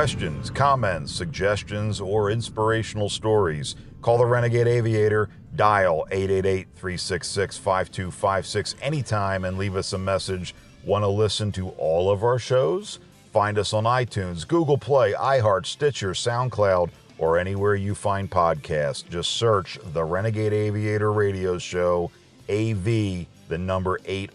Questions, 0.00 0.48
comments, 0.48 1.12
suggestions, 1.12 2.00
or 2.00 2.30
inspirational 2.30 3.10
stories, 3.10 3.76
call 4.00 4.16
the 4.16 4.24
Renegade 4.24 4.66
Aviator, 4.66 5.28
dial 5.56 6.06
888 6.10 6.68
366 6.74 7.58
5256 7.58 8.76
anytime 8.80 9.44
and 9.44 9.58
leave 9.58 9.76
us 9.76 9.92
a 9.92 9.98
message. 9.98 10.54
Want 10.84 11.02
to 11.02 11.08
listen 11.08 11.52
to 11.52 11.68
all 11.76 12.10
of 12.10 12.24
our 12.24 12.38
shows? 12.38 12.98
Find 13.30 13.58
us 13.58 13.74
on 13.74 13.84
iTunes, 13.84 14.48
Google 14.48 14.78
Play, 14.78 15.12
iHeart, 15.12 15.66
Stitcher, 15.66 16.12
SoundCloud, 16.12 16.88
or 17.18 17.36
anywhere 17.36 17.74
you 17.74 17.94
find 17.94 18.30
podcasts. 18.30 19.06
Just 19.06 19.32
search 19.32 19.78
the 19.92 20.02
Renegade 20.02 20.54
Aviator 20.54 21.12
Radio 21.12 21.58
Show, 21.58 22.10
AV, 22.48 23.26
the 23.48 23.58
number 23.58 23.98
8R, 23.98 24.30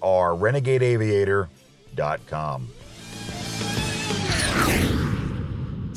renegadeaviator.com. 1.97 2.70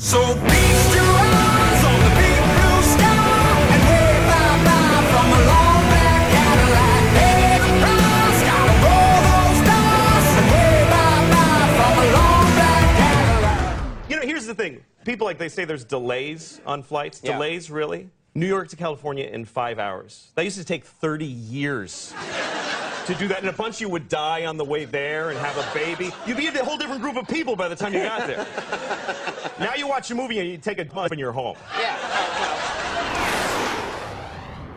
So 0.01 0.17
feast 0.23 0.95
your 0.95 1.03
eyes 1.03 1.83
on 1.83 1.99
the 1.99 2.09
big 2.15 2.39
blue 2.49 2.81
sky 2.83 3.51
and 3.73 3.83
wave 3.83 4.23
bye-bye 4.31 5.03
from 5.11 5.27
a 5.27 5.41
long 5.45 5.81
black 5.91 6.23
Cadillac. 6.31 7.01
Pay 7.19 7.59
the 7.59 7.71
price, 7.83 8.41
gotta 8.47 8.75
roll 8.85 9.19
those 9.27 9.59
dice 9.67 10.31
and 10.39 10.47
wave 10.55 10.87
bye-bye 10.89 11.67
from 11.75 11.93
a 11.99 12.07
long 12.15 12.47
black 12.55 12.87
Cadillac. 12.97 14.09
You 14.09 14.15
know, 14.15 14.23
here's 14.23 14.45
the 14.45 14.55
thing. 14.55 14.83
People 15.03 15.25
like 15.25 15.37
they 15.37 15.49
say 15.49 15.65
there's 15.65 15.83
delays 15.83 16.61
on 16.65 16.81
flights. 16.81 17.19
Yeah. 17.21 17.33
Delays, 17.33 17.69
really? 17.69 18.09
New 18.39 18.47
York 18.47 18.69
to 18.69 18.77
California 18.77 19.25
in 19.25 19.43
five 19.43 19.79
hours. 19.79 20.31
That 20.35 20.45
used 20.45 20.57
to 20.57 20.63
take 20.63 20.85
30 20.85 21.25
years 21.25 22.13
to 23.05 23.15
do 23.15 23.27
that. 23.27 23.39
And 23.39 23.49
a 23.49 23.53
bunch 23.53 23.75
of 23.75 23.81
you 23.81 23.89
would 23.89 24.07
die 24.07 24.45
on 24.45 24.55
the 24.55 24.63
way 24.63 24.85
there 24.85 25.31
and 25.31 25.37
have 25.39 25.57
a 25.57 25.73
baby. 25.73 26.11
You'd 26.25 26.37
be 26.37 26.47
a 26.47 26.63
whole 26.63 26.77
different 26.77 27.01
group 27.01 27.17
of 27.17 27.27
people 27.27 27.57
by 27.57 27.67
the 27.67 27.75
time 27.75 27.93
you 27.93 28.01
got 28.01 28.27
there. 28.27 28.47
now 29.59 29.75
you 29.75 29.87
watch 29.87 30.09
a 30.11 30.15
movie 30.15 30.39
and 30.39 30.49
you 30.49 30.57
take 30.57 30.79
a 30.79 30.85
bus 30.85 31.11
and 31.11 31.19
you're 31.19 31.33
home. 31.33 31.57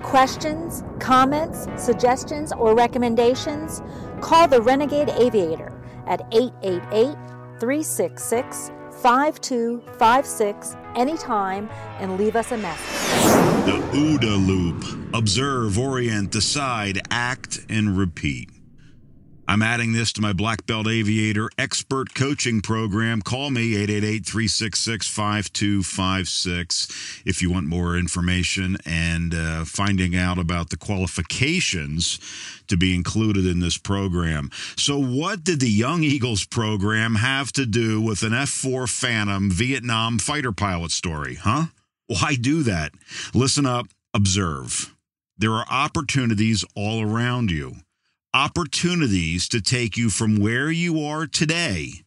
Questions, 0.03 0.83
comments, 0.99 1.69
suggestions, 1.77 2.53
or 2.53 2.75
recommendations? 2.75 3.81
Call 4.21 4.49
the 4.49 4.61
Renegade 4.61 5.09
Aviator 5.11 5.73
at 6.09 6.21
888 6.33 7.15
366 7.61 8.73
5256 9.03 10.77
anytime 10.97 11.69
and 11.99 12.17
leave 12.17 12.37
us 12.37 12.53
a 12.53 12.57
message. 12.57 13.67
The 13.67 13.79
OODA 13.93 14.47
loop. 14.47 15.15
Observe, 15.15 15.79
orient, 15.79 16.31
decide, 16.31 17.01
act, 17.11 17.61
and 17.69 17.97
repeat. 17.97 18.52
I'm 19.53 19.61
adding 19.61 19.93
this 19.93 20.15
to 20.15 20.23
my 20.23 20.33
Black 20.33 20.65
Belt 20.65 20.89
Aviator 20.89 21.51
expert 21.59 22.15
coaching 22.15 22.63
program. 22.63 23.21
Call 23.21 23.51
me 23.51 23.77
888 23.77 24.25
366 24.25 25.07
5256 25.07 27.23
if 27.27 27.43
you 27.43 27.51
want 27.51 27.67
more 27.67 27.99
information 27.99 28.79
and 28.87 29.35
uh, 29.35 29.67
finding 29.67 30.17
out 30.17 30.39
about 30.39 30.71
the 30.71 30.79
qualifications 30.79 32.19
to 32.69 32.79
be 32.79 32.95
included 32.95 33.45
in 33.45 33.61
this 33.61 33.77
program. 33.77 34.49
So, 34.79 34.99
what 34.99 35.45
did 35.45 35.61
the 35.61 35.69
Young 35.69 36.03
Eagles 36.03 36.47
program 36.47 37.17
have 37.17 37.53
to 37.53 37.67
do 37.67 38.01
with 38.01 38.23
an 38.23 38.33
F 38.33 38.49
4 38.49 38.87
Phantom 38.87 39.51
Vietnam 39.51 40.19
fighter 40.19 40.53
pilot 40.53 40.93
story, 40.93 41.35
huh? 41.35 41.65
Why 42.07 42.37
do 42.37 42.63
that? 42.63 42.93
Listen 43.35 43.67
up, 43.67 43.89
observe. 44.15 44.95
There 45.37 45.53
are 45.53 45.67
opportunities 45.69 46.65
all 46.75 47.03
around 47.03 47.51
you 47.51 47.77
opportunities 48.35 49.49
to 49.49 49.61
take 49.61 49.97
you 49.97 50.09
from 50.09 50.37
where 50.37 50.71
you 50.71 51.05
are 51.05 51.27
today 51.27 52.03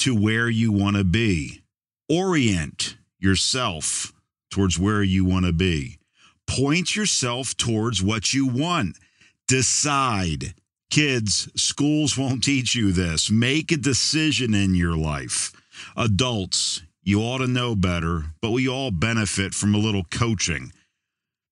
to 0.00 0.14
where 0.14 0.48
you 0.48 0.72
want 0.72 0.96
to 0.96 1.04
be. 1.04 1.62
Orient 2.08 2.96
yourself 3.18 4.12
towards 4.50 4.78
where 4.78 5.02
you 5.02 5.24
want 5.24 5.46
to 5.46 5.52
be. 5.52 5.98
Point 6.46 6.96
yourself 6.96 7.56
towards 7.56 8.02
what 8.02 8.32
you 8.32 8.46
want. 8.46 8.96
Decide. 9.46 10.54
Kids, 10.90 11.48
schools 11.54 12.16
won't 12.16 12.42
teach 12.42 12.74
you 12.74 12.92
this. 12.92 13.30
Make 13.30 13.70
a 13.70 13.76
decision 13.76 14.54
in 14.54 14.74
your 14.74 14.96
life. 14.96 15.52
Adults, 15.96 16.82
you 17.02 17.20
ought 17.20 17.38
to 17.38 17.46
know 17.46 17.74
better, 17.74 18.24
but 18.40 18.52
we 18.52 18.68
all 18.68 18.90
benefit 18.90 19.52
from 19.52 19.74
a 19.74 19.78
little 19.78 20.04
coaching. 20.04 20.72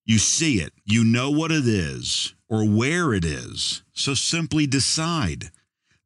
You 0.05 0.19
see 0.19 0.61
it, 0.61 0.73
you 0.85 1.05
know 1.05 1.31
what 1.31 1.51
it 1.51 1.67
is 1.67 2.36
or 2.49 2.65
where 2.65 3.13
it 3.13 3.25
is, 3.25 3.83
so 3.93 4.15
simply 4.15 4.67
decide. 4.67 5.51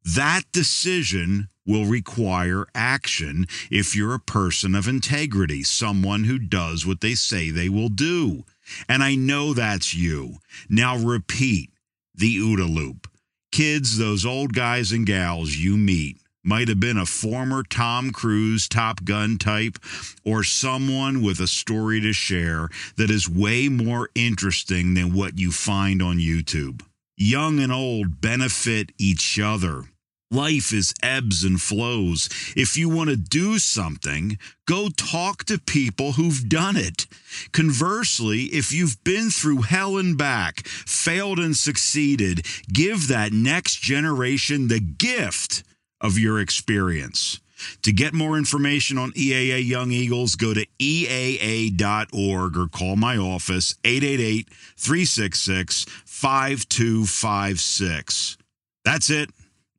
That 0.03 0.43
decision 0.51 1.49
will 1.65 1.85
require 1.85 2.65
action 2.73 3.45
if 3.69 3.95
you're 3.95 4.15
a 4.15 4.19
person 4.19 4.73
of 4.73 4.87
integrity, 4.87 5.63
someone 5.63 6.23
who 6.23 6.39
does 6.39 6.85
what 6.85 7.01
they 7.01 7.13
say 7.13 7.49
they 7.49 7.69
will 7.69 7.89
do. 7.89 8.43
And 8.89 9.03
I 9.03 9.15
know 9.15 9.53
that's 9.53 9.93
you. 9.93 10.37
Now 10.69 10.97
repeat 10.97 11.69
the 12.15 12.37
OODA 12.37 12.73
loop. 12.73 13.07
Kids, 13.51 13.97
those 13.97 14.25
old 14.25 14.53
guys 14.53 14.91
and 14.91 15.05
gals 15.05 15.55
you 15.55 15.77
meet 15.77 16.17
might 16.43 16.67
have 16.67 16.79
been 16.79 16.97
a 16.97 17.05
former 17.05 17.63
Tom 17.63 18.11
Cruise 18.11 18.67
Top 18.67 19.03
Gun 19.03 19.37
type 19.37 19.77
or 20.25 20.43
someone 20.43 21.21
with 21.21 21.39
a 21.39 21.47
story 21.47 22.01
to 22.01 22.13
share 22.13 22.69
that 22.97 23.11
is 23.11 23.29
way 23.29 23.69
more 23.69 24.09
interesting 24.15 24.93
than 24.93 25.13
what 25.13 25.37
you 25.37 25.51
find 25.51 26.01
on 26.01 26.17
YouTube. 26.17 26.81
Young 27.17 27.59
and 27.59 27.71
old 27.71 28.19
benefit 28.21 28.91
each 28.97 29.39
other. 29.39 29.83
Life 30.31 30.71
is 30.71 30.93
ebbs 31.03 31.43
and 31.43 31.61
flows. 31.61 32.29
If 32.55 32.77
you 32.77 32.87
want 32.87 33.09
to 33.09 33.17
do 33.17 33.59
something, 33.59 34.39
go 34.65 34.87
talk 34.87 35.43
to 35.43 35.59
people 35.59 36.13
who've 36.13 36.47
done 36.47 36.77
it. 36.77 37.05
Conversely, 37.51 38.43
if 38.45 38.71
you've 38.71 39.03
been 39.03 39.29
through 39.29 39.63
hell 39.63 39.97
and 39.97 40.17
back, 40.17 40.65
failed 40.65 41.37
and 41.37 41.55
succeeded, 41.55 42.45
give 42.71 43.09
that 43.09 43.33
next 43.33 43.81
generation 43.81 44.69
the 44.69 44.79
gift 44.79 45.63
of 46.01 46.17
your 46.17 46.39
experience. 46.39 47.39
To 47.83 47.91
get 47.91 48.13
more 48.13 48.37
information 48.37 48.97
on 48.97 49.11
EAA 49.11 49.65
Young 49.65 49.91
Eagles, 49.91 50.35
go 50.35 50.53
to 50.53 50.65
EAA.org 50.79 52.57
or 52.57 52.67
call 52.67 52.95
my 52.95 53.17
office 53.17 53.75
888 53.83 54.47
366 54.77 55.85
5256. 56.05 58.37
That's 58.83 59.09
it. 59.09 59.29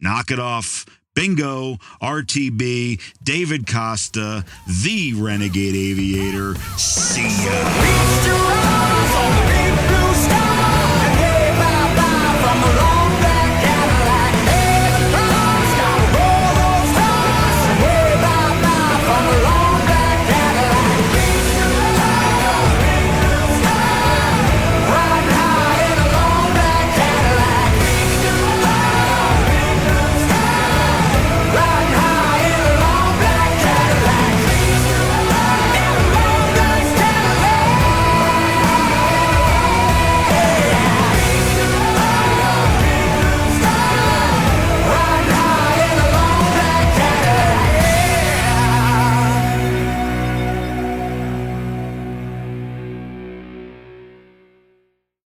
Knock 0.00 0.30
it 0.30 0.38
off. 0.38 0.86
Bingo, 1.14 1.76
RTB, 2.00 2.98
David 3.22 3.66
Costa, 3.66 4.46
the 4.66 5.12
Renegade 5.14 5.74
Aviator. 5.74 6.54
See 6.78 7.28
ya. 7.44 9.41